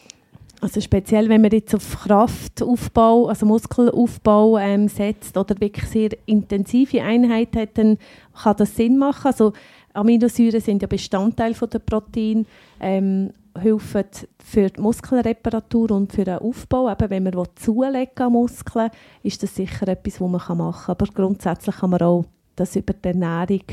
Also 0.61 0.79
speziell, 0.79 1.27
wenn 1.27 1.41
man 1.41 1.49
jetzt 1.49 1.73
auf 1.73 2.03
Kraftaufbau, 2.03 3.27
also 3.27 3.47
Muskelaufbau 3.47 4.59
ähm, 4.59 4.87
setzt 4.87 5.35
oder 5.35 5.59
wirklich 5.59 5.87
sehr 5.87 6.11
intensive 6.27 7.01
Einheit 7.01 7.55
hat, 7.55 7.79
dann 7.79 7.97
kann 8.43 8.57
das 8.57 8.75
Sinn 8.75 8.99
machen. 8.99 9.25
Also 9.25 9.53
Aminosäuren 9.93 10.61
sind 10.61 10.83
ja 10.83 10.87
Bestandteil 10.87 11.55
von 11.55 11.67
der 11.71 11.79
Protein, 11.79 12.45
ähm, 12.79 13.33
helfen 13.59 14.03
für 14.37 14.69
die 14.69 14.79
Muskelreparatur 14.79 15.91
und 15.91 16.13
für 16.13 16.25
den 16.25 16.37
Aufbau. 16.37 16.91
Eben, 16.91 17.09
wenn 17.09 17.23
man 17.23 17.47
zulegen 17.55 18.09
an 18.17 18.31
Muskeln, 18.31 18.91
ist 19.23 19.41
das 19.41 19.55
sicher 19.55 19.87
etwas, 19.87 20.21
was 20.21 20.29
man 20.29 20.31
machen 20.31 20.57
kann. 20.59 20.95
Aber 20.95 21.07
grundsätzlich 21.07 21.77
kann 21.77 21.89
man 21.89 22.01
auch 22.01 22.25
das 22.55 22.75
über 22.75 22.93
die 22.93 23.07
Ernährung 23.07 23.63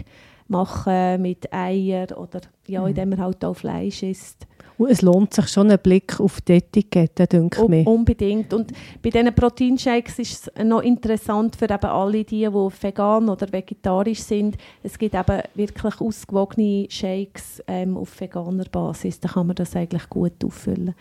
machen 0.49 1.23
mit 1.23 1.53
Eier 1.53 2.07
oder 2.19 2.41
ja, 2.67 2.83
Mhm. 2.83 2.89
indem 2.89 3.09
man 3.11 3.21
halt 3.21 3.45
auch 3.45 3.55
Fleisch 3.55 4.03
isst. 4.03 4.47
Und 4.79 4.91
es 4.91 5.03
lohnt 5.03 5.35
sich 5.35 5.49
schon 5.49 5.73
ein 5.73 5.79
Blick 5.81 6.21
auf 6.21 6.41
die 6.41 6.53
Etikette, 6.53 7.27
denke 7.27 7.67
ich 7.81 7.85
unbedingt. 7.87 8.53
Und 8.55 8.73
bei 9.03 9.11
diesen 9.11 9.35
Proteinshakes 9.35 10.21
ist 10.21 10.51
es 10.57 10.65
noch 10.65 10.83
interessant 10.83 11.57
für 11.57 11.65
eben 11.65 11.85
alle 11.85 12.23
die, 12.23 12.47
die 12.47 12.47
vegan 12.47 13.29
oder 13.29 13.53
vegetarisch 13.53 14.21
sind. 14.21 14.57
Es 14.85 14.97
gibt 14.97 15.17
eben 15.17 15.41
wirklich 15.57 16.01
ausgewogene 16.01 16.87
Shakes 16.91 17.61
ähm, 17.67 17.97
auf 17.97 18.21
veganer 18.21 18.67
Basis. 18.71 19.19
Da 19.19 19.29
kann 19.31 19.49
man 19.49 19.57
das 19.57 19.75
eigentlich 19.75 20.09
gut 20.09 20.45
auffüllen. 20.45 20.95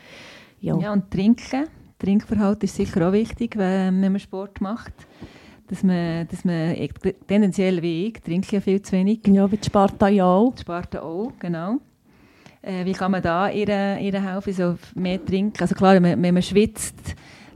Ja. 0.59 0.75
Ja, 0.79 0.91
und 0.93 1.11
trinken. 1.11 1.65
Trinkverhalten 1.99 2.65
ist 2.65 2.75
sicher 2.75 3.07
auch 3.07 3.11
wichtig, 3.13 3.57
wenn 3.57 3.99
man 4.01 4.19
Sport 4.19 4.59
macht. 4.59 4.93
Dass 5.70 5.84
man, 5.84 6.28
dass 6.30 6.45
man 6.45 6.76
tendenziell 7.28 7.82
wie 7.82 8.07
ich, 8.07 8.13
trinke 8.22 8.55
ja 8.55 8.61
viel 8.61 8.82
zu 8.82 8.93
wenig. 8.93 9.20
Ja, 9.28 9.51
wie 9.51 9.57
die 9.57 9.65
Sparta 9.65 10.07
ja 10.07 10.26
auch. 10.26 10.53
Die 10.55 10.61
Sparte 10.61 11.03
auch, 11.03 11.32
genau. 11.39 11.78
Äh, 12.61 12.86
wie 12.86 12.93
kann 12.93 13.11
man 13.11 13.22
da 13.22 13.49
ihr, 13.49 13.97
ihr 13.99 14.22
helfen, 14.22 14.53
so 14.53 14.76
mehr 14.95 15.24
trinken? 15.24 15.57
Also 15.61 15.76
klar, 15.76 16.01
wenn, 16.01 16.22
wenn 16.22 16.34
man 16.34 16.41
schwitzt, 16.43 16.95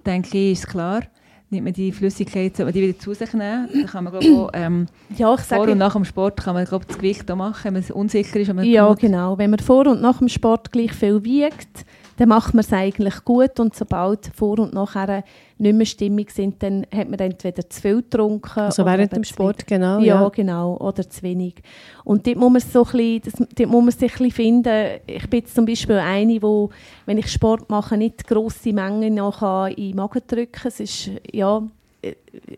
denke 0.05 0.37
ich, 0.37 0.51
ist 0.59 0.67
klar, 0.67 1.01
nimmt 1.49 1.63
man 1.65 1.73
die 1.73 1.91
Flüssigkeit, 1.91 2.55
sollte 2.55 2.65
man 2.65 2.73
die 2.73 2.87
wieder 2.89 2.99
zu 2.99 3.13
sich 3.13 3.33
nehmen. 3.33 3.69
Dann 3.73 3.85
kann 3.85 4.03
man, 4.03 4.11
glaube 4.13 4.25
ich, 4.25 4.35
auch, 4.37 4.49
ähm, 4.53 4.85
Ja, 5.17 5.33
ich 5.33 5.41
vor 5.41 5.67
und 5.69 5.77
nach 5.77 5.93
dem 5.93 6.05
Sport 6.05 6.41
kann 6.43 6.53
man, 6.53 6.65
glaube 6.65 6.85
das 6.85 6.97
Gewicht 6.97 7.29
auch 7.31 7.35
machen, 7.37 7.73
wenn 7.73 7.81
man 7.81 7.91
unsicher 7.91 8.39
ist. 8.39 8.53
man 8.53 8.65
ja, 8.65 8.87
genug- 8.87 8.99
genau. 8.99 9.37
Wenn 9.37 9.49
man 9.51 9.59
vor 9.59 9.87
und 9.87 10.01
nach 10.01 10.17
dem 10.19 10.27
Sport 10.29 10.71
gleich 10.71 10.91
viel 10.93 11.23
wiegt, 11.23 11.85
dann 12.21 12.29
macht 12.29 12.53
man 12.53 12.59
es 12.59 12.71
eigentlich 12.71 13.25
gut. 13.25 13.59
Und 13.59 13.75
sobald 13.75 14.29
vor 14.35 14.59
und 14.59 14.75
nachher 14.75 15.23
nicht 15.57 15.75
mehr 15.75 15.87
stimmig 15.87 16.29
sind, 16.29 16.61
dann 16.61 16.85
hat 16.93 17.09
man 17.09 17.19
entweder 17.19 17.67
zu 17.67 17.81
viel 17.81 17.95
getrunken. 18.03 18.59
Also 18.59 18.83
oder 18.83 18.91
während 18.91 19.15
dem 19.15 19.23
Sport, 19.23 19.65
genau. 19.65 19.97
Ja, 19.97 20.21
Ja. 20.21 20.29
genau. 20.29 20.77
Oder 20.77 21.09
zu 21.09 21.23
wenig. 21.23 21.55
Und 22.03 22.27
dort 22.27 22.37
muss 22.37 22.51
man, 22.51 22.61
so 22.61 22.85
ein 22.85 22.91
bisschen, 22.91 23.21
das, 23.23 23.47
dort 23.55 23.69
muss 23.71 23.83
man 23.85 23.91
sich 23.91 24.11
ein 24.11 24.17
bisschen 24.17 24.31
finden. 24.31 24.99
Ich 25.07 25.27
bin 25.31 25.45
zum 25.47 25.65
Beispiel 25.65 25.95
eine, 25.95 26.39
wo, 26.43 26.69
wenn 27.07 27.17
ich 27.17 27.27
Sport 27.27 27.71
mache, 27.71 27.97
nicht 27.97 28.27
grosse 28.27 28.71
Mengen 28.71 29.15
noch 29.15 29.39
kann 29.39 29.71
in 29.71 29.87
den 29.87 29.95
Magen 29.95 30.21
drücken 30.27 30.67
Es 30.67 30.79
ist, 30.79 31.09
ja, 31.33 31.63
äh, 32.03 32.13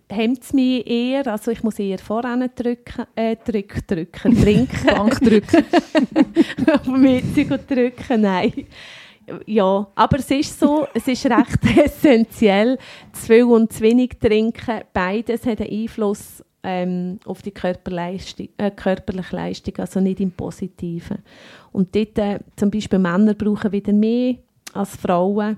hemmt 0.09 0.43
es 0.43 0.51
mich 0.51 0.86
eher. 0.86 1.26
Also 1.28 1.51
ich 1.51 1.64
muss 1.64 1.80
eher 1.80 1.99
voran 1.99 2.49
drücken, 2.53 3.05
äh, 3.16 3.38
drück, 3.38 3.88
drücken, 3.88 4.36
trinken. 4.41 4.88
Bank 4.88 5.22
drücken. 5.22 5.64
auf 7.53 7.66
drücken, 7.66 8.22
nein. 8.22 8.51
Ja, 9.45 9.88
aber 9.95 10.19
es 10.19 10.30
ist 10.32 10.59
so, 10.59 10.88
es 10.93 11.07
ist 11.07 11.26
recht 11.26 11.78
essentiell, 11.78 12.78
zu 13.13 13.26
viel 13.26 13.43
und 13.43 13.71
zu 13.71 13.82
wenig 13.82 14.19
trinken. 14.19 14.82
Beides 14.91 15.45
hat 15.45 15.61
einen 15.61 15.69
Einfluss 15.69 16.43
ähm, 16.63 17.19
auf 17.26 17.41
die 17.41 17.53
äh, 17.53 18.71
körperliche 18.71 19.36
Leistung, 19.36 19.76
also 19.78 19.99
nicht 19.99 20.19
im 20.19 20.32
Positiven. 20.32 21.19
Und 21.71 21.95
dort, 21.95 22.17
äh, 22.17 22.39
zum 22.55 22.71
Beispiel 22.71 22.99
Männer 22.99 23.34
brauchen 23.34 23.71
wieder 23.71 23.93
mehr 23.93 24.36
als 24.74 24.95
Frauen. 24.95 25.57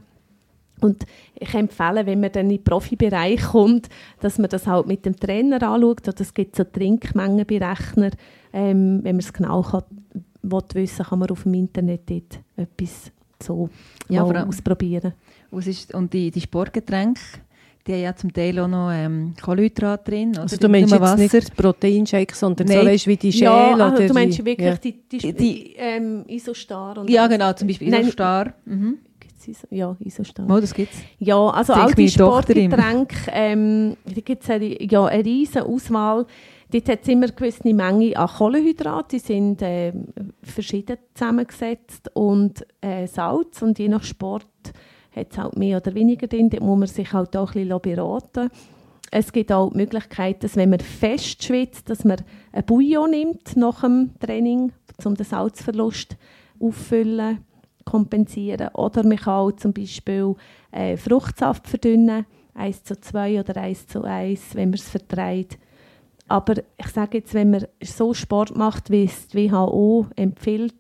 Und 0.82 1.06
ich 1.36 1.54
empfehle, 1.54 2.06
wenn 2.06 2.20
man 2.20 2.32
dann 2.32 2.50
in 2.50 2.58
den 2.58 2.64
Profibereich 2.64 3.42
kommt, 3.42 3.88
dass 4.20 4.38
man 4.38 4.50
das 4.50 4.68
halt 4.68 4.88
mit 4.88 5.06
dem 5.06 5.16
Trainer 5.16 5.62
anschaut. 5.64 6.20
Es 6.20 6.34
gibt 6.34 6.56
so 6.56 6.64
Trinkmengenberechner. 6.64 8.12
Ähm, 8.52 9.00
wenn 9.04 9.16
man 9.16 9.20
es 9.20 9.32
genau 9.32 9.62
kann, 9.62 9.84
will 10.42 10.62
wissen 10.74 11.06
kann 11.06 11.20
man 11.20 11.30
auf 11.30 11.44
dem 11.44 11.54
Internet 11.54 12.10
dort 12.10 12.40
etwas 12.58 13.12
so 13.46 13.70
Ja, 14.10 14.24
mal 14.24 14.36
allem- 14.38 14.50
ausprobieren. 14.50 15.14
Ist, 15.52 15.94
und 15.94 16.12
die, 16.12 16.32
die 16.32 16.42
Sportgetränke, 16.42 17.22
die 17.88 17.94
haben 17.94 18.02
ja 18.02 18.16
zum 18.16 18.34
Teil 18.34 18.60
auch 18.60 18.68
noch 18.68 18.90
ähm, 18.92 19.34
Kohlenhydrate 19.42 20.12
drin. 20.12 20.32
Oder 20.32 20.42
Also 20.42 20.58
du 20.58 20.68
meinst 20.68 20.92
nur 20.94 21.08
jetzt 21.18 21.34
nicht 21.34 21.56
Proteinshake, 21.56 22.36
sondern 22.36 22.68
so 22.68 22.74
Nein. 22.74 22.88
weißt, 22.88 23.08
wie 23.08 23.16
die 23.16 23.32
Schäle 23.32 23.46
ja, 23.46 23.74
also 23.76 23.96
oder 23.98 24.08
du 24.08 24.14
meinst 24.14 24.40
die, 24.40 24.46
wirklich 24.46 24.68
ja. 24.68 24.76
die, 24.76 25.08
die, 25.08 25.34
Die- 25.34 25.76
ähm, 25.78 26.26
Isostar? 26.28 26.98
Und 26.98 27.10
Ja, 27.10 27.28
genau, 27.28 27.54
zum 27.54 27.68
Beispiel 27.68 27.90
Nein, 27.90 28.02
Isostar. 28.02 28.54
Mhm. 28.66 28.98
Iso, 29.48 29.68
ja, 29.70 29.96
Isostar. 30.00 30.46
Oh, 30.50 30.60
das 30.60 30.74
gibt's. 30.74 30.98
Ja, 31.20 31.50
also 31.50 31.74
all 31.74 31.94
die. 31.94 32.10
Sportgetränke, 32.10 33.16
ähm, 33.32 33.98
da 34.06 34.22
gibt 34.22 34.44
es 34.44 34.50
eine, 34.50 34.82
ja, 34.84 35.06
eine 35.06 35.26
riesige 35.26 35.66
Auswahl. 35.66 36.26
Dort 36.72 36.90
hat 36.90 37.00
es 37.04 37.08
immer 37.08 37.28
eine 37.28 37.34
gewisse 37.34 37.74
Menge 37.74 38.18
an 38.18 38.28
Kohlenhydraten, 38.28 39.20
die 39.20 39.20
sind 39.20 39.60
ähm, 39.62 40.08
verschieden 40.42 40.98
zusammengesetzt 41.14 42.10
und 42.14 42.66
äh, 42.82 43.08
Salz 43.08 43.62
und 43.62 43.78
je 43.78 43.88
nach 43.88 44.04
Sport 44.04 44.48
hat 45.16 45.28
es 45.32 45.38
halt 45.38 45.58
mehr 45.58 45.78
oder 45.78 45.94
weniger 45.94 46.28
drin, 46.28 46.50
da 46.50 46.60
muss 46.60 46.80
man 46.80 46.88
sich 46.88 47.14
halt 47.14 47.38
auch 47.38 47.54
ein 47.56 47.68
bisschen 47.68 47.82
beraten 47.82 48.50
Es 49.12 49.32
gibt 49.32 49.52
auch 49.52 49.70
die 49.72 49.78
Möglichkeit, 49.78 50.44
dass 50.44 50.56
wenn 50.56 50.72
man 50.72 50.80
fest 50.80 51.44
schwitzt, 51.44 51.90
dass 51.90 52.04
man 52.04 52.18
ein 52.52 52.66
Bouillon 52.66 53.12
nimmt 53.12 53.56
nach 53.56 53.82
dem 53.82 54.12
Training, 54.20 54.72
um 55.04 55.16
den 55.16 55.26
Salzverlust 55.26 56.18
auffüllen 56.60 57.45
kompensieren. 57.86 58.70
Oder 58.74 59.04
man 59.06 59.18
kann 59.18 59.34
auch 59.34 59.52
zum 59.52 59.74
Beispiel 59.74 60.36
äh, 60.72 60.98
Fruchtsaft 60.98 61.68
verdünnen, 61.68 62.26
1 62.56 62.84
zu 62.84 63.00
2 63.00 63.40
oder 63.40 63.58
1 63.58 63.88
zu 63.88 64.04
1, 64.04 64.56
wenn 64.56 64.70
man 64.70 64.80
es 64.80 64.90
vertreibt. 64.90 65.58
Aber 66.28 66.56
ich 66.78 66.88
sage 66.88 67.20
jetzt, 67.20 67.34
wenn 67.34 67.52
man 67.52 67.68
so 67.82 68.14
Sport 68.14 68.58
macht, 68.58 68.90
wie 68.90 69.04
es 69.04 69.28
die 69.28 69.52
WHO 69.52 70.08
empfiehlt 70.16 70.74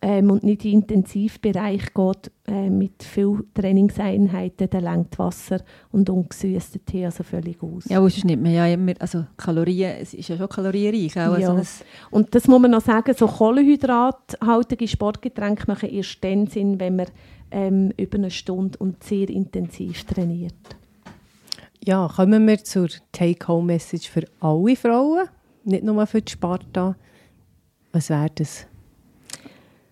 ähm, 0.00 0.30
und 0.30 0.44
nicht 0.44 0.64
in 0.64 0.70
den 0.72 0.80
Intensivbereich 0.80 1.92
geht 1.92 2.30
äh, 2.46 2.70
mit 2.70 3.02
viel 3.02 3.44
Trainingseinheiten, 3.54 4.70
dann 4.70 4.84
lenkt 4.84 5.18
Wasser 5.18 5.60
und 5.90 6.08
ungesüßter 6.08 6.84
Tee 6.84 7.04
also 7.04 7.24
völlig 7.24 7.62
aus. 7.62 7.84
Ja, 7.88 7.98
sonst 8.00 8.24
nimmt 8.24 8.42
man 8.44 8.52
ja 8.52 8.66
immer, 8.66 8.92
also 9.00 9.24
Kalorien, 9.36 9.96
es 10.00 10.14
ist 10.14 10.28
ja 10.28 10.36
schon 10.36 10.48
kalorienreich. 10.48 11.12
Auch, 11.16 11.38
Ja. 11.38 11.48
also 11.48 11.56
das, 11.56 11.84
Und 12.10 12.34
das 12.34 12.46
muss 12.46 12.60
man 12.60 12.70
noch 12.70 12.82
sagen, 12.82 13.14
so 13.16 13.26
kohlenhydrathaltige 13.26 14.86
Sportgetränke 14.88 15.64
machen 15.66 15.90
erst 15.90 16.22
dann 16.22 16.46
Sinn, 16.46 16.78
wenn 16.78 16.96
man 16.96 17.06
ähm, 17.50 17.92
über 17.96 18.18
eine 18.18 18.30
Stunde 18.30 18.78
und 18.78 19.02
sehr 19.02 19.28
intensiv 19.28 20.04
trainiert. 20.04 20.54
Ja, 21.84 22.08
kommen 22.14 22.46
wir 22.46 22.62
zur 22.62 22.88
Take-Home-Message 23.12 24.10
für 24.10 24.24
alle 24.40 24.76
Frauen, 24.76 25.28
nicht 25.64 25.84
nur 25.84 26.06
für 26.06 26.20
die 26.20 26.30
Sparta. 26.32 26.96
Was 27.92 28.10
wäre 28.10 28.30
das? 28.34 28.66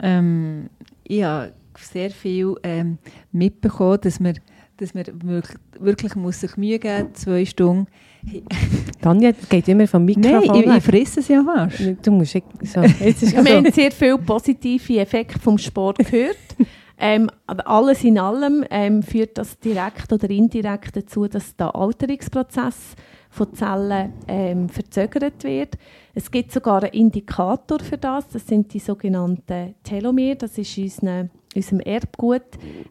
Ähm, 0.03 0.69
ich 1.05 1.23
habe 1.23 1.53
sehr 1.79 2.11
viel 2.11 2.55
ähm, 2.63 2.99
mitbekommen, 3.33 3.99
dass 4.03 4.19
man, 4.21 4.39
dass 4.79 4.95
man 4.95 5.05
wirklich, 5.23 5.59
wirklich 5.79 6.15
muss 6.17 6.41
sich 6.41 6.57
Mühe 6.57 6.79
geben 6.79 7.09
muss, 7.11 7.21
zwei 7.21 7.45
Stunden. 7.45 7.87
Tanja, 9.01 9.33
das 9.33 9.49
geht 9.49 9.69
immer 9.69 9.87
vom 9.87 10.05
Nein, 10.05 10.21
Mikrofon 10.21 10.57
ich, 10.57 10.67
ich 10.67 10.75
weg. 10.75 10.83
fresse 10.83 11.21
es 11.21 11.29
ja 11.29 11.43
fast. 11.45 11.81
Du 12.03 12.11
musst 12.11 12.35
ich- 12.35 12.45
so. 12.63 12.81
Jetzt 12.83 13.23
ist 13.23 13.37
Wir 13.45 13.57
haben 13.57 13.71
sehr 13.73 13.93
viele 13.93 14.19
positive 14.19 14.99
Effekte 15.01 15.39
vom 15.39 15.59
Sport 15.59 15.99
gehört. 15.99 16.37
Ähm, 16.99 17.29
aber 17.47 17.67
alles 17.69 18.03
in 18.05 18.19
allem 18.19 18.65
ähm, 18.71 19.03
führt 19.03 19.37
das 19.37 19.59
direkt 19.59 20.11
oder 20.15 20.31
indirekt 20.31 20.97
dazu, 20.97 21.27
dass 21.29 21.55
der 21.55 21.75
Alterungsprozess 21.77 22.95
von 23.37 23.53
Zellen 23.55 24.13
ähm, 24.27 24.69
verzögert 24.69 25.45
wird. 25.45 25.77
Es 26.15 26.31
gibt 26.31 26.53
sogar 26.53 26.83
einen 26.83 26.93
Indikator 26.93 27.79
für 27.81 27.99
das. 27.99 28.27
Das 28.29 28.47
sind 28.47 28.73
die 28.73 28.79
sogenannten 28.79 29.75
Telomere. 29.83 30.37
Das 30.37 30.57
ist 30.57 30.79
unsere, 30.79 31.29
unserem 31.55 31.81
Erbgut. 31.81 32.43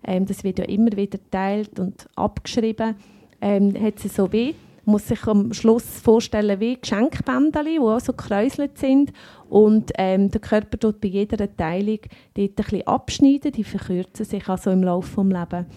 Ähm, 0.03 0.25
das 0.25 0.43
wird 0.43 0.59
ja 0.59 0.65
immer 0.65 0.91
wieder 0.91 1.17
geteilt 1.17 1.79
und 1.79 2.07
abgeschrieben. 2.15 2.95
Ähm, 3.41 3.73
hat 3.81 3.99
sie 3.99 4.07
so 4.07 4.31
weh 4.31 4.53
muss 4.87 5.07
sich 5.07 5.25
am 5.25 5.51
Schluss 5.51 5.83
vorstellen 5.83 6.59
wie 6.59 6.79
Geschenkbändchen, 6.79 7.65
die 7.65 7.79
auch 7.79 7.99
so 7.99 8.13
gekräuselt 8.13 8.77
sind. 8.77 9.11
Und 9.49 9.91
ähm, 9.97 10.29
der 10.29 10.41
Körper 10.41 10.77
tut 10.77 11.01
bei 11.01 11.07
jeder 11.07 11.37
Teilung 11.57 11.99
dort 12.35 12.37
ein 12.37 12.53
bisschen 12.53 12.87
abschneiden, 12.87 13.51
die 13.51 13.63
verkürzen 13.63 14.25
sich 14.25 14.47
also 14.47 14.69
im 14.69 14.83
Laufe 14.83 15.23
des 15.23 15.33
Lebens. 15.33 15.67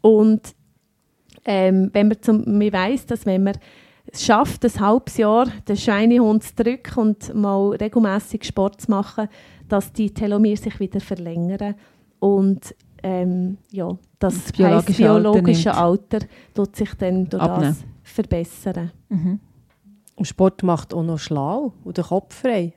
Und 0.00 0.54
ähm, 1.44 1.90
wenn 1.92 2.08
man, 2.08 2.22
zum, 2.22 2.58
man 2.58 2.72
weiss, 2.72 3.06
dass 3.06 3.26
wenn 3.26 3.44
man 3.44 3.58
schafft, 4.22 4.64
ein 4.64 4.80
halbes 4.80 5.16
Jahr 5.16 5.46
den 5.68 5.76
Schweinehund 5.76 6.42
zu 6.42 6.54
drücken 6.54 6.98
und 7.00 7.34
mal 7.34 7.70
regelmäßig 7.70 8.44
Sport 8.44 8.80
zu 8.82 8.90
machen, 8.90 9.28
dass 9.68 9.92
die 9.92 10.12
Telomere 10.12 10.56
sich 10.56 10.78
wieder 10.80 11.00
verlängern 11.00 11.74
und 12.20 12.74
ähm, 13.02 13.58
ja, 13.70 13.96
das, 14.18 14.44
Das 14.44 14.52
biologische 14.52 14.86
heisst, 14.86 15.00
Alter 15.02 15.30
biologische 15.30 15.68
nimmt. 15.68 15.80
Alter 15.80 16.18
tut 16.54 16.76
sich 16.76 16.94
dann 16.94 17.28
durch 17.28 17.42
Abnehmen. 17.42 17.76
das 18.02 18.12
verbessern. 18.12 18.92
Mhm. 19.10 19.40
Und 20.16 20.24
Sport 20.24 20.62
macht 20.62 20.94
auch 20.94 21.02
noch 21.02 21.18
schlau 21.18 21.72
und 21.84 21.98
den 21.98 22.04
Kopf 22.04 22.34
frei. 22.40 22.72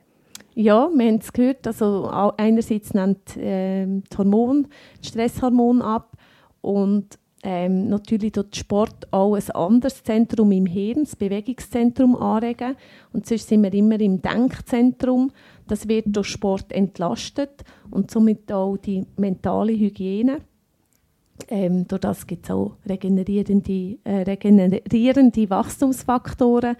Ja, 0.54 0.90
wir 0.92 1.06
haben 1.06 1.18
es 1.18 1.32
gehört. 1.32 1.66
Also 1.66 2.10
einerseits 2.36 2.92
nimmt 2.92 3.36
ähm, 3.38 4.02
das 4.08 4.18
Hormon, 4.18 4.66
das 5.00 5.08
Stresshormon 5.08 5.80
ab 5.80 6.16
und 6.60 7.18
ähm, 7.50 7.88
natürlich 7.88 8.32
tut 8.32 8.54
Sport 8.54 9.10
auch 9.10 9.34
ein 9.34 9.50
anderes 9.52 10.02
Zentrum 10.02 10.52
im 10.52 10.66
Hirn, 10.66 11.04
das 11.04 11.16
Bewegungszentrum 11.16 12.14
anregen. 12.14 12.76
Und 13.14 13.24
sonst 13.24 13.48
sind 13.48 13.62
wir 13.62 13.72
immer 13.72 13.98
im 13.98 14.20
Denkzentrum. 14.20 15.32
Das 15.66 15.88
wird 15.88 16.04
durch 16.08 16.26
Sport 16.26 16.70
entlastet 16.72 17.64
und 17.90 18.10
somit 18.10 18.52
auch 18.52 18.76
die 18.76 19.06
mentale 19.16 19.72
Hygiene. 19.72 20.42
Ähm, 21.48 21.88
durch 21.88 22.02
das 22.02 22.26
gibt 22.26 22.44
es 22.44 22.50
auch 22.50 22.76
regenerierende, 22.86 23.96
äh, 24.04 24.24
regenerierende 24.24 25.48
Wachstumsfaktoren. 25.48 26.76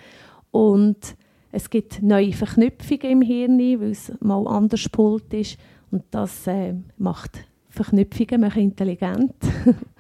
Und 0.51 1.17
Es 1.51 1.71
gibt 1.71 2.03
neue 2.03 2.35
Verknüpfungen 2.35 3.11
im 3.11 3.23
Hirn, 3.23 3.59
weil 3.59 3.93
es 3.93 4.13
mal 4.21 4.47
anders 4.47 4.87
pult 4.91 5.33
ist. 5.33 5.57
Und 5.91 6.05
das 6.11 6.47
äh, 6.47 6.75
macht 6.99 7.39
Verknüpfungen 7.71 8.43
machen 8.43 8.65
intelligent. 8.65 9.33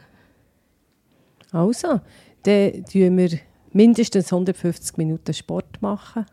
Also, 1.52 2.00
dann 2.42 2.84
tun 2.84 3.16
wir 3.16 3.30
mindestens 3.72 4.32
150 4.32 4.96
Minuten 4.96 5.32
Sport 5.34 5.80
machen. 5.80 6.26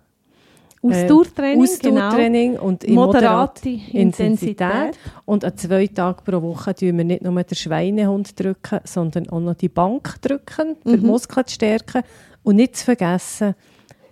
Ausdauertraining, 0.81 1.61
Ausdauertraining 1.63 2.59
und 2.59 2.83
in 2.83 2.91
genau. 2.91 3.07
moderater 3.07 3.69
Moderate 3.69 3.69
Intensität. 3.97 4.99
Und 5.25 5.43
an 5.43 5.57
zwei 5.57 5.87
Tagen 5.87 6.19
pro 6.23 6.39
Woche 6.43 6.75
tun 6.75 6.97
wir 6.97 7.03
nicht 7.05 7.23
nur 7.23 7.41
den 7.43 7.55
Schweinehund 7.55 8.39
drücken, 8.39 8.79
sondern 8.83 9.27
auch 9.29 9.39
noch 9.39 9.55
die 9.55 9.69
Bank 9.69 10.21
drücken, 10.21 10.75
für 10.83 10.97
die 10.97 11.03
Mhm. 11.03 11.07
Muskeln 11.07 11.47
zu 11.47 11.55
stärken. 11.55 12.03
Und 12.43 12.57
nicht 12.57 12.75
zu 12.75 12.85
vergessen, 12.85 13.55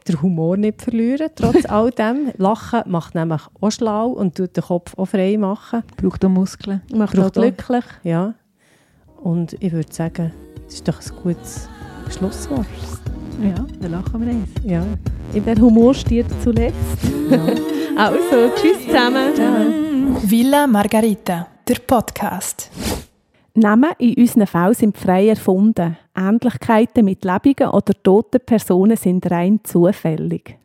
den 0.07 0.19
Humor 0.23 0.57
nicht 0.57 0.81
verlieren, 0.81 1.29
trotz 1.35 1.63
all 1.69 1.91
dem. 1.91 2.31
Lachen 2.37 2.81
macht 2.87 3.13
nämlich 3.13 3.41
auch 3.61 3.69
schlau 3.71 4.07
und 4.09 4.35
tut 4.35 4.57
den 4.57 4.63
Kopf 4.63 4.97
auch 4.97 5.05
frei 5.05 5.37
machen. 5.37 5.83
Braucht 5.97 6.25
auch 6.25 6.29
Muskeln. 6.29 6.81
Macht 6.91 7.13
auch 7.19 7.23
Braucht 7.25 7.37
auch- 7.37 7.41
glücklich. 7.43 7.85
Ja. 8.03 8.33
Und 9.21 9.53
ich 9.59 9.71
würde 9.71 9.93
sagen, 9.93 10.31
das 10.73 10.79
ist 10.79 11.11
doch 11.11 11.17
ein 11.17 11.23
gutes 11.23 11.69
Schlusswort. 12.09 12.65
Ja, 13.41 13.65
dann 13.79 13.91
lachen 13.91 14.21
wir 14.21 14.31
eins. 14.31 14.49
Ja. 14.63 14.83
Der 15.33 15.55
Humor 15.57 15.93
stirbt 15.93 16.31
zuletzt. 16.41 16.75
also, 17.95 18.51
tschüss 18.55 18.85
zusammen. 18.85 20.17
Villa 20.23 20.65
Margarita, 20.65 21.47
der 21.67 21.75
Podcast. 21.75 22.71
Namen 23.53 23.91
in 23.99 24.15
unseren 24.15 24.47
Fällen 24.47 24.73
sind 24.73 24.97
frei 24.97 25.29
erfunden. 25.29 25.97
Ähnlichkeiten 26.15 27.05
mit 27.05 27.23
lebenden 27.23 27.69
oder 27.69 27.93
toten 28.01 28.39
Personen 28.43 28.97
sind 28.97 29.29
rein 29.29 29.59
zufällig. 29.63 30.57